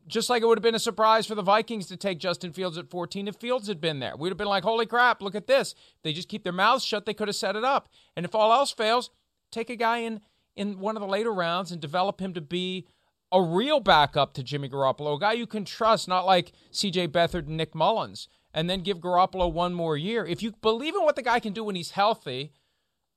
Just 0.06 0.30
like 0.30 0.42
it 0.42 0.46
would 0.46 0.58
have 0.58 0.64
been 0.64 0.76
a 0.76 0.80
surprise 0.80 1.26
for 1.26 1.36
the 1.36 1.42
Vikings 1.42 1.88
to 1.88 1.98
take 1.98 2.20
Justin 2.20 2.52
Fields 2.52 2.78
at 2.78 2.90
14 2.90 3.28
if 3.28 3.36
Fields 3.38 3.68
had 3.68 3.80
been 3.80 4.00
there. 4.00 4.18
We'd 4.18 4.30
have 4.30 4.38
been 4.38 4.48
like, 4.48 4.64
holy 4.64 4.86
crap, 4.86 5.22
look 5.22 5.36
at 5.36 5.48
this. 5.48 5.76
They 6.04 6.12
just 6.12 6.28
keep 6.28 6.44
their 6.44 6.52
mouths 6.52 6.84
shut, 6.84 7.06
they 7.06 7.14
could 7.14 7.30
have 7.30 7.36
set 7.36 7.56
it 7.56 7.64
up. 7.64 7.88
And 8.18 8.26
if 8.26 8.36
all 8.36 8.52
else 8.52 8.72
fails, 8.72 9.12
take 9.50 9.70
a 9.70 9.78
guy 9.78 10.00
in, 10.00 10.20
in 10.58 10.80
one 10.80 10.98
of 10.98 11.02
the 11.02 11.08
later 11.08 11.34
rounds 11.34 11.72
and 11.72 11.80
develop 11.80 12.20
him 12.20 12.34
to 12.34 12.42
be 12.42 12.86
a 13.32 13.42
real 13.42 13.80
backup 13.80 14.34
to 14.34 14.44
Jimmy 14.44 14.68
Garoppolo, 14.68 15.16
a 15.16 15.20
guy 15.20 15.34
you 15.34 15.48
can 15.48 15.64
trust, 15.64 16.08
not 16.08 16.26
like 16.26 16.52
CJ 16.72 17.08
Beathard 17.08 17.48
and 17.48 17.58
Nick 17.58 17.74
Mullens 17.74 18.28
and 18.54 18.70
then 18.70 18.82
give 18.82 19.00
Garoppolo 19.00 19.52
one 19.52 19.74
more 19.74 19.98
year. 19.98 20.26
If 20.26 20.44
you 20.44 20.54
believe 20.62 20.96
in 20.96 21.04
what 21.04 21.16
the 21.16 21.22
guy 21.22 21.40
can 21.40 21.54
do 21.54 21.64
when 21.64 21.76
he's 21.76 21.92
healthy, 21.92 22.52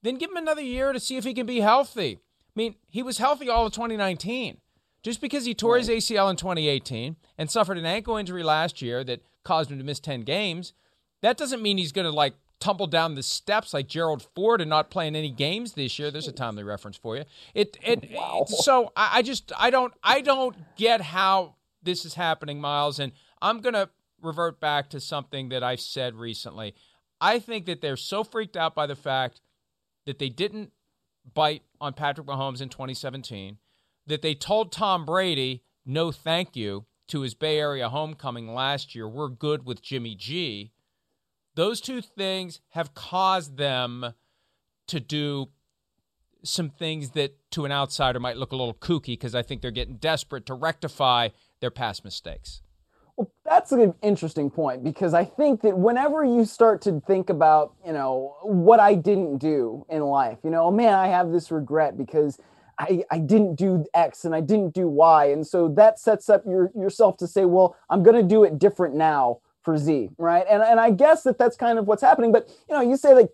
then 0.02 0.16
give 0.16 0.30
him 0.30 0.36
another 0.36 0.62
year 0.62 0.92
to 0.92 1.00
see 1.00 1.16
if 1.16 1.24
he 1.24 1.34
can 1.34 1.46
be 1.46 1.60
healthy. 1.60 2.20
I 2.20 2.52
mean, 2.54 2.76
he 2.88 3.02
was 3.02 3.18
healthy 3.18 3.48
all 3.48 3.66
of 3.66 3.72
2019. 3.72 4.58
Just 5.02 5.20
because 5.20 5.44
he 5.44 5.54
tore 5.54 5.78
his 5.78 5.88
ACL 5.88 6.30
in 6.30 6.36
2018 6.36 7.16
and 7.38 7.50
suffered 7.50 7.78
an 7.78 7.86
ankle 7.86 8.16
injury 8.16 8.42
last 8.42 8.82
year 8.82 9.04
that 9.04 9.20
caused 9.44 9.70
him 9.70 9.78
to 9.78 9.84
miss 9.84 10.00
10 10.00 10.22
games, 10.22 10.72
that 11.22 11.36
doesn't 11.36 11.62
mean 11.62 11.78
he's 11.78 11.92
going 11.92 12.06
to 12.06 12.10
like 12.10 12.34
tumble 12.58 12.86
down 12.86 13.14
the 13.14 13.22
steps 13.22 13.74
like 13.74 13.86
Gerald 13.86 14.26
Ford 14.34 14.60
and 14.60 14.70
not 14.70 14.90
playing 14.90 15.14
any 15.14 15.30
games 15.30 15.74
this 15.74 15.98
year. 15.98 16.10
There's 16.10 16.28
a 16.28 16.32
timely 16.32 16.64
reference 16.64 16.96
for 16.96 17.16
you. 17.16 17.24
It 17.54 17.76
it, 17.82 18.10
wow. 18.12 18.46
it 18.48 18.54
so 18.54 18.92
I, 18.96 19.18
I 19.18 19.22
just 19.22 19.52
I 19.56 19.70
don't 19.70 19.92
I 20.02 20.20
don't 20.20 20.56
get 20.76 21.00
how 21.00 21.54
this 21.82 22.04
is 22.04 22.14
happening, 22.14 22.60
Myles, 22.60 22.98
and 22.98 23.12
I'm 23.40 23.60
gonna 23.60 23.90
revert 24.20 24.60
back 24.60 24.90
to 24.90 25.00
something 25.00 25.48
that 25.50 25.62
I've 25.62 25.80
said 25.80 26.14
recently. 26.14 26.74
I 27.20 27.38
think 27.38 27.66
that 27.66 27.80
they're 27.80 27.96
so 27.96 28.24
freaked 28.24 28.56
out 28.56 28.74
by 28.74 28.86
the 28.86 28.96
fact 28.96 29.40
that 30.04 30.18
they 30.18 30.28
didn't 30.28 30.72
bite 31.34 31.62
on 31.80 31.92
Patrick 31.92 32.26
Mahomes 32.26 32.60
in 32.60 32.68
2017, 32.68 33.58
that 34.06 34.22
they 34.22 34.34
told 34.34 34.72
Tom 34.72 35.04
Brady, 35.04 35.62
no 35.84 36.12
thank 36.12 36.56
you, 36.56 36.86
to 37.08 37.20
his 37.20 37.34
Bay 37.34 37.58
Area 37.58 37.88
homecoming 37.88 38.52
last 38.52 38.94
year. 38.94 39.08
We're 39.08 39.28
good 39.28 39.64
with 39.66 39.82
Jimmy 39.82 40.14
G. 40.14 40.72
Those 41.54 41.80
two 41.80 42.00
things 42.00 42.60
have 42.70 42.94
caused 42.94 43.56
them 43.56 44.14
to 44.88 45.00
do 45.00 45.48
some 46.44 46.70
things 46.70 47.10
that 47.10 47.36
to 47.50 47.64
an 47.64 47.72
outsider 47.72 48.20
might 48.20 48.36
look 48.36 48.52
a 48.52 48.56
little 48.56 48.74
kooky 48.74 49.06
because 49.06 49.34
I 49.34 49.42
think 49.42 49.62
they're 49.62 49.70
getting 49.70 49.96
desperate 49.96 50.46
to 50.46 50.54
rectify 50.54 51.30
their 51.60 51.70
past 51.70 52.04
mistakes. 52.04 52.62
That's 53.46 53.70
an 53.70 53.94
interesting 54.02 54.50
point 54.50 54.82
because 54.82 55.14
I 55.14 55.24
think 55.24 55.62
that 55.62 55.78
whenever 55.78 56.24
you 56.24 56.44
start 56.44 56.82
to 56.82 57.00
think 57.06 57.30
about, 57.30 57.74
you 57.86 57.92
know, 57.92 58.36
what 58.42 58.80
I 58.80 58.94
didn't 58.94 59.38
do 59.38 59.86
in 59.88 60.02
life, 60.02 60.38
you 60.42 60.50
know, 60.50 60.64
oh, 60.64 60.70
man, 60.70 60.94
I 60.94 61.06
have 61.06 61.30
this 61.30 61.52
regret 61.52 61.96
because 61.96 62.38
I, 62.78 63.04
I 63.10 63.18
didn't 63.18 63.54
do 63.54 63.86
X 63.94 64.24
and 64.24 64.34
I 64.34 64.40
didn't 64.40 64.74
do 64.74 64.88
Y. 64.88 65.26
And 65.26 65.46
so 65.46 65.68
that 65.68 66.00
sets 66.00 66.28
up 66.28 66.44
your, 66.44 66.70
yourself 66.74 67.16
to 67.18 67.26
say, 67.26 67.44
well, 67.44 67.76
I'm 67.88 68.02
going 68.02 68.16
to 68.16 68.22
do 68.22 68.42
it 68.42 68.58
different 68.58 68.96
now 68.96 69.38
for 69.62 69.78
Z, 69.78 70.10
right? 70.18 70.44
And, 70.50 70.62
and 70.62 70.80
I 70.80 70.90
guess 70.90 71.22
that 71.22 71.38
that's 71.38 71.56
kind 71.56 71.78
of 71.78 71.86
what's 71.86 72.02
happening. 72.02 72.32
But, 72.32 72.48
you 72.68 72.74
know, 72.74 72.82
you 72.82 72.96
say 72.96 73.14
like 73.14 73.30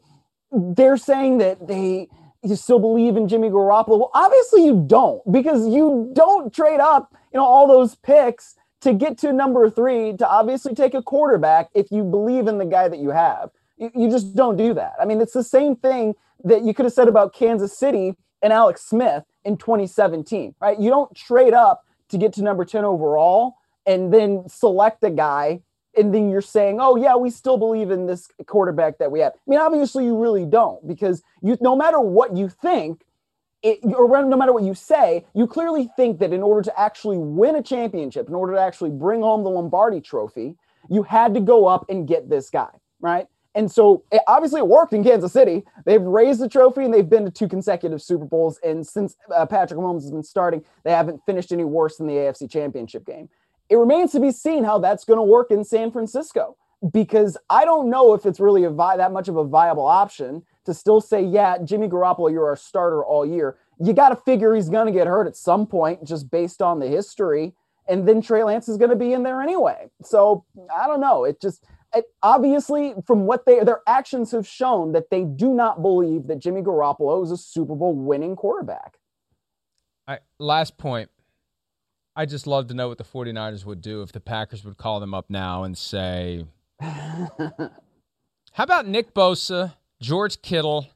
they're 0.53 0.97
saying 0.99 1.39
that 1.39 1.67
they, 1.67 2.09
you 2.43 2.57
still 2.57 2.79
believe 2.79 3.17
in 3.17 3.29
Jimmy 3.29 3.49
Garoppolo. 3.49 3.99
Well, 3.99 4.11
obviously 4.15 4.65
you 4.65 4.85
don't 4.87 5.21
because 5.33 5.69
you 5.69 6.11
don't 6.13 6.53
trade 6.53 6.81
up, 6.81 7.15
you 7.33 7.39
know, 7.39 7.45
all 7.45 7.67
those 7.67 7.95
picks 7.95 8.57
to 8.83 8.93
get 8.93 9.19
to 9.19 9.33
number 9.33 9.71
three, 9.71 10.17
to 10.17 10.29
obviously 10.29 10.75
take 10.75 10.95
a 10.95 11.03
quarterback 11.03 11.71
if 11.75 11.91
you 11.91 12.05
believe 12.05 12.47
in 12.47 12.59
the 12.59 12.65
guy 12.65 12.89
that 12.89 12.99
you 12.99 13.11
have. 13.11 13.51
You, 13.79 13.91
you 13.95 14.11
just 14.11 14.35
don't 14.35 14.57
do 14.57 14.75
that. 14.75 14.95
I 15.01 15.05
mean, 15.05 15.21
it's 15.21 15.33
the 15.33 15.45
same 15.45 15.77
thing 15.77 16.15
that 16.45 16.63
you 16.63 16.75
could 16.75 16.85
have 16.85 16.93
said 16.93 17.09
about 17.09 17.33
Kansas 17.33 17.77
City 17.77 18.17
and 18.43 18.53
Alex 18.53 18.83
Smith 18.83 19.25
in 19.45 19.57
2017, 19.57 20.55
right? 20.61 20.79
You 20.79 20.91
don't 20.91 21.15
trade 21.15 21.55
up 21.55 21.87
to 22.09 22.19
get 22.19 22.33
to 22.35 22.43
number 22.43 22.65
10 22.65 22.85
overall 22.85 23.55
and 23.87 24.13
then 24.13 24.49
select 24.49 25.03
a 25.05 25.11
guy 25.11 25.61
and 25.97 26.15
then 26.15 26.31
you're 26.31 26.41
saying, 26.41 26.79
"Oh 26.81 26.97
yeah, 26.97 27.17
we 27.17 27.31
still 27.31 27.59
believe 27.59 27.91
in 27.91 28.07
this 28.07 28.29
quarterback 28.47 28.99
that 28.99 29.11
we 29.11 29.21
have." 29.21 29.33
I 29.35 29.51
mean, 29.51 29.59
obviously 29.59 30.05
you 30.05 30.17
really 30.17 30.47
don't 30.47 30.87
because 30.87 31.23
you 31.43 31.57
no 31.61 31.77
matter 31.77 32.01
what 32.01 32.37
you 32.37 32.49
think, 32.49 33.05
it, 33.63 33.79
or 33.85 34.09
no 34.25 34.37
matter 34.37 34.53
what 34.53 34.65
you 34.65 34.75
say, 34.75 35.25
you 35.35 35.47
clearly 35.47 35.91
think 35.97 36.19
that 36.19 36.33
in 36.33 36.43
order 36.43 36.63
to 36.63 36.81
actually 36.81 37.19
win 37.19 37.57
a 37.57 37.63
championship, 37.63 38.29
in 38.29 38.35
order 38.35 38.55
to 38.55 38.61
actually 38.61 38.91
bring 38.91 39.23
home 39.23 39.45
the 39.45 39.51
Lombardi 39.51 40.01
trophy, 40.01 40.57
you 40.91 41.03
had 41.03 41.35
to 41.35 41.41
go 41.41 41.67
up 41.67 41.87
and 41.89 42.09
get 42.09 42.29
this 42.29 42.51
guy, 42.51 42.71
right? 43.01 43.27
And 43.55 43.71
so 43.71 44.03
it, 44.11 44.23
obviously 44.27 44.61
it 44.61 44.67
worked 44.67 44.93
in 44.93 45.05
Kansas 45.05 45.33
City. 45.33 45.63
They've 45.85 46.03
raised 46.03 46.41
the 46.41 46.49
trophy 46.49 46.85
and 46.85 46.93
they've 46.93 47.09
been 47.09 47.25
to 47.25 47.31
two 47.31 47.49
consecutive 47.49 48.03
Super 48.03 48.25
Bowls. 48.25 48.59
And 48.65 48.87
since 48.87 49.17
uh, 49.35 49.47
Patrick 49.47 49.79
Mahomes 49.79 50.03
has 50.03 50.11
been 50.11 50.23
starting, 50.23 50.65
they 50.85 50.91
haven't 50.91 51.21
finished 51.25 51.53
any 51.53 51.65
worse 51.65 51.99
than 51.99 52.07
the 52.07 52.15
AFC 52.15 52.51
Championship 52.51 53.07
game. 53.07 53.29
It 53.69 53.77
remains 53.77 54.13
to 54.13 54.21
be 54.21 54.33
seen 54.33 54.65
how 54.65 54.79
that's 54.79 55.05
going 55.05 55.19
to 55.19 55.23
work 55.23 55.51
in 55.51 55.65
San 55.65 55.93
Francisco 55.93 56.57
because 56.93 57.37
I 57.49 57.65
don't 57.65 57.91
know 57.91 58.13
if 58.15 58.27
it's 58.27 58.41
really 58.41 58.67
vi- 58.67 58.97
that 58.97 59.13
much 59.13 59.29
of 59.29 59.37
a 59.37 59.45
viable 59.45 59.87
option 59.87 60.43
to 60.65 60.75
still 60.75 61.01
say, 61.01 61.23
yeah, 61.23 61.59
Jimmy 61.63 61.89
Garoppolo, 61.89 62.31
you're 62.31 62.47
our 62.47 62.57
starter 62.57 63.05
all 63.05 63.27
year. 63.27 63.57
You 63.81 63.93
got 63.93 64.11
to 64.11 64.17
figure 64.17 64.55
he's 64.55 64.69
going 64.69 64.87
to 64.87 64.93
get 64.93 65.07
hurt 65.07 65.27
at 65.27 65.37
some 65.37 65.67
point 65.67 66.05
just 66.05 66.31
based 66.31 66.63
on 66.63 66.79
the 66.79 66.87
history. 66.87 67.55
And 67.89 68.07
then 68.07 68.23
Trey 68.23 68.45
Lance 68.45 68.69
is 68.69 68.77
going 68.77 68.91
to 68.91 68.97
be 68.97 69.13
in 69.13 69.23
there 69.23 69.41
anyway. 69.43 69.91
So 70.03 70.45
I 70.75 70.87
don't 70.87 71.01
know. 71.01 71.25
It 71.25 71.41
just, 71.41 71.65
obviously, 72.23 72.95
from 73.07 73.27
what 73.27 73.45
they 73.45 73.61
their 73.65 73.81
actions 73.87 74.31
have 74.31 74.47
shown 74.47 74.93
that 74.93 75.11
they 75.11 75.25
do 75.25 75.53
not 75.53 75.83
believe 75.83 76.29
that 76.29 76.39
Jimmy 76.39 76.63
Garoppolo 76.63 77.25
is 77.25 77.33
a 77.33 77.37
Super 77.37 77.75
Bowl 77.75 77.95
winning 77.95 78.37
quarterback. 78.37 78.99
I, 80.07 80.19
last 80.39 80.79
point. 80.79 81.11
I 82.15 82.27
just 82.27 82.47
love 82.47 82.67
to 82.69 82.75
know 82.75 82.89
what 82.89 82.99
the 82.99 83.05
49ers 83.05 83.65
would 83.65 83.81
do 83.81 84.03
if 84.03 84.13
the 84.13 84.21
Packers 84.21 84.65
would 84.65 84.77
call 84.77 85.01
them 85.01 85.15
up 85.15 85.31
now 85.31 85.65
and 85.65 85.77
say, 85.77 86.45
How 86.81 88.65
about 88.65 88.87
Nick 88.87 89.15
Bosa, 89.15 89.75
George 90.03 90.43
Kittle? 90.43 90.89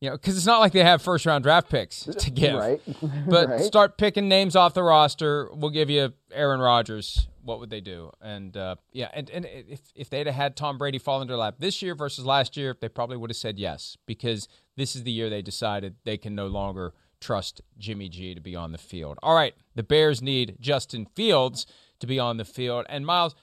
You 0.00 0.10
know, 0.10 0.16
because 0.16 0.36
it's 0.36 0.44
not 0.44 0.60
like 0.60 0.72
they 0.72 0.84
have 0.84 1.00
first 1.00 1.24
round 1.24 1.42
draft 1.42 1.70
picks 1.70 2.00
to 2.00 2.30
give. 2.34 2.54
Right. 2.54 2.80
But 3.26 3.48
right. 3.48 3.60
start 3.62 3.96
picking 3.96 4.28
names 4.28 4.54
off 4.54 4.74
the 4.74 4.82
roster. 4.82 5.48
We'll 5.54 5.70
give 5.70 5.88
you 5.88 6.12
Aaron 6.32 6.60
Rodgers. 6.60 7.28
What 7.42 7.60
would 7.60 7.70
they 7.70 7.80
do? 7.80 8.10
And 8.20 8.56
uh, 8.56 8.76
yeah, 8.92 9.08
and, 9.14 9.30
and 9.30 9.46
if, 9.46 9.80
if 9.94 10.10
they'd 10.10 10.26
have 10.26 10.34
had 10.34 10.56
Tom 10.56 10.78
Brady 10.78 10.98
fall 10.98 11.22
into 11.22 11.32
their 11.32 11.38
lap 11.38 11.56
this 11.58 11.80
year 11.80 11.94
versus 11.94 12.26
last 12.26 12.56
year, 12.56 12.76
they 12.78 12.88
probably 12.88 13.16
would 13.16 13.30
have 13.30 13.36
said 13.36 13.58
yes 13.58 13.96
because 14.04 14.48
this 14.76 14.96
is 14.96 15.04
the 15.04 15.12
year 15.12 15.30
they 15.30 15.42
decided 15.42 15.94
they 16.04 16.18
can 16.18 16.34
no 16.34 16.48
longer 16.48 16.92
trust 17.20 17.60
Jimmy 17.78 18.08
G 18.08 18.34
to 18.34 18.40
be 18.40 18.54
on 18.54 18.72
the 18.72 18.78
field. 18.78 19.18
All 19.22 19.34
right, 19.34 19.54
the 19.74 19.82
Bears 19.82 20.20
need 20.20 20.56
Justin 20.60 21.06
Fields 21.14 21.66
to 22.00 22.06
be 22.06 22.18
on 22.18 22.36
the 22.36 22.44
field. 22.44 22.84
And 22.88 23.06
Myles, 23.06 23.34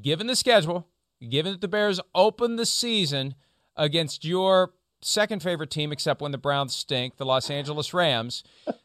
given 0.00 0.26
the 0.26 0.36
schedule, 0.36 0.88
given 1.28 1.52
that 1.52 1.60
the 1.60 1.68
Bears 1.68 2.00
open 2.14 2.56
the 2.56 2.66
season 2.66 3.34
against 3.76 4.24
your 4.24 4.72
second 5.00 5.42
favorite 5.42 5.70
team, 5.70 5.92
except 5.92 6.20
when 6.20 6.32
the 6.32 6.38
Browns 6.38 6.74
stink, 6.74 7.16
the 7.16 7.26
Los 7.26 7.50
Angeles 7.50 7.92
Rams. 7.92 8.44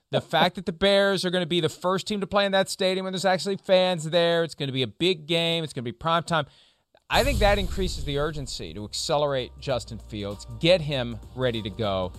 The 0.09 0.21
fact 0.21 0.55
that 0.55 0.65
the 0.65 0.71
Bears 0.71 1.25
are 1.25 1.29
going 1.29 1.43
to 1.43 1.47
be 1.47 1.59
the 1.59 1.69
first 1.69 2.07
team 2.07 2.21
to 2.21 2.27
play 2.27 2.45
in 2.45 2.53
that 2.53 2.69
stadium 2.69 3.03
when 3.03 3.13
there's 3.13 3.25
actually 3.25 3.57
fans 3.57 4.09
there, 4.09 4.43
it's 4.43 4.55
going 4.55 4.67
to 4.67 4.73
be 4.73 4.83
a 4.83 4.87
big 4.87 5.27
game, 5.27 5.63
it's 5.63 5.73
going 5.73 5.83
to 5.83 5.91
be 5.91 5.95
prime 5.95 6.23
time. 6.23 6.45
I 7.09 7.23
think 7.23 7.39
that 7.39 7.57
increases 7.57 8.03
the 8.03 8.17
urgency 8.17 8.73
to 8.73 8.83
accelerate 8.83 9.51
Justin 9.59 9.99
Fields, 10.09 10.45
get 10.59 10.81
him 10.81 11.19
ready 11.35 11.61
to 11.61 11.69
go. 11.69 12.11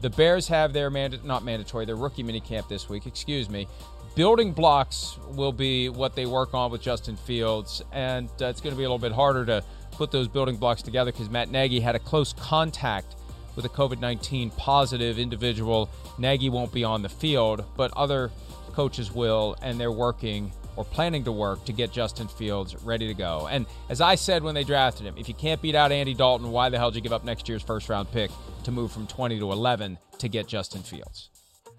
The 0.00 0.10
Bears 0.10 0.48
have 0.48 0.72
their 0.72 0.90
manda- 0.90 1.24
not 1.24 1.44
mandatory, 1.44 1.86
their 1.86 1.96
rookie 1.96 2.22
minicamp 2.22 2.68
this 2.68 2.88
week, 2.88 3.06
excuse 3.06 3.48
me. 3.48 3.66
Building 4.14 4.52
blocks 4.52 5.18
will 5.30 5.52
be 5.52 5.88
what 5.88 6.14
they 6.14 6.26
work 6.26 6.54
on 6.54 6.70
with 6.70 6.82
Justin 6.82 7.16
Fields, 7.16 7.82
and 7.90 8.28
uh, 8.40 8.46
it's 8.46 8.60
going 8.60 8.72
to 8.72 8.78
be 8.78 8.84
a 8.84 8.86
little 8.86 8.98
bit 8.98 9.12
harder 9.12 9.44
to 9.46 9.64
put 9.94 10.10
those 10.10 10.28
building 10.28 10.56
blocks 10.56 10.82
together 10.82 11.12
because 11.12 11.30
Matt 11.30 11.50
Nagy 11.50 11.80
had 11.80 11.94
a 11.94 11.98
close 11.98 12.32
contact 12.34 13.16
with 13.56 13.64
a 13.64 13.68
COVID 13.68 14.00
19 14.00 14.50
positive 14.50 15.18
individual. 15.18 15.88
Nagy 16.18 16.50
won't 16.50 16.72
be 16.72 16.84
on 16.84 17.02
the 17.02 17.08
field, 17.08 17.64
but 17.76 17.92
other 17.96 18.30
coaches 18.72 19.12
will, 19.12 19.56
and 19.62 19.78
they're 19.78 19.92
working 19.92 20.52
or 20.76 20.84
planning 20.84 21.22
to 21.24 21.32
work 21.32 21.64
to 21.64 21.72
get 21.72 21.92
Justin 21.92 22.26
Fields 22.26 22.74
ready 22.82 23.06
to 23.06 23.14
go. 23.14 23.46
And 23.50 23.66
as 23.88 24.00
I 24.00 24.16
said 24.16 24.42
when 24.42 24.54
they 24.54 24.64
drafted 24.64 25.06
him, 25.06 25.14
if 25.16 25.28
you 25.28 25.34
can't 25.34 25.62
beat 25.62 25.74
out 25.74 25.92
Andy 25.92 26.14
Dalton, 26.14 26.50
why 26.50 26.68
the 26.68 26.78
hell 26.78 26.90
did 26.90 26.96
you 26.96 27.02
give 27.02 27.12
up 27.12 27.24
next 27.24 27.48
year's 27.48 27.62
first 27.62 27.88
round 27.88 28.10
pick 28.10 28.30
to 28.64 28.72
move 28.72 28.90
from 28.90 29.06
20 29.06 29.38
to 29.38 29.52
11 29.52 29.98
to 30.18 30.28
get 30.28 30.48
Justin 30.48 30.82
Fields? 30.82 31.30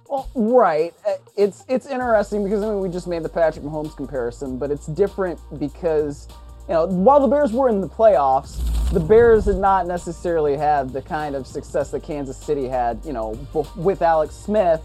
Well, 0.07 0.30
right. 0.36 0.93
Uh, 1.07 1.13
it's 1.36 1.66
it's 1.68 1.88
interesting 1.88 2.43
because 2.43 2.63
I 2.63 2.70
mean 2.70 2.80
we 2.80 2.89
just 2.89 3.07
made 3.07 3.24
the 3.24 3.30
Patrick 3.30 3.66
Mahomes 3.66 3.95
comparison, 3.95 4.57
but 4.59 4.70
it's 4.70 4.86
different 4.86 5.39
because 5.59 6.28
you 6.68 6.74
know 6.74 6.88
while 6.88 7.20
the 7.20 7.28
Bears 7.28 7.51
were 7.51 7.70
in 7.70 7.82
the 7.82 7.89
playoffs, 7.89 8.61
the 8.91 8.99
Bears 8.99 9.45
did 9.45 9.57
not 9.57 9.88
necessarily 9.88 10.55
have 10.57 10.93
the 10.93 11.01
kind 11.01 11.36
of 11.36 11.47
success 11.47 11.91
that 11.91 12.03
Kansas 12.03 12.38
City 12.38 12.68
had, 12.68 12.99
you 13.03 13.13
know, 13.13 13.38
with 13.76 14.01
Alex 14.01 14.36
Smith 14.36 14.82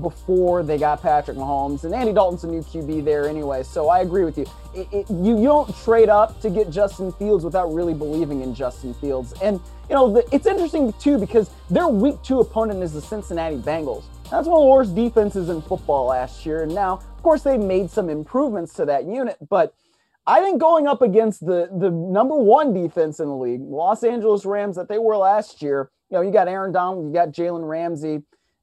before 0.00 0.62
they 0.62 0.76
got 0.76 1.00
Patrick 1.00 1.36
Mahomes. 1.36 1.84
And 1.84 1.94
Andy 1.94 2.12
Dalton's 2.12 2.44
a 2.44 2.48
new 2.48 2.62
QB 2.62 3.04
there 3.04 3.28
anyway, 3.28 3.62
so 3.62 3.88
I 3.88 4.00
agree 4.00 4.24
with 4.24 4.36
you. 4.36 4.46
It, 4.74 4.88
it, 4.92 5.10
you, 5.10 5.38
you 5.38 5.44
don't 5.44 5.74
trade 5.84 6.08
up 6.08 6.40
to 6.40 6.50
get 6.50 6.68
Justin 6.70 7.12
Fields 7.12 7.44
without 7.44 7.72
really 7.72 7.94
believing 7.94 8.42
in 8.42 8.54
Justin 8.54 8.92
Fields. 8.94 9.32
And, 9.40 9.60
you 9.88 9.94
know, 9.94 10.12
the, 10.12 10.24
it's 10.34 10.46
interesting 10.46 10.92
too 10.94 11.18
because 11.18 11.50
their 11.70 11.88
week 11.88 12.20
two 12.22 12.40
opponent 12.40 12.82
is 12.82 12.92
the 12.92 13.00
Cincinnati 13.00 13.56
Bengals. 13.56 14.04
That's 14.30 14.48
one 14.48 14.56
of 14.56 14.64
the 14.64 14.70
worst 14.70 14.94
defenses 14.94 15.48
in 15.48 15.62
football 15.62 16.06
last 16.06 16.44
year. 16.44 16.64
And 16.64 16.74
now, 16.74 16.94
of 16.94 17.22
course, 17.22 17.42
they've 17.42 17.60
made 17.60 17.88
some 17.88 18.10
improvements 18.10 18.74
to 18.74 18.84
that 18.86 19.04
unit, 19.04 19.36
but 19.48 19.74
I 20.26 20.40
think 20.40 20.60
going 20.60 20.86
up 20.86 21.02
against 21.02 21.44
the 21.44 21.68
the 21.76 21.90
number 21.90 22.34
one 22.34 22.72
defense 22.72 23.20
in 23.20 23.28
the 23.28 23.36
league, 23.36 23.60
Los 23.62 24.02
Angeles 24.02 24.44
Rams, 24.44 24.76
that 24.76 24.88
they 24.88 24.98
were 24.98 25.16
last 25.16 25.62
year. 25.62 25.90
You 26.10 26.18
know, 26.18 26.22
you 26.22 26.30
got 26.30 26.48
Aaron 26.48 26.72
Donald, 26.72 27.06
you 27.06 27.12
got 27.12 27.28
Jalen 27.28 27.68
Ramsey, 27.68 28.22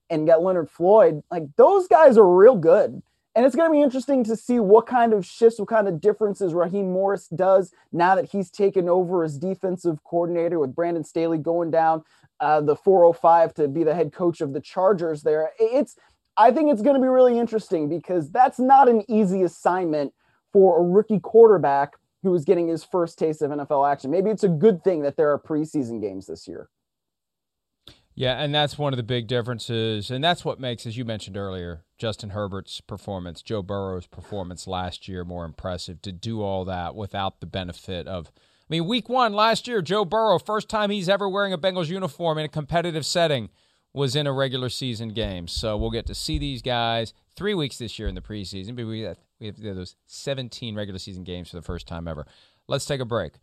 and 0.10 0.22
you 0.22 0.28
got 0.28 0.42
Leonard 0.42 0.70
Floyd. 0.70 1.22
Like 1.30 1.44
those 1.58 1.88
guys 1.88 2.18
are 2.18 2.28
real 2.28 2.56
good. 2.56 3.02
And 3.34 3.46
it's 3.46 3.56
going 3.56 3.70
to 3.70 3.74
be 3.74 3.82
interesting 3.82 4.26
to 4.26 4.36
see 4.36 4.60
what 4.60 4.88
kind 4.88 5.14
of 5.14 5.26
shifts, 5.26 5.58
what 5.58 5.70
kind 5.70 5.88
of 5.88 6.02
differences 6.02 6.54
Raheem 6.54 6.92
Morris 6.92 7.28
does 7.28 7.74
now 7.94 8.16
that 8.16 8.26
he's 8.26 8.52
taken 8.52 8.90
over 8.90 9.24
as 9.24 9.38
defensive 9.38 10.04
coordinator 10.04 10.60
with 10.60 10.76
Brandon 10.76 11.06
Staley 11.06 11.38
going 11.38 11.72
down 11.72 12.04
uh, 12.42 12.60
the 12.60 12.76
405 12.76 13.54
to 13.54 13.70
be 13.70 13.86
the 13.86 13.96
head 13.96 14.12
coach 14.12 14.42
of 14.42 14.52
the 14.52 14.60
Chargers 14.60 15.24
there. 15.24 15.52
It's, 15.60 15.96
I 16.36 16.52
think 16.52 16.72
it's 16.72 16.82
going 16.82 16.96
to 16.96 17.02
be 17.02 17.08
really 17.08 17.40
interesting 17.40 17.88
because 17.88 18.30
that's 18.32 18.60
not 18.60 18.90
an 18.90 19.06
easy 19.10 19.44
assignment 19.44 20.14
for 20.52 20.80
a 20.80 20.84
rookie 20.84 21.20
quarterback 21.20 21.94
who 22.24 22.34
is 22.36 22.46
getting 22.46 22.68
his 22.68 22.84
first 22.84 23.18
taste 23.18 23.42
of 23.42 23.52
NFL 23.52 23.90
action. 23.92 24.12
Maybe 24.12 24.30
it's 24.30 24.44
a 24.44 24.50
good 24.50 24.84
thing 24.84 25.02
that 25.02 25.18
there 25.18 25.32
are 25.32 25.40
preseason 25.40 26.02
games 26.02 26.28
this 26.28 26.48
year. 26.48 26.70
Yeah, 28.14 28.40
and 28.40 28.54
that's 28.54 28.78
one 28.78 28.94
of 28.94 28.98
the 28.98 29.04
big 29.04 29.28
differences. 29.28 30.12
And 30.12 30.24
that's 30.24 30.44
what 30.44 30.60
makes, 30.60 30.86
as 30.86 30.98
you 30.98 31.06
mentioned 31.06 31.38
earlier, 31.38 31.86
Justin 31.98 32.32
Herbert's 32.32 32.82
performance, 32.82 33.42
Joe 33.42 33.62
Burrow's 33.62 34.06
performance 34.06 34.68
last 34.68 35.08
year 35.08 35.24
more 35.24 35.46
impressive 35.46 36.02
to 36.04 36.12
do 36.12 36.42
all 36.42 36.66
that 36.66 36.94
without 36.94 37.40
the 37.40 37.46
benefit 37.46 38.08
of. 38.08 38.32
I 38.38 38.76
mean, 38.76 38.86
week 38.86 39.10
one 39.10 39.34
last 39.34 39.68
year, 39.68 39.82
Joe 39.82 40.06
Burrow, 40.06 40.40
first 40.40 40.70
time 40.70 40.92
he's 40.92 41.10
ever 41.10 41.28
wearing 41.28 41.54
a 41.54 41.58
Bengals 41.58 41.88
uniform 41.88 42.38
in 42.38 42.46
a 42.46 42.50
competitive 42.50 43.06
setting, 43.06 43.50
was 43.94 44.16
in 44.16 44.28
a 44.28 44.32
regular 44.32 44.70
season 44.70 45.10
game. 45.10 45.48
So 45.48 45.76
we'll 45.78 45.92
get 45.92 46.06
to 46.08 46.16
see 46.16 46.38
these 46.38 46.62
guys 46.62 47.14
three 47.36 47.54
weeks 47.54 47.78
this 47.78 47.98
year 48.00 48.08
in 48.08 48.16
the 48.16 48.22
preseason. 48.22 48.76
But 48.76 48.86
we 48.86 49.02
have, 49.02 49.18
we 49.40 49.48
have 49.48 49.62
those 49.62 49.96
17 50.08 50.76
regular 50.76 51.00
season 51.00 51.24
games 51.24 51.50
for 51.50 51.56
the 51.56 51.62
first 51.62 51.88
time 51.88 52.08
ever. 52.08 52.26
Let's 52.68 52.86
take 52.86 53.02
a 53.02 53.06
break. 53.06 53.34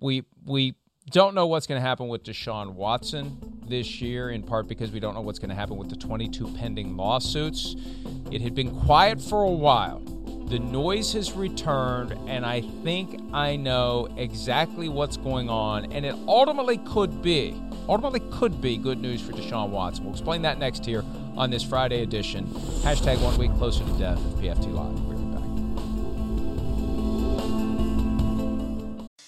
We 0.00 0.24
we 0.44 0.74
don't 1.10 1.34
know 1.34 1.46
what's 1.46 1.66
going 1.66 1.80
to 1.80 1.86
happen 1.86 2.08
with 2.08 2.22
Deshaun 2.22 2.74
Watson 2.74 3.38
this 3.66 4.00
year, 4.00 4.30
in 4.30 4.42
part 4.42 4.68
because 4.68 4.90
we 4.90 5.00
don't 5.00 5.14
know 5.14 5.20
what's 5.20 5.38
going 5.38 5.48
to 5.48 5.54
happen 5.54 5.76
with 5.76 5.88
the 5.88 5.96
22 5.96 6.54
pending 6.54 6.96
lawsuits. 6.96 7.76
It 8.30 8.42
had 8.42 8.54
been 8.54 8.78
quiet 8.80 9.20
for 9.20 9.42
a 9.42 9.50
while. 9.50 10.00
The 10.48 10.58
noise 10.58 11.12
has 11.12 11.32
returned, 11.32 12.12
and 12.26 12.44
I 12.44 12.62
think 12.82 13.20
I 13.32 13.56
know 13.56 14.08
exactly 14.16 14.88
what's 14.88 15.16
going 15.16 15.50
on, 15.50 15.92
and 15.92 16.06
it 16.06 16.14
ultimately 16.26 16.78
could 16.78 17.22
be, 17.22 17.60
ultimately 17.88 18.20
could 18.30 18.60
be 18.60 18.76
good 18.76 19.00
news 19.00 19.20
for 19.22 19.32
Deshaun 19.32 19.70
Watson. 19.70 20.04
We'll 20.04 20.14
explain 20.14 20.42
that 20.42 20.58
next 20.58 20.84
here 20.84 21.04
on 21.36 21.50
this 21.50 21.62
Friday 21.62 22.02
edition. 22.02 22.46
Hashtag 22.82 23.20
one 23.22 23.36
week 23.38 23.52
closer 23.54 23.84
to 23.84 23.92
death 23.92 24.18
of 24.18 24.34
PFT 24.34 24.72
Live. 24.72 24.92
We'll 25.00 25.16
be 25.16 25.24
back. 25.24 25.42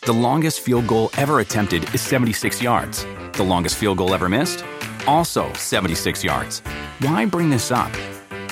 The 0.02 0.12
longest 0.12 0.60
field 0.60 0.86
goal 0.86 1.10
ever 1.16 1.40
attempted 1.40 1.94
is 1.94 2.00
76 2.00 2.60
yards. 2.60 3.06
The 3.34 3.44
longest 3.44 3.76
field 3.76 3.98
goal 3.98 4.12
ever 4.12 4.28
missed? 4.28 4.64
Also 5.06 5.52
76 5.54 6.22
yards. 6.22 6.60
Why 7.00 7.24
bring 7.24 7.48
this 7.48 7.70
up? 7.70 7.92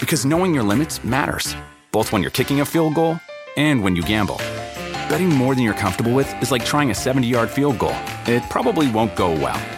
Because 0.00 0.24
knowing 0.24 0.54
your 0.54 0.62
limits 0.62 1.04
matters, 1.04 1.54
both 1.92 2.12
when 2.12 2.22
you're 2.22 2.30
kicking 2.30 2.60
a 2.60 2.64
field 2.64 2.94
goal 2.94 3.18
and 3.56 3.82
when 3.82 3.96
you 3.96 4.02
gamble. 4.02 4.36
Betting 5.08 5.28
more 5.28 5.54
than 5.54 5.64
you're 5.64 5.74
comfortable 5.74 6.12
with 6.12 6.32
is 6.42 6.52
like 6.52 6.64
trying 6.64 6.90
a 6.90 6.94
70 6.94 7.26
yard 7.26 7.50
field 7.50 7.78
goal, 7.78 7.96
it 8.26 8.42
probably 8.50 8.90
won't 8.90 9.16
go 9.16 9.32
well. 9.32 9.77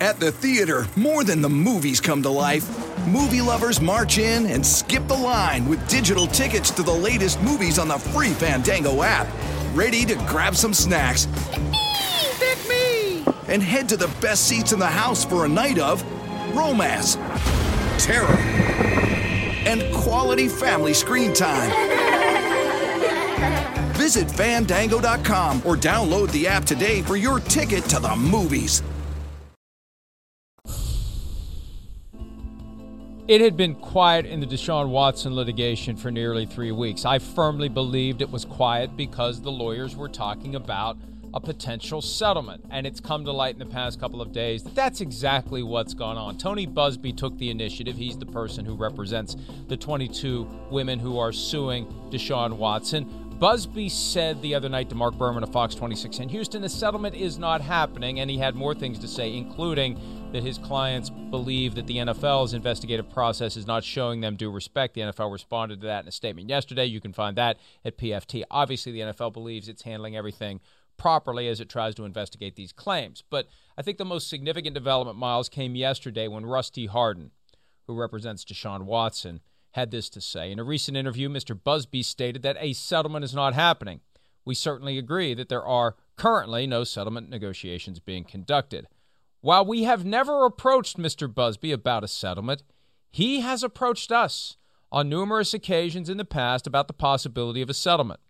At 0.00 0.18
the 0.18 0.32
theater, 0.32 0.86
more 0.96 1.24
than 1.24 1.42
the 1.42 1.50
movies 1.50 2.00
come 2.00 2.22
to 2.22 2.30
life. 2.30 2.66
Movie 3.06 3.42
lovers 3.42 3.82
march 3.82 4.16
in 4.16 4.46
and 4.46 4.64
skip 4.64 5.06
the 5.06 5.14
line 5.14 5.68
with 5.68 5.86
digital 5.90 6.26
tickets 6.26 6.70
to 6.70 6.82
the 6.82 6.90
latest 6.90 7.38
movies 7.42 7.78
on 7.78 7.88
the 7.88 7.98
free 7.98 8.30
Fandango 8.30 9.02
app. 9.02 9.28
Ready 9.74 10.06
to 10.06 10.14
grab 10.26 10.56
some 10.56 10.72
snacks 10.72 11.28
Pick 12.38 12.58
me! 12.66 13.26
and 13.48 13.62
head 13.62 13.90
to 13.90 13.98
the 13.98 14.08
best 14.22 14.48
seats 14.48 14.72
in 14.72 14.78
the 14.78 14.86
house 14.86 15.22
for 15.22 15.44
a 15.44 15.48
night 15.48 15.78
of 15.78 16.02
romance, 16.56 17.16
terror, 18.02 18.38
and 19.66 19.82
quality 19.94 20.48
family 20.48 20.94
screen 20.94 21.34
time. 21.34 21.70
Visit 23.98 24.30
fandango.com 24.30 25.58
or 25.66 25.76
download 25.76 26.32
the 26.32 26.48
app 26.48 26.64
today 26.64 27.02
for 27.02 27.16
your 27.16 27.38
ticket 27.38 27.84
to 27.84 28.00
the 28.00 28.16
movies. 28.16 28.82
It 33.30 33.40
had 33.40 33.56
been 33.56 33.76
quiet 33.76 34.26
in 34.26 34.40
the 34.40 34.46
Deshaun 34.46 34.88
Watson 34.88 35.36
litigation 35.36 35.94
for 35.94 36.10
nearly 36.10 36.46
three 36.46 36.72
weeks. 36.72 37.04
I 37.04 37.20
firmly 37.20 37.68
believed 37.68 38.22
it 38.22 38.30
was 38.32 38.44
quiet 38.44 38.96
because 38.96 39.40
the 39.40 39.52
lawyers 39.52 39.94
were 39.94 40.08
talking 40.08 40.56
about 40.56 40.98
a 41.32 41.38
potential 41.38 42.02
settlement. 42.02 42.64
And 42.70 42.88
it's 42.88 42.98
come 42.98 43.24
to 43.26 43.30
light 43.30 43.54
in 43.54 43.60
the 43.60 43.66
past 43.66 44.00
couple 44.00 44.20
of 44.20 44.32
days 44.32 44.64
that 44.64 44.74
that's 44.74 45.00
exactly 45.00 45.62
what's 45.62 45.94
gone 45.94 46.18
on. 46.18 46.38
Tony 46.38 46.66
Buzbee 46.66 47.16
took 47.16 47.38
the 47.38 47.50
initiative. 47.50 47.96
He's 47.96 48.18
the 48.18 48.26
person 48.26 48.64
who 48.64 48.74
represents 48.74 49.36
the 49.68 49.76
22 49.76 50.50
women 50.68 50.98
who 50.98 51.16
are 51.16 51.30
suing 51.30 51.86
Deshaun 52.10 52.54
Watson. 52.56 53.30
Buzbee 53.40 53.90
said 53.90 54.42
the 54.42 54.56
other 54.56 54.68
night 54.68 54.90
to 54.90 54.94
Mark 54.94 55.16
Berman 55.16 55.42
of 55.42 55.50
Fox 55.50 55.74
26 55.74 56.18
in 56.18 56.28
Houston, 56.28 56.60
the 56.60 56.68
settlement 56.68 57.14
is 57.14 57.38
not 57.38 57.62
happening, 57.62 58.20
and 58.20 58.28
he 58.28 58.36
had 58.36 58.54
more 58.54 58.74
things 58.74 58.98
to 58.98 59.08
say, 59.08 59.34
including 59.34 59.98
that 60.32 60.44
his 60.44 60.58
clients 60.58 61.10
believe 61.10 61.74
that 61.74 61.86
the 61.86 61.96
NFL's 61.96 62.54
investigative 62.54 63.10
process 63.10 63.56
is 63.56 63.66
not 63.66 63.82
showing 63.82 64.20
them 64.20 64.36
due 64.36 64.50
respect. 64.50 64.94
The 64.94 65.00
NFL 65.00 65.32
responded 65.32 65.80
to 65.80 65.86
that 65.88 66.04
in 66.04 66.08
a 66.08 66.12
statement 66.12 66.48
yesterday. 66.48 66.84
You 66.84 67.00
can 67.00 67.12
find 67.12 67.36
that 67.36 67.58
at 67.84 67.98
PFT. 67.98 68.44
Obviously, 68.50 68.92
the 68.92 69.00
NFL 69.00 69.32
believes 69.32 69.68
it's 69.68 69.82
handling 69.82 70.16
everything 70.16 70.60
properly 70.96 71.48
as 71.48 71.60
it 71.60 71.68
tries 71.68 71.94
to 71.96 72.04
investigate 72.04 72.54
these 72.54 72.72
claims. 72.72 73.24
But 73.28 73.48
I 73.76 73.82
think 73.82 73.98
the 73.98 74.04
most 74.04 74.28
significant 74.28 74.74
development, 74.74 75.18
Myles, 75.18 75.48
came 75.48 75.74
yesterday 75.74 76.28
when 76.28 76.46
Rusty 76.46 76.86
Hardin, 76.86 77.32
who 77.86 77.98
represents 77.98 78.44
Deshaun 78.44 78.82
Watson, 78.82 79.40
had 79.72 79.90
this 79.90 80.08
to 80.10 80.20
say. 80.20 80.52
In 80.52 80.58
a 80.58 80.64
recent 80.64 80.96
interview, 80.96 81.28
Mr. 81.28 81.58
Buzbee 81.58 82.04
stated 82.04 82.42
that 82.42 82.56
a 82.60 82.72
settlement 82.72 83.24
is 83.24 83.34
not 83.34 83.54
happening. 83.54 84.00
We 84.44 84.54
certainly 84.54 84.98
agree 84.98 85.34
that 85.34 85.48
there 85.48 85.64
are 85.64 85.96
currently 86.16 86.66
no 86.66 86.84
settlement 86.84 87.30
negotiations 87.30 87.98
being 87.98 88.24
conducted. 88.24 88.86
While 89.40 89.64
we 89.64 89.84
have 89.84 90.04
never 90.04 90.44
approached 90.44 90.98
Mr. 90.98 91.26
Buzbee 91.32 91.72
about 91.72 92.04
a 92.04 92.08
settlement, 92.08 92.62
he 93.10 93.40
has 93.40 93.62
approached 93.62 94.12
us 94.12 94.56
on 94.92 95.08
numerous 95.08 95.54
occasions 95.54 96.08
in 96.08 96.16
the 96.16 96.24
past 96.24 96.66
about 96.66 96.88
the 96.88 96.94
possibility 96.94 97.62
of 97.62 97.70
a 97.70 97.74
settlement. 97.74 98.20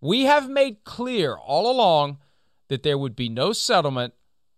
We 0.00 0.24
have 0.24 0.48
made 0.48 0.84
clear 0.84 1.34
all 1.34 1.70
along 1.70 2.18
that 2.68 2.82
there 2.82 2.98
would 2.98 3.16
be 3.16 3.28
no 3.28 3.52
settlement 3.52 4.14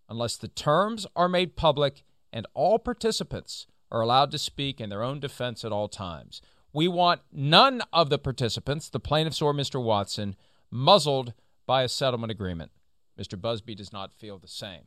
unless 0.08 0.36
the 0.36 0.48
terms 0.48 1.06
are 1.16 1.28
made 1.28 1.56
public 1.56 2.04
and 2.32 2.46
all 2.54 2.78
participants 2.78 3.66
are 3.90 4.00
allowed 4.00 4.30
to 4.30 4.38
speak 4.38 4.80
in 4.80 4.90
their 4.90 5.02
own 5.02 5.20
defense 5.20 5.64
at 5.64 5.72
all 5.72 5.88
times. 5.88 6.40
We 6.72 6.88
want 6.88 7.22
none 7.32 7.82
of 7.92 8.10
the 8.10 8.18
participants, 8.18 8.88
the 8.88 9.00
plaintiffs 9.00 9.40
or 9.40 9.54
Mr. 9.54 9.82
Watson, 9.82 10.36
muzzled 10.70 11.32
by 11.66 11.82
a 11.82 11.88
settlement 11.88 12.30
agreement. 12.30 12.70
Mr. 13.18 13.40
Buzbee 13.40 13.76
does 13.76 13.92
not 13.92 14.12
feel 14.12 14.38
the 14.38 14.48
same. 14.48 14.82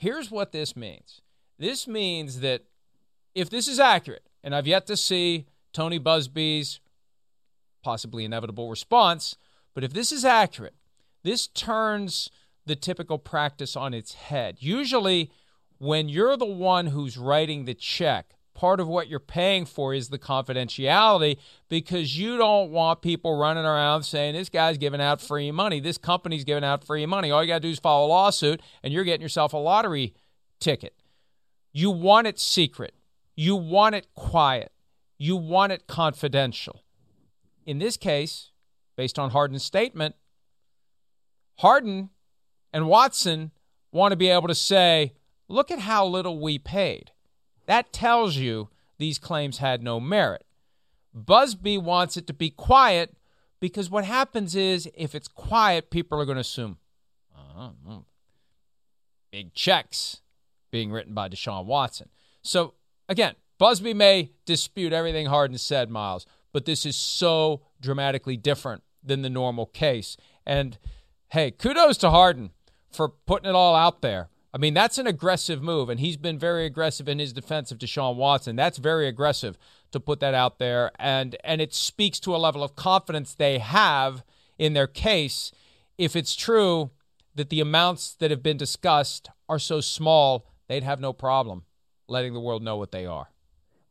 Here's 0.00 0.30
what 0.30 0.50
this 0.50 0.74
means 0.74 1.20
this 1.58 1.86
means 1.86 2.40
that 2.40 2.62
if 3.34 3.50
this 3.50 3.68
is 3.68 3.78
accurate, 3.78 4.26
and 4.42 4.54
I've 4.54 4.66
yet 4.66 4.86
to 4.86 4.96
see 4.96 5.44
Tony 5.74 6.00
Buzbee's 6.00 6.80
possibly 7.82 8.24
inevitable 8.24 8.70
response, 8.70 9.36
but 9.74 9.84
if 9.84 9.92
this 9.92 10.10
is 10.10 10.24
accurate, 10.24 10.74
this 11.22 11.46
turns 11.48 12.30
the 12.64 12.76
typical 12.76 13.18
practice 13.18 13.76
on 13.76 13.92
its 13.92 14.14
head. 14.14 14.56
Usually, 14.60 15.30
when 15.76 16.08
you're 16.08 16.38
the 16.38 16.46
one 16.46 16.86
who's 16.86 17.18
writing 17.18 17.66
the 17.66 17.74
check, 17.74 18.36
part 18.60 18.78
of 18.78 18.86
what 18.86 19.08
you're 19.08 19.18
paying 19.18 19.64
for 19.64 19.94
is 19.94 20.10
the 20.10 20.18
confidentiality 20.18 21.38
because 21.70 22.18
you 22.18 22.36
don't 22.36 22.70
want 22.70 23.00
people 23.00 23.34
running 23.34 23.64
around 23.64 24.02
saying 24.02 24.34
this 24.34 24.50
guy's 24.50 24.76
giving 24.76 25.00
out 25.00 25.18
free 25.18 25.50
money, 25.50 25.80
this 25.80 25.96
company's 25.96 26.44
giving 26.44 26.62
out 26.62 26.84
free 26.84 27.06
money. 27.06 27.30
All 27.30 27.42
you 27.42 27.48
got 27.48 27.54
to 27.54 27.60
do 27.60 27.70
is 27.70 27.78
file 27.78 28.04
a 28.04 28.06
lawsuit 28.06 28.60
and 28.82 28.92
you're 28.92 29.04
getting 29.04 29.22
yourself 29.22 29.54
a 29.54 29.56
lottery 29.56 30.12
ticket. 30.58 30.94
You 31.72 31.90
want 31.90 32.26
it 32.26 32.38
secret. 32.38 32.92
You 33.34 33.56
want 33.56 33.94
it 33.94 34.08
quiet. 34.14 34.72
You 35.16 35.36
want 35.36 35.72
it 35.72 35.86
confidential. 35.86 36.84
In 37.64 37.78
this 37.78 37.96
case, 37.96 38.50
based 38.94 39.18
on 39.18 39.30
Hardin's 39.30 39.64
statement, 39.64 40.16
Hardin 41.60 42.10
and 42.74 42.88
Watson 42.88 43.52
want 43.90 44.12
to 44.12 44.16
be 44.16 44.28
able 44.28 44.48
to 44.48 44.54
say, 44.54 45.14
look 45.48 45.70
at 45.70 45.78
how 45.78 46.04
little 46.04 46.38
we 46.38 46.58
paid. 46.58 47.12
That 47.70 47.92
tells 47.92 48.34
you 48.34 48.68
these 48.98 49.20
claims 49.20 49.58
had 49.58 49.80
no 49.80 50.00
merit. 50.00 50.44
Buzbee 51.16 51.80
wants 51.80 52.16
it 52.16 52.26
to 52.26 52.32
be 52.32 52.50
quiet 52.50 53.16
because 53.60 53.88
what 53.88 54.04
happens 54.04 54.56
is 54.56 54.90
if 54.92 55.14
it's 55.14 55.28
quiet, 55.28 55.88
people 55.88 56.20
are 56.20 56.24
going 56.24 56.34
to 56.34 56.40
assume 56.40 56.78
uh, 57.32 57.68
big 59.30 59.54
checks 59.54 60.20
being 60.72 60.90
written 60.90 61.14
by 61.14 61.28
Deshaun 61.28 61.64
Watson. 61.64 62.08
So 62.42 62.74
again, 63.08 63.36
Buzbee 63.60 63.94
may 63.94 64.32
dispute 64.46 64.92
everything 64.92 65.26
Hardin 65.26 65.56
said, 65.56 65.90
Myles, 65.90 66.26
but 66.52 66.64
this 66.64 66.84
is 66.84 66.96
so 66.96 67.62
dramatically 67.80 68.36
different 68.36 68.82
than 69.00 69.22
the 69.22 69.30
normal 69.30 69.66
case. 69.66 70.16
And 70.44 70.76
hey, 71.28 71.52
kudos 71.52 71.98
to 71.98 72.10
Hardin 72.10 72.50
for 72.90 73.10
putting 73.10 73.48
it 73.48 73.54
all 73.54 73.76
out 73.76 74.02
there. 74.02 74.28
I 74.52 74.58
mean, 74.58 74.74
that's 74.74 74.98
an 74.98 75.06
aggressive 75.06 75.62
move, 75.62 75.88
and 75.88 76.00
he's 76.00 76.16
been 76.16 76.38
very 76.38 76.66
aggressive 76.66 77.08
in 77.08 77.20
his 77.20 77.32
defense 77.32 77.70
of 77.70 77.78
Deshaun 77.78 78.16
Watson. 78.16 78.56
That's 78.56 78.78
very 78.78 79.06
aggressive 79.06 79.56
to 79.92 80.00
put 80.00 80.20
that 80.20 80.34
out 80.34 80.58
there, 80.58 80.90
and 80.98 81.36
and 81.44 81.60
it 81.60 81.72
speaks 81.72 82.18
to 82.20 82.34
a 82.34 82.38
level 82.38 82.62
of 82.62 82.74
confidence 82.74 83.34
they 83.34 83.58
have 83.58 84.24
in 84.58 84.72
their 84.72 84.88
case. 84.88 85.52
If 85.98 86.16
it's 86.16 86.34
true 86.34 86.90
that 87.34 87.50
the 87.50 87.60
amounts 87.60 88.14
that 88.14 88.30
have 88.30 88.42
been 88.42 88.56
discussed 88.56 89.30
are 89.48 89.58
so 89.58 89.80
small, 89.80 90.46
they'd 90.68 90.82
have 90.82 91.00
no 91.00 91.12
problem 91.12 91.64
letting 92.08 92.34
the 92.34 92.40
world 92.40 92.62
know 92.62 92.76
what 92.76 92.90
they 92.90 93.06
are. 93.06 93.30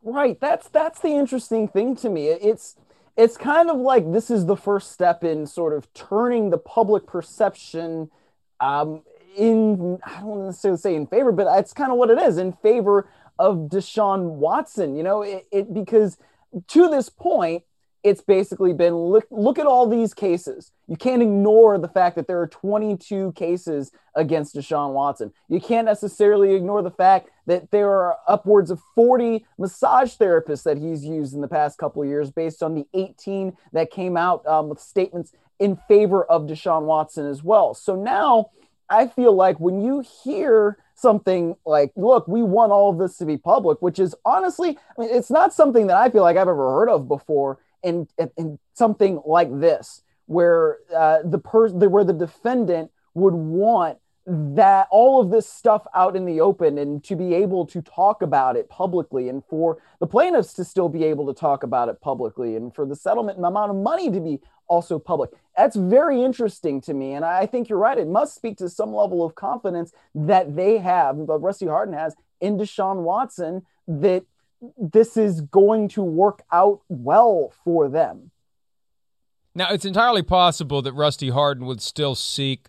Right. 0.04 0.40
That's 0.40 0.68
that's 0.68 1.00
the 1.00 1.10
interesting 1.10 1.68
thing 1.68 1.96
to 1.98 2.10
me. 2.10 2.28
It's 2.28 2.76
it's 3.18 3.38
kind 3.38 3.70
of 3.70 3.78
like 3.78 4.12
this 4.12 4.30
is 4.30 4.46
the 4.46 4.56
first 4.56 4.92
step 4.92 5.24
in 5.24 5.46
sort 5.46 5.74
of 5.74 5.94
turning 5.94 6.50
the 6.50 6.58
public 6.58 7.06
perception 7.06 8.10
um, 8.62 9.04
in 9.38 10.00
I 10.04 10.20
don't 10.20 10.26
want 10.26 10.42
to 10.42 10.46
necessarily 10.48 10.80
say 10.80 10.96
in 10.96 11.08
favor, 11.08 11.32
but 11.32 11.48
it's 11.60 11.74
kind 11.74 11.92
of 11.92 11.98
what 11.98 12.10
it 12.10 12.20
is 12.20 12.38
in 12.38 12.54
favor 12.54 13.10
of 13.38 13.70
Deshaun 13.72 14.24
Watson. 14.24 14.96
You 14.96 15.04
know, 15.04 15.22
it, 15.22 15.48
it 15.52 15.74
because 15.74 16.18
to 16.68 16.90
this 16.90 17.10
point, 17.10 17.64
it's 18.02 18.22
basically 18.22 18.72
been 18.72 18.96
look, 18.96 19.28
look 19.30 19.60
at 19.60 19.66
all 19.66 19.88
these 19.88 20.14
cases. 20.14 20.72
You 20.88 20.96
can't 20.96 21.22
ignore 21.22 21.78
the 21.78 21.88
fact 21.88 22.16
that 22.16 22.28
there 22.28 22.40
are 22.40 22.48
22 22.48 23.34
cases 23.34 23.92
against 24.16 24.56
Deshaun 24.56 24.94
Watson. 24.94 25.34
You 25.50 25.60
can't 25.60 25.86
necessarily 25.86 26.56
ignore 26.56 26.82
the 26.82 26.92
fact 26.92 27.30
that 27.48 27.72
there 27.72 27.90
are 27.90 28.18
upwards 28.28 28.72
of 28.72 28.82
40 28.96 29.46
massage 29.58 30.16
therapists 30.16 30.64
that 30.64 30.78
he's 30.78 31.04
used 31.04 31.34
in 31.34 31.42
the 31.42 31.48
past 31.48 31.78
couple 31.78 32.04
years, 32.06 32.32
based 32.32 32.64
on 32.64 32.74
the 32.74 32.88
18 32.94 33.56
that 33.74 33.92
came 33.92 34.16
out 34.16 34.46
um, 34.48 34.70
with 34.70 34.80
statements 34.80 35.34
in 35.60 35.78
favor 35.88 36.24
of 36.24 36.44
Deshaun 36.44 36.84
Watson 36.84 37.28
as 37.28 37.44
well. 37.44 37.74
So 37.74 37.96
now 37.96 38.52
I 38.90 39.08
feel 39.08 39.34
like 39.34 39.60
when 39.60 39.82
you 39.82 40.04
hear 40.24 40.78
something 40.96 41.56
like, 41.66 41.92
look, 41.96 42.28
we 42.28 42.42
want 42.44 42.72
all 42.72 42.90
of 42.90 42.98
this 42.98 43.18
to 43.18 43.26
be 43.26 43.38
public, 43.38 43.82
which 43.82 44.00
is 44.00 44.16
honestly, 44.26 44.78
I 44.98 45.02
mean, 45.02 45.10
it's 45.12 45.32
not 45.32 45.54
something 45.54 45.88
that 45.88 45.98
I 45.98 46.10
feel 46.10 46.24
like 46.24 46.36
I've 46.38 46.48
ever 46.48 46.74
heard 46.74 46.90
of 46.90 47.08
before 47.08 47.60
in, 47.84 48.08
in 48.38 48.60
something 48.74 49.22
like 49.26 49.60
this, 49.60 50.02
where 50.26 50.78
uh, 50.96 51.20
the 51.24 51.40
person, 51.40 51.80
where 51.90 52.04
the 52.04 52.14
defendant 52.14 52.92
would 53.14 53.34
want 53.34 54.00
that 54.32 54.88
all 54.92 55.20
of 55.20 55.32
this 55.32 55.50
stuff 55.50 55.88
out 55.96 56.16
in 56.16 56.24
the 56.24 56.40
open 56.40 56.78
and 56.78 57.04
to 57.04 57.16
be 57.16 57.34
able 57.34 57.66
to 57.66 57.82
talk 57.82 58.22
about 58.22 58.56
it 58.56 58.70
publicly 58.70 59.28
and 59.28 59.44
for 59.46 59.82
the 60.00 60.06
plaintiffs 60.06 60.54
to 60.54 60.64
still 60.64 60.88
be 60.88 61.04
able 61.04 61.26
to 61.26 61.34
talk 61.34 61.64
about 61.64 61.90
it 61.90 62.00
publicly 62.00 62.56
and 62.56 62.76
for 62.76 62.86
the 62.86 62.96
settlement 62.96 63.40
amount 63.40 63.72
of 63.72 63.76
money 63.76 64.12
to 64.12 64.20
be 64.20 64.40
also 64.68 65.00
public. 65.00 65.32
That's 65.58 65.76
very 65.76 66.22
interesting 66.22 66.80
to 66.82 66.94
me. 66.94 67.14
And 67.14 67.26
I 67.26 67.48
think 67.48 67.70
you're 67.70 67.80
right. 67.80 67.98
It 67.98 68.08
must 68.08 68.36
speak 68.36 68.58
to 68.58 68.70
some 68.70 68.94
level 68.94 69.26
of 69.26 69.34
confidence 69.34 69.94
that 70.14 70.56
they 70.56 70.78
have, 70.78 71.26
but 71.26 71.40
Rusty 71.40 71.66
Hardin 71.66 71.96
has 71.96 72.16
in 72.40 72.56
Deshaun 72.56 72.98
Watson 72.98 73.66
that 73.88 74.26
this 74.78 75.18
is 75.18 75.42
going 75.42 75.88
to 75.90 76.04
work 76.04 76.44
out 76.52 76.82
well 76.88 77.52
for 77.64 77.90
them. 77.90 78.30
Now, 79.56 79.72
it's 79.72 79.86
entirely 79.86 80.22
possible 80.22 80.84
that 80.84 80.94
Rusty 80.94 81.30
Hardin 81.30 81.66
would 81.66 81.82
still 81.82 82.14
seek 82.14 82.68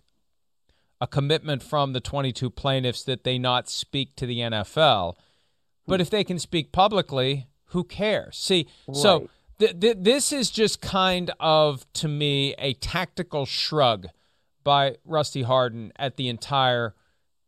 a 1.01 1.07
commitment 1.07 1.63
from 1.63 1.93
the 1.93 1.99
22 1.99 2.51
plaintiffs 2.51 3.03
that 3.03 3.23
they 3.23 3.39
not 3.39 3.67
speak 3.67 4.15
to 4.15 4.27
the 4.27 4.37
NFL. 4.37 5.15
But 5.87 5.99
if 5.99 6.11
they 6.11 6.23
can 6.23 6.37
speak 6.37 6.71
publicly, 6.71 7.47
who 7.65 7.83
cares? 7.83 8.37
See, 8.37 8.67
right. 8.87 8.95
so 8.95 9.29
th- 9.57 9.79
th- 9.79 9.97
this 9.99 10.31
is 10.31 10.51
just 10.51 10.79
kind 10.79 11.31
of, 11.39 11.91
to 11.93 12.07
me, 12.07 12.53
a 12.59 12.73
tactical 12.73 13.47
shrug 13.47 14.07
by 14.63 14.97
Rusty 15.03 15.41
Hardin 15.41 15.91
at 15.95 16.17
the 16.17 16.29
entire 16.29 16.93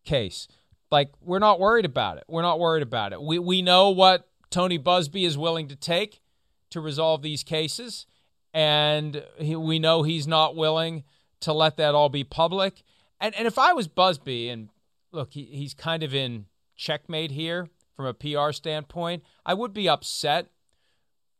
case. 0.03 0.47
Like, 0.89 1.11
we're 1.21 1.39
not 1.39 1.59
worried 1.59 1.85
about 1.85 2.17
it. 2.17 2.23
We're 2.27 2.41
not 2.41 2.59
worried 2.59 2.83
about 2.83 3.13
it. 3.13 3.21
We, 3.21 3.37
we 3.37 3.61
know 3.61 3.91
what 3.91 4.27
Tony 4.49 4.79
Buzbee 4.79 5.25
is 5.27 5.37
willing 5.37 5.67
to 5.67 5.75
take 5.75 6.21
to 6.71 6.81
resolve 6.81 7.21
these 7.21 7.43
cases. 7.43 8.07
and 8.51 9.23
he, 9.37 9.55
we 9.55 9.77
know 9.77 10.01
he's 10.03 10.27
not 10.27 10.55
willing 10.55 11.03
to 11.41 11.53
let 11.53 11.77
that 11.77 11.93
all 11.93 12.09
be 12.09 12.23
public. 12.23 12.83
And 13.23 13.33
and 13.35 13.47
if 13.47 13.57
I 13.57 13.71
was 13.71 13.87
Buzbee, 13.87 14.51
and 14.51 14.69
look, 15.13 15.33
he, 15.33 15.45
he's 15.45 15.73
kind 15.73 16.03
of 16.03 16.13
in 16.13 16.45
checkmate 16.75 17.31
here 17.31 17.69
from 17.95 18.05
a 18.05 18.13
PR 18.13 18.51
standpoint, 18.51 19.23
I 19.45 19.53
would 19.53 19.73
be 19.73 19.87
upset 19.87 20.49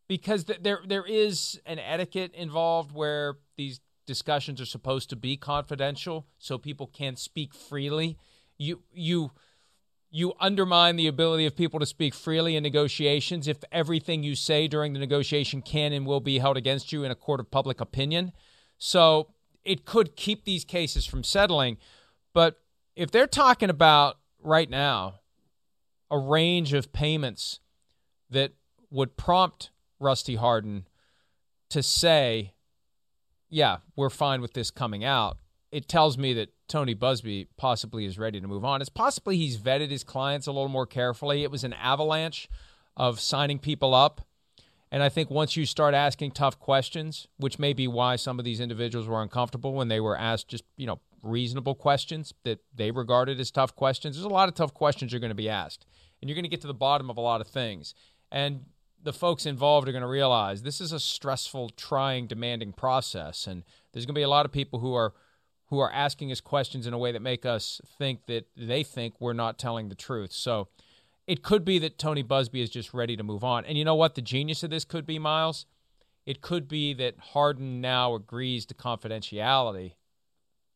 because 0.07 0.45
th- 0.45 0.59
there 0.63 0.79
there 0.87 1.05
is 1.05 1.59
an 1.65 1.79
etiquette 1.79 2.33
involved 2.33 2.93
where 2.93 3.35
these 3.57 3.81
discussions 4.07 4.61
are 4.61 4.65
supposed 4.65 5.09
to 5.09 5.17
be 5.17 5.35
confidential 5.35 6.25
so 6.37 6.57
people 6.57 6.87
can't 6.87 7.19
speak 7.19 7.53
freely. 7.53 8.17
You 8.57 8.83
you 8.93 9.31
you 10.09 10.31
undermine 10.39 10.95
the 10.95 11.07
ability 11.07 11.45
of 11.45 11.53
people 11.53 11.81
to 11.81 11.85
speak 11.85 12.13
freely 12.13 12.55
in 12.55 12.63
negotiations 12.63 13.45
if 13.45 13.57
everything 13.73 14.23
you 14.23 14.35
say 14.35 14.69
during 14.69 14.93
the 14.93 14.99
negotiation 14.99 15.61
can 15.61 15.91
and 15.91 16.05
will 16.05 16.21
be 16.21 16.39
held 16.39 16.55
against 16.55 16.93
you 16.93 17.03
in 17.03 17.11
a 17.11 17.15
court 17.15 17.41
of 17.41 17.51
public 17.51 17.81
opinion. 17.81 18.31
So 18.77 19.33
it 19.65 19.85
could 19.85 20.15
keep 20.15 20.43
these 20.43 20.65
cases 20.65 21.05
from 21.05 21.23
settling. 21.23 21.77
But 22.33 22.59
if 22.95 23.11
they're 23.11 23.27
talking 23.27 23.69
about 23.69 24.17
right 24.41 24.69
now 24.69 25.15
a 26.11 26.17
range 26.17 26.73
of 26.73 26.93
payments 26.93 27.59
that 28.29 28.53
would 28.91 29.17
prompt 29.17 29.71
Rusty 29.99 30.35
Hardin 30.35 30.85
to 31.69 31.81
say, 31.81 32.53
yeah, 33.49 33.77
we're 33.95 34.09
fine 34.09 34.41
with 34.41 34.53
this 34.53 34.69
coming 34.69 35.03
out, 35.03 35.37
it 35.71 35.87
tells 35.87 36.17
me 36.17 36.33
that 36.33 36.49
Tony 36.67 36.93
Buzbee 36.93 37.47
possibly 37.57 38.05
is 38.05 38.19
ready 38.19 38.39
to 38.39 38.47
move 38.47 38.63
on. 38.63 38.81
It's 38.81 38.89
possibly 38.89 39.37
he's 39.37 39.57
vetted 39.57 39.89
his 39.89 40.03
clients 40.03 40.45
a 40.45 40.51
little 40.51 40.69
more 40.69 40.85
carefully. 40.85 41.43
It 41.43 41.51
was 41.51 41.63
an 41.63 41.73
avalanche 41.73 42.47
of 42.95 43.19
signing 43.19 43.59
people 43.59 43.93
up. 43.95 44.21
And 44.93 45.01
I 45.01 45.09
think 45.09 45.31
once 45.31 45.57
you 45.57 45.65
start 45.65 45.95
asking 45.95 46.31
tough 46.31 46.59
questions, 46.59 47.27
which 47.37 47.57
may 47.57 47.73
be 47.73 47.87
why 47.87 48.15
some 48.15 48.37
of 48.37 48.45
these 48.45 48.59
individuals 48.59 49.07
were 49.07 49.23
uncomfortable 49.23 49.73
when 49.73 49.87
they 49.87 49.99
were 49.99 50.15
asked 50.15 50.49
just, 50.49 50.65
you 50.77 50.85
know, 50.85 50.99
reasonable 51.23 51.73
questions 51.73 52.31
that 52.43 52.59
they 52.75 52.91
regarded 52.91 53.39
as 53.39 53.49
tough 53.49 53.75
questions. 53.75 54.15
There's 54.15 54.23
a 54.23 54.29
lot 54.29 54.49
of 54.49 54.53
tough 54.53 54.71
questions 54.71 55.11
you're 55.11 55.19
going 55.19 55.31
to 55.31 55.35
be 55.35 55.49
asked. 55.49 55.87
And 56.21 56.29
you're 56.29 56.35
going 56.35 56.43
to 56.43 56.49
get 56.49 56.61
to 56.61 56.67
the 56.67 56.75
bottom 56.75 57.09
of 57.09 57.17
a 57.17 57.21
lot 57.21 57.41
of 57.41 57.47
things. 57.47 57.95
And 58.31 58.65
the 59.01 59.11
folks 59.11 59.47
involved 59.47 59.89
are 59.89 59.91
going 59.91 60.03
to 60.03 60.07
realize 60.07 60.61
this 60.61 60.79
is 60.79 60.91
a 60.91 60.99
stressful, 60.99 61.71
trying, 61.71 62.27
demanding 62.27 62.71
process. 62.71 63.47
And 63.47 63.63
there's 63.91 64.05
going 64.05 64.13
to 64.13 64.19
be 64.19 64.21
a 64.21 64.29
lot 64.29 64.45
of 64.45 64.51
people 64.51 64.77
who 64.77 64.93
are 64.93 65.13
who 65.67 65.79
are 65.79 65.91
asking 65.91 66.31
us 66.31 66.39
questions 66.39 66.85
in 66.85 66.93
a 66.93 66.99
way 66.99 67.11
that 67.11 67.21
make 67.21 67.47
us 67.47 67.81
think 67.97 68.27
that 68.27 68.45
they 68.55 68.83
think 68.83 69.15
we're 69.19 69.33
not 69.33 69.57
telling 69.57 69.89
the 69.89 69.95
truth. 69.95 70.31
So 70.31 70.67
it 71.27 71.43
could 71.43 71.63
be 71.63 71.79
that 71.79 71.97
Tony 71.97 72.23
Buzbee 72.23 72.61
is 72.61 72.69
just 72.69 72.93
ready 72.93 73.15
to 73.15 73.23
move 73.23 73.43
on. 73.43 73.65
And 73.65 73.77
you 73.77 73.85
know 73.85 73.95
what? 73.95 74.15
The 74.15 74.21
genius 74.21 74.63
of 74.63 74.69
this 74.69 74.85
could 74.85 75.05
be, 75.05 75.19
Myles? 75.19 75.65
It 76.25 76.41
could 76.41 76.67
be 76.67 76.93
that 76.95 77.15
Hardin 77.33 77.81
now 77.81 78.15
agrees 78.15 78.65
to 78.67 78.73
confidentiality 78.73 79.93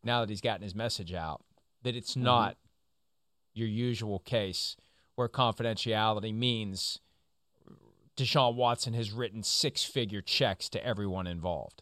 now 0.03 0.21
that 0.21 0.29
he's 0.29 0.41
gotten 0.41 0.63
his 0.63 0.75
message 0.75 1.13
out, 1.13 1.43
that 1.83 1.95
it's 1.95 2.11
mm-hmm. 2.11 2.23
not 2.23 2.57
your 3.53 3.67
usual 3.67 4.19
case 4.19 4.77
where 5.15 5.27
confidentiality 5.27 6.33
means 6.33 6.99
Deshaun 8.15 8.55
Watson 8.55 8.93
has 8.93 9.11
written 9.11 9.43
six 9.43 9.83
figure 9.83 10.21
checks 10.21 10.69
to 10.69 10.85
everyone 10.85 11.27
involved. 11.27 11.81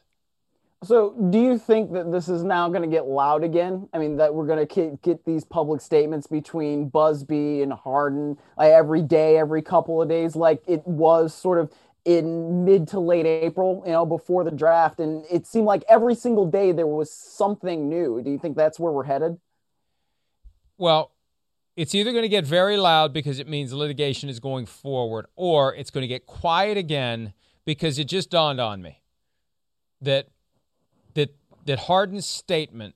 So, 0.84 1.16
do 1.32 1.40
you 1.40 1.58
think 1.58 1.94
that 1.94 2.12
this 2.12 2.30
is 2.30 2.44
now 2.44 2.70
going 2.70 2.84
to 2.84 2.88
get 2.88 3.06
loud 3.06 3.44
again? 3.44 3.90
I 3.94 3.98
mean, 3.98 4.18
that 4.18 4.34
we're 4.34 4.46
going 4.46 4.68
to 4.68 5.00
get 5.02 5.26
these 5.26 5.44
public 5.44 5.82
statements 5.82 6.28
between 6.28 6.92
Buzbee 6.92 7.64
and 7.64 7.74
Hardin 7.74 8.38
like, 8.58 8.72
every 8.72 9.02
day, 9.02 9.38
every 9.38 9.62
couple 9.62 10.02
of 10.02 10.10
days, 10.10 10.36
like 10.36 10.62
it 10.68 10.86
was 10.86 11.34
sort 11.34 11.60
of 11.60 11.72
in 12.04 12.64
mid 12.64 12.88
to 12.90 13.00
late 13.00 13.26
April, 13.26 13.82
you 13.86 13.94
know, 13.94 14.06
before 14.06 14.44
the 14.44 14.52
draft. 14.52 15.00
And 15.00 15.26
it 15.32 15.48
seemed 15.48 15.66
like 15.66 15.84
every 15.90 16.14
single 16.14 16.46
day 16.46 16.72
there 16.72 16.88
was 16.88 17.12
something 17.12 17.90
new. 17.90 18.22
Do 18.22 18.30
you 18.30 18.38
think 18.38 18.56
that's 18.56 18.80
where 18.80 18.92
we're 18.92 19.06
headed? 19.06 19.40
Well, 20.78 21.14
it's 21.76 21.96
either 21.96 22.12
going 22.12 22.24
to 22.24 22.30
get 22.30 22.46
very 22.46 22.78
loud 22.78 23.12
because 23.12 23.40
it 23.40 23.48
means 23.48 23.74
litigation 23.74 24.30
is 24.30 24.40
going 24.40 24.66
forward, 24.66 25.26
or 25.36 25.74
it's 25.74 25.90
going 25.90 26.04
to 26.04 26.08
get 26.08 26.26
quiet 26.26 26.78
again 26.78 27.34
because 27.66 27.98
it 27.98 28.06
just 28.06 28.30
dawned 28.30 28.62
on 28.62 28.82
me 28.82 29.02
that 30.02 30.28
that 31.66 31.80
Hardin's 31.80 32.26
statement, 32.26 32.96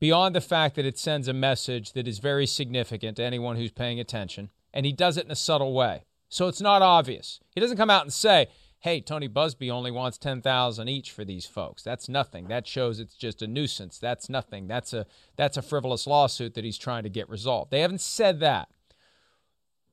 beyond 0.00 0.34
the 0.34 0.40
fact 0.40 0.74
that 0.74 0.84
it 0.84 0.98
sends 0.98 1.28
a 1.28 1.32
message 1.32 1.92
that 1.92 2.08
is 2.08 2.18
very 2.18 2.46
significant 2.46 3.16
to 3.16 3.22
anyone 3.22 3.56
who's 3.56 3.70
paying 3.70 4.00
attention, 4.00 4.50
and 4.74 4.84
he 4.84 4.92
does 4.92 5.16
it 5.16 5.24
in 5.24 5.30
a 5.30 5.36
subtle 5.36 5.74
way. 5.74 6.04
So 6.28 6.48
it's 6.48 6.60
not 6.60 6.82
obvious. 6.82 7.40
He 7.54 7.60
doesn't 7.60 7.76
come 7.76 7.90
out 7.90 8.02
and 8.02 8.12
say, 8.12 8.48
hey, 8.82 9.00
Tony 9.00 9.28
Buzbee 9.28 9.70
only 9.70 9.90
wants 9.90 10.18
10,000 10.18 10.88
each 10.88 11.10
for 11.10 11.24
these 11.24 11.46
folks. 11.46 11.82
That's 11.82 12.08
nothing. 12.08 12.48
That 12.48 12.66
shows 12.66 12.98
it's 12.98 13.14
just 13.14 13.42
a 13.42 13.46
nuisance. 13.46 13.98
That's 13.98 14.28
nothing. 14.28 14.66
That's 14.66 14.92
a 14.92 15.06
that's 15.36 15.56
a 15.56 15.62
frivolous 15.62 16.06
lawsuit 16.06 16.54
that 16.54 16.64
he's 16.64 16.78
trying 16.78 17.04
to 17.04 17.08
get 17.08 17.28
resolved. 17.28 17.70
They 17.70 17.80
haven't 17.80 18.00
said 18.00 18.40
that. 18.40 18.68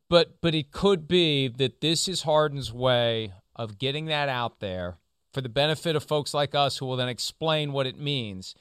But 0.09 0.41
but 0.41 0.55
it 0.55 0.71
could 0.71 1.07
be 1.07 1.47
that 1.47 1.81
this 1.81 2.07
is 2.07 2.23
Hardin's 2.23 2.73
way 2.73 3.33
of 3.55 3.77
getting 3.77 4.05
that 4.05 4.29
out 4.29 4.59
there 4.59 4.97
for 5.33 5.41
the 5.41 5.49
benefit 5.49 5.95
of 5.95 6.03
folks 6.03 6.33
like 6.33 6.55
us 6.55 6.77
who 6.77 6.85
will 6.85 6.97
then 6.97 7.09
explain 7.09 7.71
what 7.71 7.85
it 7.85 7.99
means. 7.99 8.55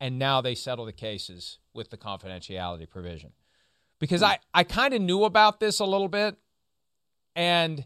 And 0.00 0.18
now 0.18 0.40
they 0.40 0.54
settle 0.54 0.84
the 0.84 0.92
cases 0.92 1.58
with 1.74 1.90
the 1.90 1.96
confidentiality 1.96 2.88
provision. 2.88 3.32
Because 3.98 4.22
I, 4.22 4.38
I 4.52 4.64
kind 4.64 4.92
of 4.92 5.00
knew 5.00 5.24
about 5.24 5.58
this 5.58 5.78
a 5.80 5.84
little 5.86 6.08
bit, 6.08 6.36
and 7.34 7.84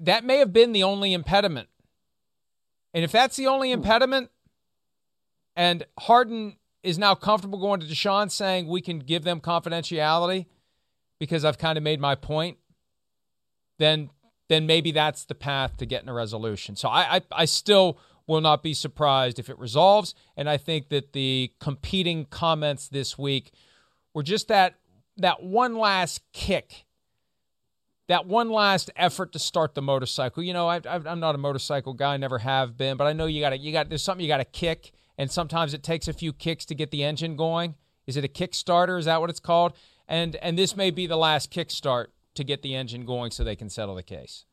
that 0.00 0.24
may 0.24 0.38
have 0.38 0.52
been 0.52 0.72
the 0.72 0.84
only 0.84 1.12
impediment. 1.12 1.68
And 2.94 3.04
if 3.04 3.10
that's 3.10 3.36
the 3.36 3.48
only 3.48 3.70
hmm. 3.70 3.80
impediment, 3.80 4.30
and 5.56 5.84
Hardin 5.98 6.56
is 6.82 6.98
now 6.98 7.14
comfortable 7.14 7.58
going 7.58 7.80
to 7.80 7.86
Deshaun 7.86 8.30
saying 8.30 8.66
we 8.66 8.80
can 8.80 8.98
give 8.98 9.24
them 9.24 9.40
confidentiality 9.40 10.46
because 11.18 11.44
I've 11.44 11.58
kind 11.58 11.78
of 11.78 11.84
made 11.84 12.00
my 12.00 12.14
point, 12.14 12.58
then 13.78 14.10
then 14.52 14.66
maybe 14.66 14.92
that's 14.92 15.24
the 15.24 15.34
path 15.34 15.76
to 15.78 15.86
getting 15.86 16.08
a 16.08 16.12
resolution. 16.12 16.76
So 16.76 16.88
I, 16.88 17.16
I, 17.16 17.20
I 17.32 17.44
still 17.46 17.98
will 18.26 18.40
not 18.40 18.62
be 18.62 18.74
surprised 18.74 19.38
if 19.38 19.48
it 19.48 19.58
resolves. 19.58 20.14
And 20.36 20.48
I 20.48 20.56
think 20.56 20.88
that 20.90 21.12
the 21.12 21.52
competing 21.58 22.26
comments 22.26 22.88
this 22.88 23.18
week 23.18 23.52
were 24.14 24.22
just 24.22 24.48
that 24.48 24.76
that 25.18 25.42
one 25.42 25.76
last 25.76 26.22
kick, 26.32 26.84
that 28.08 28.26
one 28.26 28.50
last 28.50 28.90
effort 28.96 29.32
to 29.32 29.38
start 29.38 29.74
the 29.74 29.82
motorcycle. 29.82 30.42
You 30.42 30.52
know, 30.52 30.68
I, 30.68 30.80
am 30.86 31.20
not 31.20 31.34
a 31.34 31.38
motorcycle 31.38 31.94
guy, 31.94 32.16
never 32.16 32.38
have 32.38 32.76
been, 32.76 32.96
but 32.96 33.06
I 33.06 33.12
know 33.12 33.26
you 33.26 33.40
got 33.40 33.50
to 33.50 33.58
you 33.58 33.72
got 33.72 33.88
there's 33.88 34.02
something 34.02 34.22
you 34.22 34.28
got 34.28 34.38
to 34.38 34.44
kick, 34.44 34.92
and 35.18 35.30
sometimes 35.30 35.74
it 35.74 35.82
takes 35.82 36.08
a 36.08 36.12
few 36.12 36.32
kicks 36.32 36.64
to 36.66 36.74
get 36.74 36.90
the 36.90 37.04
engine 37.04 37.36
going. 37.36 37.74
Is 38.06 38.16
it 38.16 38.24
a 38.24 38.28
Kickstarter? 38.28 38.98
Is 38.98 39.04
that 39.04 39.20
what 39.20 39.30
it's 39.30 39.40
called? 39.40 39.74
And 40.08 40.36
and 40.36 40.58
this 40.58 40.76
may 40.76 40.90
be 40.90 41.06
the 41.06 41.16
last 41.16 41.52
kickstart 41.52 42.06
to 42.34 42.44
get 42.44 42.62
the 42.62 42.74
engine 42.74 43.04
going 43.04 43.30
so 43.30 43.44
they 43.44 43.56
can 43.56 43.68
settle 43.68 43.94
the 43.94 44.02
case. 44.02 44.44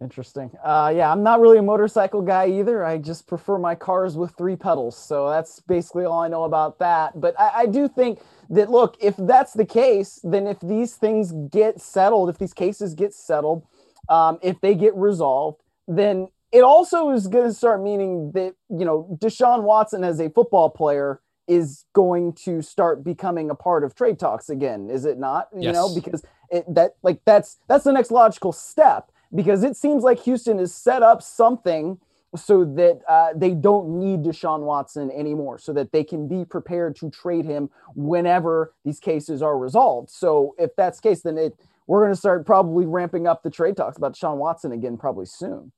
Interesting. 0.00 0.52
Uh, 0.62 0.92
yeah, 0.94 1.10
I'm 1.10 1.24
not 1.24 1.40
really 1.40 1.58
a 1.58 1.62
motorcycle 1.62 2.22
guy 2.22 2.46
either. 2.48 2.84
I 2.84 2.98
just 2.98 3.26
prefer 3.26 3.58
my 3.58 3.74
cars 3.74 4.16
with 4.16 4.32
three 4.38 4.54
pedals. 4.54 4.96
So 4.96 5.28
that's 5.28 5.58
basically 5.60 6.04
all 6.04 6.20
I 6.20 6.28
know 6.28 6.44
about 6.44 6.78
that. 6.78 7.20
But 7.20 7.38
I, 7.38 7.62
I 7.62 7.66
do 7.66 7.88
think 7.88 8.20
that, 8.50 8.70
look, 8.70 8.96
if 9.00 9.16
that's 9.18 9.54
the 9.54 9.64
case, 9.64 10.20
then 10.22 10.46
if 10.46 10.60
these 10.60 10.94
things 10.94 11.32
get 11.50 11.80
settled, 11.80 12.28
if 12.28 12.38
these 12.38 12.54
cases 12.54 12.94
get 12.94 13.12
settled, 13.12 13.66
um, 14.08 14.38
if 14.40 14.60
they 14.60 14.76
get 14.76 14.94
resolved, 14.94 15.60
then 15.88 16.28
it 16.52 16.62
also 16.62 17.10
is 17.10 17.26
going 17.26 17.48
to 17.48 17.52
start 17.52 17.82
meaning 17.82 18.30
that, 18.32 18.54
you 18.70 18.84
know, 18.84 19.18
Deshaun 19.20 19.64
Watson 19.64 20.04
as 20.04 20.20
a 20.20 20.30
football 20.30 20.70
player 20.70 21.20
is 21.48 21.86
going 21.92 22.34
to 22.34 22.62
start 22.62 23.02
becoming 23.02 23.50
a 23.50 23.54
part 23.54 23.82
of 23.82 23.94
trade 23.94 24.18
talks 24.18 24.48
again, 24.48 24.90
is 24.90 25.04
it 25.04 25.18
not? 25.18 25.48
You 25.58 25.72
know, 25.72 25.92
because 25.92 26.22
it, 26.50 26.64
that 26.74 26.96
like 27.02 27.20
that's 27.24 27.58
that's 27.68 27.84
the 27.84 27.92
next 27.92 28.10
logical 28.10 28.52
step 28.52 29.10
because 29.34 29.62
it 29.62 29.76
seems 29.76 30.02
like 30.02 30.20
Houston 30.20 30.58
has 30.58 30.74
set 30.74 31.02
up 31.02 31.22
something 31.22 31.98
so 32.36 32.64
that 32.64 33.00
uh, 33.08 33.28
they 33.34 33.54
don't 33.54 33.98
need 33.98 34.22
Deshaun 34.22 34.60
Watson 34.60 35.10
anymore, 35.10 35.58
so 35.58 35.72
that 35.72 35.92
they 35.92 36.04
can 36.04 36.28
be 36.28 36.44
prepared 36.44 36.94
to 36.96 37.10
trade 37.10 37.46
him 37.46 37.70
whenever 37.94 38.74
these 38.84 39.00
cases 39.00 39.40
are 39.40 39.56
resolved. 39.58 40.10
So 40.10 40.54
if 40.58 40.76
that's 40.76 41.00
the 41.00 41.08
case, 41.08 41.22
then 41.22 41.38
it 41.38 41.58
we're 41.86 42.02
going 42.02 42.12
to 42.12 42.18
start 42.18 42.44
probably 42.44 42.84
ramping 42.84 43.26
up 43.26 43.42
the 43.42 43.50
trade 43.50 43.76
talks 43.76 43.96
about 43.96 44.14
Deshaun 44.14 44.36
Watson 44.36 44.72
again 44.72 44.98
probably 44.98 45.24
soon. 45.24 45.72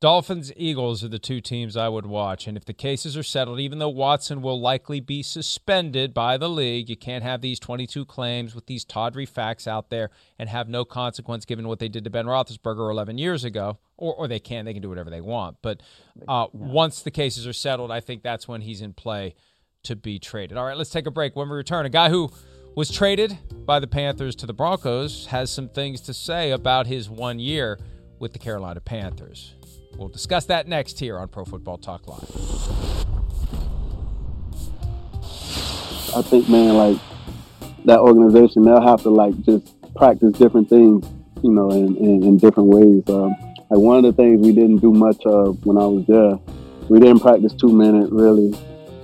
Dolphins, 0.00 0.52
Eagles 0.56 1.02
are 1.02 1.08
the 1.08 1.18
two 1.18 1.40
teams 1.40 1.76
I 1.76 1.88
would 1.88 2.04
watch. 2.04 2.46
And 2.46 2.56
if 2.56 2.64
the 2.64 2.74
cases 2.74 3.16
are 3.16 3.22
settled, 3.22 3.58
even 3.60 3.78
though 3.78 3.88
Watson 3.88 4.42
will 4.42 4.60
likely 4.60 5.00
be 5.00 5.22
suspended 5.22 6.12
by 6.12 6.36
the 6.36 6.48
league, 6.48 6.90
you 6.90 6.96
can't 6.96 7.24
have 7.24 7.40
these 7.40 7.58
22 7.58 8.04
claims 8.04 8.54
with 8.54 8.66
these 8.66 8.84
tawdry 8.84 9.24
facts 9.24 9.66
out 9.66 9.88
there 9.88 10.10
and 10.38 10.48
have 10.50 10.68
no 10.68 10.84
consequence 10.84 11.46
given 11.46 11.66
what 11.68 11.78
they 11.78 11.88
did 11.88 12.04
to 12.04 12.10
Ben 12.10 12.26
Roethlisberger 12.26 12.90
11 12.90 13.16
years 13.16 13.44
ago. 13.44 13.78
Or, 13.96 14.14
or 14.14 14.28
they 14.28 14.40
can, 14.40 14.64
they 14.64 14.72
can 14.72 14.82
do 14.82 14.88
whatever 14.88 15.08
they 15.08 15.20
want. 15.20 15.58
But 15.62 15.82
uh, 16.28 16.48
once 16.52 17.02
the 17.02 17.10
cases 17.10 17.46
are 17.46 17.52
settled, 17.52 17.90
I 17.90 18.00
think 18.00 18.22
that's 18.22 18.46
when 18.48 18.60
he's 18.60 18.82
in 18.82 18.92
play 18.92 19.36
to 19.84 19.96
be 19.96 20.18
traded. 20.18 20.58
All 20.58 20.64
right, 20.64 20.76
let's 20.76 20.90
take 20.90 21.06
a 21.06 21.10
break. 21.10 21.36
When 21.36 21.48
we 21.48 21.56
return, 21.56 21.86
a 21.86 21.90
guy 21.90 22.10
who 22.10 22.30
was 22.74 22.90
traded 22.90 23.38
by 23.64 23.78
the 23.78 23.86
Panthers 23.86 24.34
to 24.36 24.46
the 24.46 24.52
Broncos 24.52 25.26
has 25.26 25.50
some 25.50 25.68
things 25.68 26.00
to 26.02 26.12
say 26.12 26.50
about 26.50 26.86
his 26.88 27.08
one 27.08 27.38
year 27.38 27.78
with 28.18 28.32
the 28.32 28.38
Carolina 28.38 28.80
Panthers. 28.80 29.54
We'll 29.96 30.08
discuss 30.08 30.46
that 30.46 30.66
next 30.66 30.98
here 30.98 31.18
on 31.18 31.28
Pro 31.28 31.44
Football 31.44 31.78
Talk 31.78 32.08
Live. 32.08 32.30
I 36.16 36.22
think, 36.22 36.48
man, 36.48 36.76
like 36.76 36.98
that 37.84 38.00
organization, 38.00 38.62
they'll 38.62 38.80
have 38.80 39.02
to 39.02 39.10
like 39.10 39.40
just 39.42 39.74
practice 39.94 40.32
different 40.32 40.68
things, 40.68 41.06
you 41.42 41.50
know, 41.52 41.70
in, 41.70 41.96
in, 41.96 42.24
in 42.24 42.38
different 42.38 42.70
ways. 42.70 43.02
Um, 43.08 43.36
like 43.70 43.80
one 43.80 43.96
of 43.96 44.02
the 44.04 44.12
things 44.12 44.44
we 44.44 44.52
didn't 44.52 44.78
do 44.78 44.92
much 44.92 45.24
of 45.26 45.64
when 45.64 45.78
I 45.78 45.86
was 45.86 46.04
there, 46.06 46.38
we 46.88 46.98
didn't 46.98 47.20
practice 47.20 47.54
two 47.54 47.72
minute 47.72 48.10
really. 48.10 48.52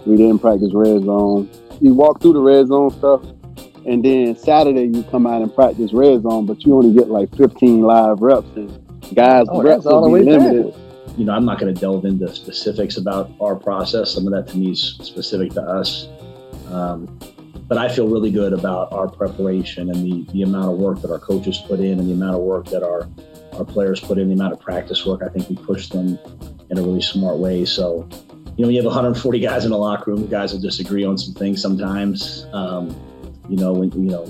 We 0.06 0.16
didn't 0.16 0.40
practice 0.40 0.70
red 0.72 1.04
zone. 1.04 1.48
You 1.80 1.94
walk 1.94 2.20
through 2.20 2.34
the 2.34 2.40
red 2.40 2.66
zone 2.66 2.90
stuff, 2.90 3.22
and 3.86 4.04
then 4.04 4.36
Saturday 4.36 4.86
you 4.86 5.04
come 5.04 5.26
out 5.26 5.42
and 5.42 5.54
practice 5.54 5.92
red 5.92 6.22
zone, 6.22 6.46
but 6.46 6.64
you 6.64 6.74
only 6.74 6.92
get 6.92 7.08
like 7.08 7.34
15 7.36 7.80
live 7.80 8.20
reps, 8.20 8.48
and 8.56 8.89
guys 9.14 9.46
oh, 9.48 9.62
reps 9.62 9.84
will 9.84 10.12
be 10.12 10.24
limited. 10.24 10.74
You 11.16 11.24
know, 11.24 11.32
I'm 11.32 11.44
not 11.44 11.58
going 11.58 11.74
to 11.74 11.80
delve 11.80 12.04
into 12.04 12.32
specifics 12.34 12.96
about 12.96 13.30
our 13.40 13.56
process. 13.56 14.12
Some 14.12 14.26
of 14.26 14.32
that 14.32 14.50
to 14.52 14.58
me 14.58 14.72
is 14.72 14.96
specific 15.02 15.52
to 15.52 15.62
us. 15.62 16.08
Um, 16.70 17.18
but 17.70 17.78
I 17.78 17.88
feel 17.88 18.08
really 18.08 18.30
good 18.30 18.52
about 18.52 18.92
our 18.92 19.08
preparation 19.08 19.90
and 19.90 20.04
the, 20.04 20.32
the 20.32 20.42
amount 20.42 20.72
of 20.72 20.78
work 20.78 21.02
that 21.02 21.10
our 21.10 21.18
coaches 21.18 21.58
put 21.68 21.78
in 21.80 21.98
and 21.98 22.08
the 22.08 22.12
amount 22.12 22.34
of 22.36 22.42
work 22.42 22.66
that 22.66 22.82
our, 22.82 23.08
our 23.52 23.64
players 23.64 24.00
put 24.00 24.18
in, 24.18 24.28
the 24.28 24.34
amount 24.34 24.52
of 24.52 24.60
practice 24.60 25.06
work. 25.06 25.22
I 25.22 25.28
think 25.28 25.48
we 25.48 25.56
push 25.56 25.88
them 25.88 26.18
in 26.68 26.78
a 26.78 26.82
really 26.82 27.02
smart 27.02 27.38
way. 27.38 27.64
So, 27.64 28.08
you 28.56 28.64
know, 28.64 28.70
you 28.70 28.76
have 28.78 28.86
140 28.86 29.40
guys 29.40 29.64
in 29.64 29.72
a 29.72 29.76
locker 29.76 30.10
room. 30.10 30.26
Guys 30.26 30.52
will 30.52 30.60
disagree 30.60 31.04
on 31.04 31.16
some 31.16 31.34
things 31.34 31.62
sometimes. 31.62 32.46
Um, 32.52 32.88
you 33.48 33.56
know, 33.56 33.72
when, 33.72 33.92
you 33.92 34.10
know, 34.10 34.24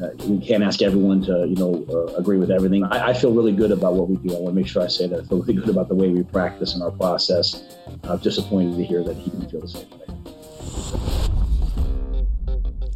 uh, 0.00 0.08
we 0.26 0.44
can't 0.44 0.62
ask 0.62 0.82
everyone 0.82 1.22
to, 1.22 1.46
you 1.48 1.56
know, 1.56 1.84
uh, 1.88 2.14
agree 2.16 2.38
with 2.38 2.50
everything. 2.50 2.84
I, 2.84 3.08
I, 3.08 3.12
feel 3.14 3.32
really 3.32 3.52
good 3.52 3.70
about 3.70 3.94
what 3.94 4.08
we 4.08 4.16
do. 4.16 4.34
I 4.34 4.40
want 4.40 4.54
to 4.54 4.60
make 4.60 4.66
sure 4.66 4.82
I 4.82 4.88
say 4.88 5.06
that 5.06 5.20
I 5.20 5.24
feel 5.24 5.38
really 5.42 5.54
good 5.54 5.68
about 5.68 5.88
the 5.88 5.94
way 5.94 6.10
we 6.10 6.22
practice 6.22 6.74
and 6.74 6.82
our 6.82 6.90
process. 6.90 7.62
I'm 8.04 8.18
disappointed 8.18 8.76
to 8.76 8.84
hear 8.84 9.02
that 9.04 9.16
he 9.16 9.30
didn't 9.30 9.50
feel 9.50 9.60
the 9.60 9.68
same 9.68 9.90
way. 9.90 10.06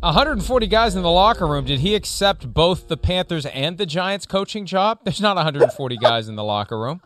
140 0.01 0.67
guys 0.67 0.97
in 0.97 1.03
the 1.03 1.11
locker 1.11 1.47
room. 1.47 1.67
Did 1.67 1.81
he 1.81 1.95
accept 1.95 2.53
both 2.53 2.89
the 2.89 2.97
Panthers 2.97 3.45
and 3.47 3.77
the 3.77 3.87
Giants 3.87 4.27
coaching 4.27 4.65
job? 4.65 5.01
There's 5.05 5.21
not 5.21 5.37
140 5.37 5.97
guys 6.01 6.29
in 6.29 6.37
the 6.37 6.45
locker 6.45 6.79
room. 6.79 7.03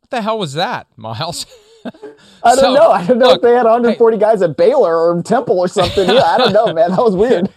What 0.00 0.10
the 0.10 0.22
hell 0.22 0.38
was 0.38 0.54
that, 0.54 0.88
Myles? 0.96 1.46
I 1.84 2.54
don't 2.54 2.58
so, 2.58 2.74
know. 2.74 2.90
I 2.90 3.04
don't 3.04 3.18
know 3.18 3.26
look, 3.28 3.36
if 3.36 3.42
they 3.42 3.54
had 3.54 3.64
140 3.64 4.16
hey, 4.16 4.20
guys 4.20 4.42
at 4.42 4.56
Baylor 4.56 4.96
or 4.96 5.20
Temple 5.22 5.58
or 5.58 5.68
something. 5.68 6.08
Yeah, 6.08 6.22
I 6.22 6.38
don't 6.38 6.52
know, 6.52 6.72
man. 6.72 6.90
That 6.90 7.02
was 7.02 7.16
weird. 7.16 7.48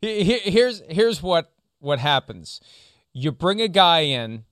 Here's 0.00 0.82
here's 0.88 1.22
what 1.22 1.52
what 1.80 1.98
happens. 1.98 2.60
You 3.12 3.32
bring 3.32 3.60
a 3.60 3.68
guy 3.68 4.00
in, 4.00 4.44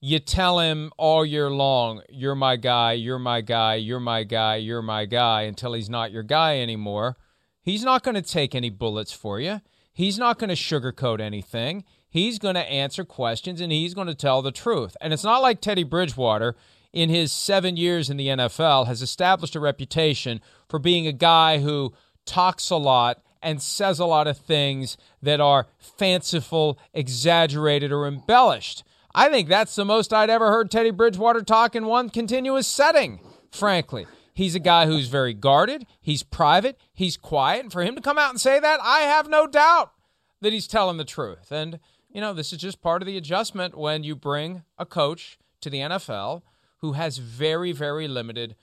you 0.00 0.18
tell 0.18 0.58
him 0.58 0.92
all 0.98 1.24
year 1.24 1.50
long, 1.50 2.02
"You're 2.10 2.34
my 2.34 2.56
guy. 2.56 2.92
You're 2.92 3.18
my 3.18 3.40
guy. 3.40 3.76
You're 3.76 4.00
my 4.00 4.24
guy. 4.24 4.56
You're 4.56 4.82
my 4.82 5.06
guy," 5.06 5.42
until 5.42 5.72
he's 5.72 5.88
not 5.88 6.12
your 6.12 6.22
guy 6.22 6.58
anymore 6.58 7.16
He's 7.62 7.84
not 7.84 8.02
going 8.02 8.16
to 8.16 8.22
take 8.22 8.54
any 8.54 8.70
bullets 8.70 9.12
for 9.12 9.38
you. 9.38 9.60
He's 9.92 10.18
not 10.18 10.38
going 10.38 10.48
to 10.48 10.56
sugarcoat 10.56 11.20
anything. 11.20 11.84
He's 12.08 12.38
going 12.38 12.56
to 12.56 12.70
answer 12.70 13.04
questions 13.04 13.60
and 13.60 13.70
he's 13.70 13.94
going 13.94 14.08
to 14.08 14.14
tell 14.14 14.42
the 14.42 14.50
truth. 14.50 14.96
And 15.00 15.12
it's 15.12 15.24
not 15.24 15.42
like 15.42 15.60
Teddy 15.60 15.84
Bridgewater, 15.84 16.56
in 16.92 17.08
his 17.08 17.32
seven 17.32 17.76
years 17.78 18.10
in 18.10 18.18
the 18.18 18.28
NFL, 18.28 18.86
has 18.86 19.00
established 19.00 19.56
a 19.56 19.60
reputation 19.60 20.42
for 20.68 20.78
being 20.78 21.06
a 21.06 21.12
guy 21.12 21.58
who 21.60 21.94
talks 22.26 22.68
a 22.68 22.76
lot 22.76 23.22
and 23.42 23.62
says 23.62 23.98
a 23.98 24.06
lot 24.06 24.26
of 24.26 24.38
things 24.38 24.96
that 25.22 25.40
are 25.40 25.66
fanciful, 25.78 26.78
exaggerated, 26.94 27.92
or 27.92 28.06
embellished. 28.06 28.84
I 29.14 29.28
think 29.28 29.48
that's 29.48 29.74
the 29.74 29.84
most 29.84 30.12
I'd 30.12 30.30
ever 30.30 30.50
heard 30.50 30.70
Teddy 30.70 30.90
Bridgewater 30.90 31.42
talk 31.42 31.76
in 31.76 31.86
one 31.86 32.08
continuous 32.08 32.66
setting, 32.66 33.20
frankly. 33.50 34.06
He's 34.34 34.54
a 34.54 34.60
guy 34.60 34.86
who's 34.86 35.08
very 35.08 35.34
guarded, 35.34 35.86
he's 36.00 36.22
private, 36.22 36.78
he's 36.94 37.18
quiet. 37.18 37.64
And 37.64 37.72
for 37.72 37.82
him 37.82 37.94
to 37.94 38.00
come 38.00 38.16
out 38.16 38.30
and 38.30 38.40
say 38.40 38.58
that, 38.58 38.80
I 38.82 39.00
have 39.00 39.28
no 39.28 39.46
doubt 39.46 39.92
that 40.40 40.52
he's 40.52 40.66
telling 40.66 40.96
the 40.96 41.04
truth. 41.04 41.52
And, 41.52 41.78
you 42.10 42.20
know, 42.20 42.32
this 42.32 42.52
is 42.52 42.58
just 42.58 42.80
part 42.80 43.02
of 43.02 43.06
the 43.06 43.18
adjustment 43.18 43.76
when 43.76 44.04
you 44.04 44.16
bring 44.16 44.62
a 44.78 44.86
coach 44.86 45.38
to 45.60 45.68
the 45.68 45.78
NFL 45.78 46.42
who 46.78 46.92
has 46.92 47.18
very, 47.18 47.72
very 47.72 48.08
limited 48.08 48.56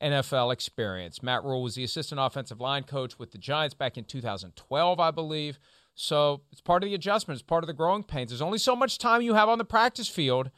NFL 0.00 0.52
experience. 0.52 1.22
Matt 1.22 1.44
Rhule 1.44 1.62
was 1.62 1.74
the 1.74 1.84
assistant 1.84 2.20
offensive 2.20 2.60
line 2.60 2.82
coach 2.82 3.18
with 3.18 3.32
the 3.32 3.38
Giants 3.38 3.74
back 3.74 3.96
in 3.96 4.04
2012, 4.04 5.00
I 5.00 5.10
believe. 5.10 5.58
So 5.94 6.42
it's 6.52 6.60
part 6.60 6.82
of 6.82 6.88
the 6.88 6.94
adjustment. 6.94 7.36
It's 7.36 7.46
part 7.46 7.64
of 7.64 7.68
the 7.68 7.72
growing 7.72 8.02
pains. 8.02 8.30
There's 8.30 8.42
only 8.42 8.58
so 8.58 8.76
much 8.76 8.98
time 8.98 9.22
you 9.22 9.34
have 9.34 9.48
on 9.48 9.58
the 9.58 9.64
practice 9.64 10.08
field, 10.08 10.50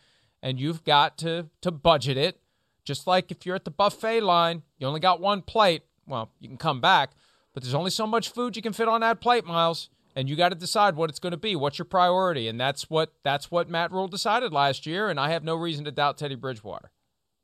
and 0.42 0.58
you've 0.58 0.82
got 0.84 1.16
to 1.18 1.48
to 1.60 1.70
budget 1.70 2.16
it 2.16 2.40
just 2.88 3.06
like 3.06 3.30
if 3.30 3.44
you're 3.44 3.54
at 3.54 3.66
the 3.66 3.70
buffet 3.70 4.22
line, 4.22 4.62
you 4.78 4.86
only 4.86 4.98
got 4.98 5.20
one 5.20 5.42
plate. 5.42 5.82
Well, 6.06 6.30
you 6.40 6.48
can 6.48 6.56
come 6.56 6.80
back, 6.80 7.10
but 7.52 7.62
there's 7.62 7.74
only 7.74 7.90
so 7.90 8.06
much 8.06 8.30
food 8.30 8.56
you 8.56 8.62
can 8.62 8.72
fit 8.72 8.88
on 8.88 9.02
that 9.02 9.20
plate, 9.20 9.44
Myles. 9.44 9.90
And 10.16 10.26
you 10.26 10.36
got 10.36 10.48
to 10.48 10.54
decide 10.54 10.96
what 10.96 11.10
it's 11.10 11.18
going 11.18 11.32
to 11.32 11.36
be. 11.36 11.54
What's 11.54 11.78
your 11.78 11.84
priority? 11.84 12.48
And 12.48 12.58
that's 12.58 12.88
what 12.88 13.12
that's 13.22 13.50
what 13.50 13.68
Matt 13.68 13.92
Rhule 13.92 14.08
decided 14.08 14.54
last 14.54 14.86
year. 14.86 15.10
And 15.10 15.20
I 15.20 15.28
have 15.28 15.44
no 15.44 15.54
reason 15.54 15.84
to 15.84 15.92
doubt 15.92 16.16
Teddy 16.16 16.34
Bridgewater. 16.34 16.90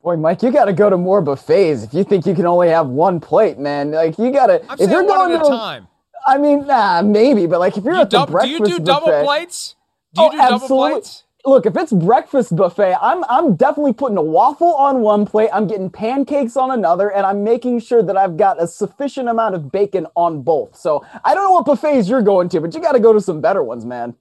Boy, 0.04 0.16
Mike, 0.16 0.42
you 0.42 0.52
got 0.52 0.66
to 0.66 0.74
go 0.74 0.90
to 0.90 0.98
more 0.98 1.22
buffets 1.22 1.82
if 1.82 1.94
you 1.94 2.04
think 2.04 2.26
you 2.26 2.34
can 2.34 2.44
only 2.44 2.68
have 2.68 2.88
one 2.88 3.20
plate, 3.20 3.58
man. 3.58 3.90
Like 3.90 4.18
you 4.18 4.30
got 4.30 4.48
to. 4.48 4.62
If 4.78 4.90
you're 4.90 5.02
going 5.02 5.32
a 5.32 5.38
time. 5.38 5.88
I 6.26 6.36
mean, 6.36 6.66
nah, 6.66 7.00
maybe, 7.00 7.46
but 7.46 7.58
like 7.58 7.78
if 7.78 7.84
you're 7.84 7.94
you 7.94 8.02
at 8.02 8.10
the 8.10 8.26
breakfast 8.26 8.64
do 8.64 8.70
you 8.70 8.78
do 8.78 8.84
double 8.84 9.24
plates? 9.24 9.76
Do 10.12 10.22
you 10.22 10.28
oh, 10.28 10.30
do 10.30 10.36
double 10.36 10.54
absolutely. 10.54 10.90
plates? 10.92 11.24
look, 11.46 11.66
if 11.66 11.76
it's 11.76 11.92
breakfast 11.92 12.54
buffet, 12.54 12.96
I'm 13.00 13.24
I'm 13.30 13.56
definitely 13.56 13.94
putting 13.94 14.18
a 14.18 14.22
waffle 14.22 14.74
on 14.74 15.00
one 15.00 15.24
plate, 15.24 15.50
I'm 15.52 15.66
getting 15.66 15.90
pancakes 15.90 16.56
on 16.56 16.70
another, 16.70 17.10
and 17.10 17.24
I'm 17.24 17.42
making 17.42 17.80
sure 17.80 18.02
that 18.02 18.16
I've 18.16 18.36
got 18.36 18.62
a 18.62 18.66
sufficient 18.66 19.28
amount 19.28 19.54
of 19.54 19.72
bacon 19.72 20.06
on 20.16 20.42
both. 20.42 20.76
So 20.76 21.04
I 21.24 21.34
don't 21.34 21.44
know 21.44 21.52
what 21.52 21.66
buffets 21.66 22.08
you're 22.08 22.22
going 22.22 22.48
to, 22.50 22.60
but 22.60 22.74
you 22.74 22.80
got 22.80 22.92
to 22.92 23.00
go 23.00 23.12
to 23.12 23.20
some 23.20 23.40
better 23.40 23.62
ones, 23.62 23.84
man. 23.84 24.14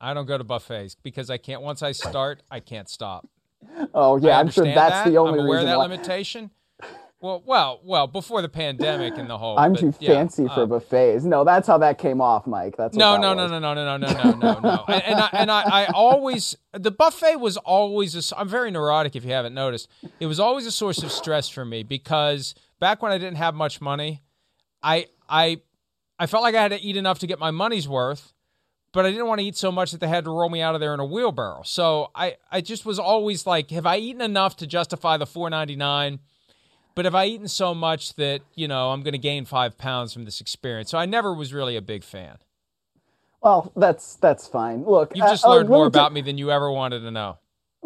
I 0.00 0.14
don't 0.14 0.26
go 0.26 0.38
to 0.38 0.44
buffets 0.44 0.94
because 0.94 1.30
I 1.30 1.38
can't. 1.38 1.62
Once 1.62 1.82
I 1.82 1.92
start, 1.92 2.42
I 2.48 2.60
can't 2.60 2.88
stop. 2.88 3.28
Oh 3.94 4.16
yeah, 4.16 4.38
I'm 4.38 4.50
sure 4.50 4.64
that's 4.64 4.76
that. 4.76 5.08
the 5.08 5.18
only 5.18 5.40
I'm 5.40 5.46
aware 5.46 5.58
reason. 5.58 5.66
that 5.66 5.78
why. 5.78 5.84
limitation. 5.84 6.50
Well, 7.18 7.42
well, 7.46 7.80
well, 7.82 8.06
before 8.06 8.42
the 8.42 8.48
pandemic 8.48 9.16
and 9.16 9.28
the 9.28 9.38
whole. 9.38 9.58
I'm 9.58 9.72
but, 9.72 9.80
too 9.80 9.94
yeah, 10.00 10.10
fancy 10.10 10.46
for 10.48 10.62
um, 10.62 10.68
buffets. 10.68 11.24
No, 11.24 11.44
that's 11.44 11.66
how 11.66 11.78
that 11.78 11.96
came 11.96 12.20
off, 12.20 12.46
Mike. 12.46 12.76
That's 12.76 12.94
no, 12.94 13.16
no, 13.16 13.32
no, 13.32 13.46
no, 13.46 13.58
no, 13.58 13.72
no, 13.72 13.84
no, 13.84 13.96
no, 13.96 14.12
no, 14.12 14.32
no, 14.32 14.60
no. 14.60 14.84
And, 14.86 15.02
and 15.02 15.20
I 15.20 15.28
and 15.32 15.50
I, 15.50 15.62
I 15.62 15.86
always 15.86 16.56
the 16.72 16.90
buffet 16.90 17.36
was 17.36 17.56
always 17.56 18.32
a, 18.32 18.38
I'm 18.38 18.48
very 18.48 18.70
neurotic 18.70 19.16
if 19.16 19.24
you 19.24 19.32
haven't 19.32 19.54
noticed. 19.54 19.88
It 20.20 20.26
was 20.26 20.38
always 20.38 20.66
a 20.66 20.70
source 20.70 21.02
of 21.02 21.10
stress 21.10 21.48
for 21.48 21.64
me 21.64 21.82
because 21.82 22.54
back 22.80 23.02
when 23.02 23.12
I 23.12 23.18
didn't 23.18 23.38
have 23.38 23.54
much 23.54 23.80
money, 23.80 24.22
I 24.82 25.06
I 25.26 25.62
I 26.18 26.26
felt 26.26 26.42
like 26.42 26.54
I 26.54 26.62
had 26.62 26.72
to 26.72 26.80
eat 26.80 26.98
enough 26.98 27.18
to 27.20 27.26
get 27.26 27.38
my 27.38 27.50
money's 27.50 27.88
worth, 27.88 28.34
but 28.96 29.04
I 29.04 29.10
didn't 29.10 29.26
want 29.26 29.40
to 29.40 29.46
eat 29.46 29.58
so 29.58 29.70
much 29.70 29.90
that 29.90 30.00
they 30.00 30.08
had 30.08 30.24
to 30.24 30.30
roll 30.30 30.48
me 30.48 30.62
out 30.62 30.74
of 30.74 30.80
there 30.80 30.94
in 30.94 31.00
a 31.00 31.04
wheelbarrow. 31.04 31.60
So 31.66 32.10
I 32.14 32.38
I 32.50 32.62
just 32.62 32.86
was 32.86 32.98
always 32.98 33.46
like, 33.46 33.70
have 33.70 33.84
I 33.84 33.98
eaten 33.98 34.22
enough 34.22 34.56
to 34.56 34.66
justify 34.66 35.18
the 35.18 35.26
4.99? 35.26 36.18
But 36.94 37.04
have 37.04 37.14
I 37.14 37.26
eaten 37.26 37.46
so 37.46 37.74
much 37.74 38.14
that, 38.14 38.40
you 38.54 38.66
know, 38.66 38.92
I'm 38.92 39.02
going 39.02 39.12
to 39.12 39.18
gain 39.18 39.44
five 39.44 39.76
pounds 39.76 40.14
from 40.14 40.24
this 40.24 40.40
experience? 40.40 40.88
So 40.88 40.96
I 40.96 41.04
never 41.04 41.34
was 41.34 41.52
really 41.52 41.76
a 41.76 41.82
big 41.82 42.04
fan. 42.04 42.38
Well, 43.42 43.70
that's 43.76 44.14
that's 44.14 44.48
fine. 44.48 44.84
Look, 44.84 45.14
you've 45.14 45.28
just 45.28 45.44
uh, 45.44 45.50
learned 45.50 45.68
uh, 45.68 45.72
more 45.72 45.86
about 45.86 46.14
me 46.14 46.22
than 46.22 46.38
you 46.38 46.50
ever 46.50 46.72
wanted 46.72 47.00
to 47.00 47.10
know. 47.10 47.36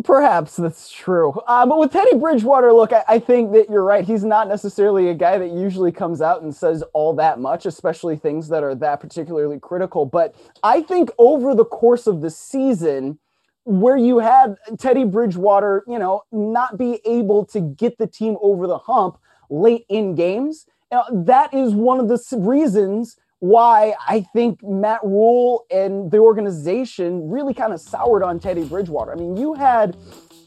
Perhaps 0.04 0.56
that's 0.56 0.90
true. 0.90 1.32
Uh, 1.46 1.66
but 1.66 1.78
with 1.78 1.92
Teddy 1.92 2.16
Bridgewater, 2.16 2.72
look, 2.72 2.92
I, 2.92 3.04
I, 3.08 3.18
think 3.18 3.52
that 3.52 3.68
you're 3.68 3.84
right. 3.84 4.04
He's 4.04 4.24
not 4.24 4.48
necessarily 4.48 5.08
a 5.08 5.14
guy 5.14 5.36
that 5.36 5.50
usually 5.50 5.92
comes 5.92 6.22
out 6.22 6.42
and 6.42 6.54
says 6.54 6.82
all 6.92 7.12
that 7.14 7.40
much, 7.40 7.66
especially 7.66 8.16
things 8.16 8.48
that 8.48 8.62
are 8.62 8.74
that 8.76 9.00
particularly 9.00 9.58
critical. 9.58 10.06
But 10.06 10.34
I 10.62 10.82
think 10.82 11.10
over 11.18 11.54
the 11.54 11.64
course 11.64 12.06
of 12.06 12.20
the 12.20 12.30
season, 12.30 13.18
where 13.64 13.96
you 13.96 14.18
had 14.18 14.56
Teddy 14.78 15.04
Bridgewater, 15.04 15.84
you 15.86 15.98
know, 15.98 16.22
not 16.32 16.78
be 16.78 17.00
able 17.04 17.44
to 17.46 17.60
get 17.60 17.98
the 17.98 18.06
team 18.06 18.36
over 18.40 18.66
the 18.66 18.78
hump 18.78 19.18
late 19.50 19.84
in 19.88 20.14
games. 20.14 20.66
that 21.12 21.52
is 21.52 21.74
one 21.74 22.00
of 22.00 22.08
the 22.08 22.20
reasons 22.38 23.16
why 23.40 23.94
I 24.06 24.20
think 24.32 24.62
Matt 24.62 25.00
Rhule 25.02 25.64
and 25.70 26.10
the 26.10 26.18
organization 26.18 27.28
really 27.28 27.54
kind 27.54 27.72
of 27.72 27.80
soured 27.80 28.22
on 28.22 28.38
Teddy 28.38 28.64
Bridgewater. 28.64 29.12
I 29.12 29.16
mean, 29.16 29.36
you 29.36 29.54
had 29.54 29.96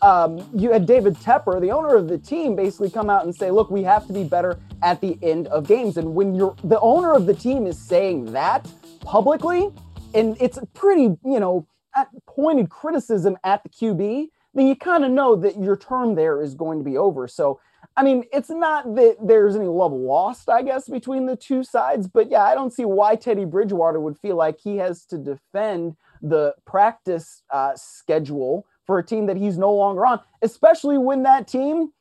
um, 0.01 0.47
you 0.53 0.71
had 0.71 0.85
David 0.85 1.15
Tepper, 1.15 1.61
the 1.61 1.71
owner 1.71 1.95
of 1.95 2.09
the 2.09 2.17
team, 2.17 2.55
basically 2.55 2.89
come 2.89 3.09
out 3.09 3.23
and 3.23 3.33
say, 3.33 3.51
"Look, 3.51 3.71
we 3.71 3.83
have 3.83 4.05
to 4.07 4.13
be 4.13 4.23
better 4.23 4.59
at 4.81 5.01
the 5.01 5.17
end 5.21 5.47
of 5.47 5.67
games." 5.67 5.97
And 5.97 6.13
when 6.13 6.35
you're 6.35 6.55
the 6.63 6.79
owner 6.81 7.13
of 7.13 7.25
the 7.25 7.33
team 7.33 7.65
is 7.65 7.79
saying 7.79 8.31
that 8.33 8.69
publicly, 9.01 9.69
and 10.13 10.37
it's 10.39 10.57
a 10.57 10.65
pretty, 10.67 11.03
you 11.25 11.39
know, 11.39 11.65
pointed 12.27 12.69
criticism 12.69 13.37
at 13.43 13.63
the 13.63 13.69
QB, 13.69 14.27
then 14.53 14.67
you 14.67 14.75
kind 14.75 15.05
of 15.05 15.11
know 15.11 15.35
that 15.35 15.59
your 15.59 15.77
term 15.77 16.15
there 16.15 16.41
is 16.41 16.53
going 16.53 16.79
to 16.79 16.83
be 16.83 16.97
over. 16.97 17.27
So, 17.27 17.59
I 17.95 18.03
mean, 18.03 18.23
it's 18.33 18.49
not 18.49 18.95
that 18.95 19.17
there's 19.21 19.55
any 19.55 19.67
love 19.67 19.91
lost, 19.91 20.49
I 20.49 20.63
guess, 20.63 20.89
between 20.89 21.27
the 21.27 21.35
two 21.35 21.63
sides, 21.63 22.07
but 22.07 22.29
yeah, 22.31 22.43
I 22.43 22.55
don't 22.55 22.73
see 22.73 22.85
why 22.85 23.15
Teddy 23.15 23.45
Bridgewater 23.45 23.99
would 23.99 24.17
feel 24.17 24.35
like 24.35 24.59
he 24.59 24.77
has 24.77 25.05
to 25.05 25.17
defend 25.17 25.95
the 26.21 26.55
practice 26.65 27.43
uh, 27.51 27.73
schedule 27.75 28.65
for 28.85 28.97
a 28.97 29.05
team 29.05 29.27
that 29.27 29.37
he's 29.37 29.57
no 29.57 29.71
longer 29.73 30.05
on, 30.05 30.19
especially 30.41 30.97
when 30.97 31.23
that 31.23 31.47
team 31.47 31.91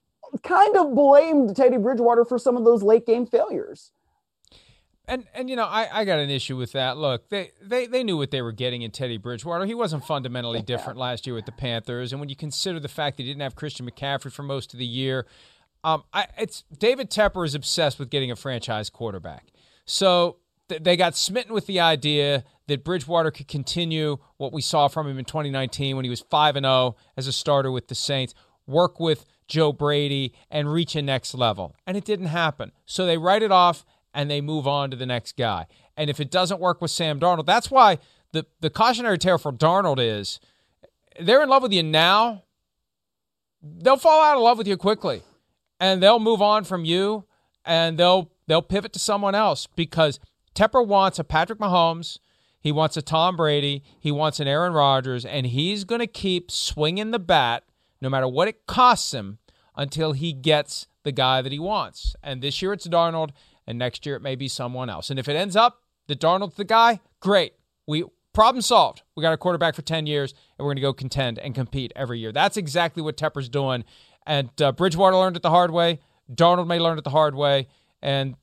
kind 0.43 0.77
of 0.77 0.95
blamed 0.95 1.55
Teddy 1.55 1.77
Bridgewater 1.77 2.25
for 2.25 2.39
some 2.39 2.57
of 2.57 2.65
those 2.65 2.83
late 2.83 3.07
game 3.07 3.27
failures. 3.27 3.93
And 5.09 5.27
and 5.35 5.51
you 5.51 5.57
know, 5.57 5.65
I, 5.65 5.89
I 5.93 6.05
got 6.05 6.21
an 6.21 6.31
issue 6.31 6.57
with 6.57 6.73
that. 6.73 6.97
Look, 6.97 7.29
they, 7.29 7.51
they 7.61 7.87
they 7.87 8.05
knew 8.05 8.17
what 8.17 8.31
they 8.31 8.41
were 8.41 8.53
getting 8.53 8.83
in 8.83 8.93
Teddy 8.93 9.19
Bridgewater. 9.19 9.67
He 9.67 9.75
wasn't 9.75 10.05
fundamentally 10.07 10.63
different 10.63 10.97
last 10.97 11.27
year 11.27 11.35
with 11.35 11.45
the 11.45 11.53
Panthers. 11.53 12.13
And 12.13 12.21
when 12.21 12.29
you 12.29 12.37
consider 12.37 12.79
the 12.79 12.89
fact 12.89 13.17
they 13.17 13.25
didn't 13.25 13.43
have 13.43 13.57
Christian 13.57 13.91
McCaffrey 13.91 14.33
for 14.33 14.45
most 14.45 14.73
of 14.73 14.79
the 14.79 14.87
year, 14.87 15.27
um, 15.85 16.05
I, 16.13 16.27
it's 16.39 16.65
David 16.77 17.11
Tepper 17.11 17.45
is 17.45 17.55
obsessed 17.55 17.99
with 17.99 18.11
getting 18.11 18.31
a 18.31 18.37
franchise 18.37 18.91
quarterback. 18.91 19.49
So 19.85 20.39
th- 20.69 20.83
they 20.83 20.97
got 20.97 21.17
smitten 21.17 21.53
with 21.53 21.67
the 21.67 21.81
idea 21.81 22.45
that 22.69 22.85
Bridgewater 22.85 23.31
could 23.31 23.49
continue 23.49 24.19
what 24.37 24.53
we 24.53 24.63
saw 24.63 24.89
from 24.89 25.09
him 25.09 25.19
in 25.19 25.25
2019 25.25 25.97
when 25.97 26.05
he 26.05 26.11
was 26.11 26.21
5 26.21 26.57
and 26.57 26.65
0 26.65 26.97
as 27.17 27.27
a 27.27 27.33
starter 27.33 27.71
with 27.71 27.89
the 27.89 27.95
Saints, 27.95 28.35
work 28.67 29.01
with 29.01 29.25
Joe 29.49 29.73
Brady 29.73 30.33
and 30.51 30.73
reach 30.73 30.95
a 30.95 31.03
next 31.03 31.35
level. 31.35 31.75
And 31.87 31.97
it 31.97 32.05
didn't 32.05 32.27
happen. 32.27 32.73
So 32.87 33.05
they 33.05 33.19
write 33.19 33.43
it 33.43 33.51
off 33.51 33.85
and 34.15 34.31
they 34.31 34.41
move 34.41 34.69
on 34.69 34.91
to 34.91 34.97
the 34.97 35.07
next 35.07 35.37
guy. 35.37 35.67
And 35.97 36.09
if 36.09 36.21
it 36.21 36.31
doesn't 36.31 36.61
work 36.61 36.81
with 36.81 36.91
Sam 36.91 37.19
Darnold, 37.19 37.47
that's 37.47 37.71
why 37.71 37.99
the, 38.33 38.47
the 38.61 38.71
cautionary 38.71 39.19
tale 39.19 39.39
for 39.39 39.53
Darnold 39.53 39.99
is 39.99 40.41
they're 41.21 41.43
in 41.43 41.49
love 41.49 41.63
with 41.63 41.73
you 41.73 41.83
now. 41.83 42.45
They'll 43.63 43.97
fall 43.97 44.23
out 44.23 44.37
of 44.37 44.43
love 44.43 44.59
with 44.59 44.67
you 44.67 44.77
quickly. 44.77 45.23
And 45.83 46.01
they'll 46.01 46.21
move 46.21 46.41
on 46.41 46.63
from 46.63 46.85
you 46.85 47.25
and 47.65 47.99
they'll 47.99 48.31
they'll 48.47 48.63
pivot 48.63 48.93
to 48.93 49.01
someone 49.01 49.35
else 49.35 49.67
because 49.75 50.21
Tepper 50.55 50.87
wants 50.87 51.19
a 51.19 51.25
Patrick 51.25 51.59
Mahomes, 51.59 52.19
he 52.61 52.71
wants 52.71 52.97
a 52.97 53.03
Tom 53.03 53.37
Brady, 53.37 53.83
he 53.99 54.13
wants 54.13 54.39
an 54.39 54.47
Aaron 54.47 54.75
Rodgers, 54.75 55.25
and 55.25 55.45
he's 55.45 55.83
going 55.83 55.99
to 55.99 56.07
keep 56.07 56.53
swinging 56.53 57.11
the 57.11 57.19
bat 57.19 57.65
no 58.01 58.09
matter 58.09 58.29
what 58.29 58.47
it 58.47 58.65
costs 58.67 59.13
him 59.13 59.39
until 59.77 60.13
he 60.13 60.33
gets 60.33 60.87
the 61.03 61.11
guy 61.11 61.43
that 61.43 61.51
he 61.51 61.59
wants. 61.59 62.15
And 62.23 62.43
this 62.43 62.63
year 62.63 62.73
it's 62.73 62.87
Darnold, 62.87 63.31
and 63.67 63.77
next 63.77 64.07
year 64.07 64.15
it 64.15 64.23
may 64.23 64.37
be 64.37 64.47
someone 64.47 64.89
else. 64.89 65.11
And 65.11 65.19
if 65.19 65.29
it 65.29 65.35
ends 65.35 65.57
up 65.57 65.83
that 66.07 66.21
Darnold's 66.21 66.55
the 66.55 66.65
guy, 66.65 67.01
great. 67.19 67.55
We 67.89 68.05
problem 68.33 68.63
solved. 68.63 69.03
We 69.17 69.23
got 69.23 69.33
a 69.33 69.37
quarterback 69.39 69.75
for 69.75 69.83
10 69.83 70.07
years, 70.07 70.33
and 70.57 70.65
we're 70.65 70.71
going 70.71 70.77
to 70.77 70.83
go 70.83 70.93
contend 70.93 71.39
and 71.39 71.55
compete 71.55 71.93
every 71.97 72.21
year. 72.21 72.33
That's 72.33 72.57
exactly 72.57 73.03
what 73.03 73.17
Tepper's 73.17 73.49
doing. 73.49 73.85
And 74.27 74.51
uh, 74.61 74.73
Bridgewater 74.73 75.17
learned 75.17 75.37
it 75.37 75.43
the 75.43 75.51
hard 75.51 75.71
way. 75.71 76.01
Darnold 76.33 76.67
may 76.67 76.79
learn 76.79 76.99
it 76.99 77.05
the 77.05 77.11
hard 77.11 77.35
way, 77.35 77.69
and 78.01 78.37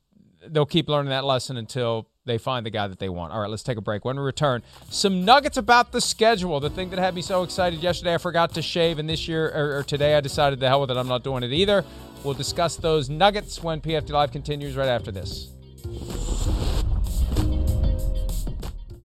they'll 0.46 0.66
keep 0.66 0.88
learning 0.88 1.10
that 1.10 1.24
lesson 1.24 1.56
until 1.56 2.08
they 2.26 2.38
find 2.38 2.64
the 2.64 2.70
guy 2.70 2.86
that 2.86 2.98
they 2.98 3.08
want. 3.08 3.32
All 3.32 3.40
right, 3.40 3.50
let's 3.50 3.62
take 3.62 3.78
a 3.78 3.80
break. 3.80 4.04
When 4.04 4.16
we 4.16 4.22
return, 4.22 4.62
some 4.90 5.24
nuggets 5.24 5.56
about 5.56 5.92
the 5.92 6.00
schedule. 6.00 6.60
The 6.60 6.70
thing 6.70 6.90
that 6.90 6.98
had 6.98 7.14
me 7.14 7.22
so 7.22 7.42
excited 7.42 7.82
yesterday, 7.82 8.14
I 8.14 8.18
forgot 8.18 8.54
to 8.54 8.62
shave, 8.62 8.98
and 8.98 9.08
this 9.08 9.26
year 9.26 9.50
or, 9.50 9.78
or 9.78 9.82
today, 9.82 10.14
I 10.14 10.20
decided 10.20 10.60
the 10.60 10.68
hell 10.68 10.82
with 10.82 10.90
it. 10.90 10.96
I'm 10.96 11.08
not 11.08 11.24
doing 11.24 11.42
it 11.42 11.52
either. 11.52 11.84
We'll 12.22 12.34
discuss 12.34 12.76
those 12.76 13.08
nuggets 13.08 13.62
when 13.62 13.80
PFT 13.80 14.10
Live 14.10 14.32
continues 14.32 14.76
right 14.76 14.88
after 14.88 15.10
this. 15.10 15.48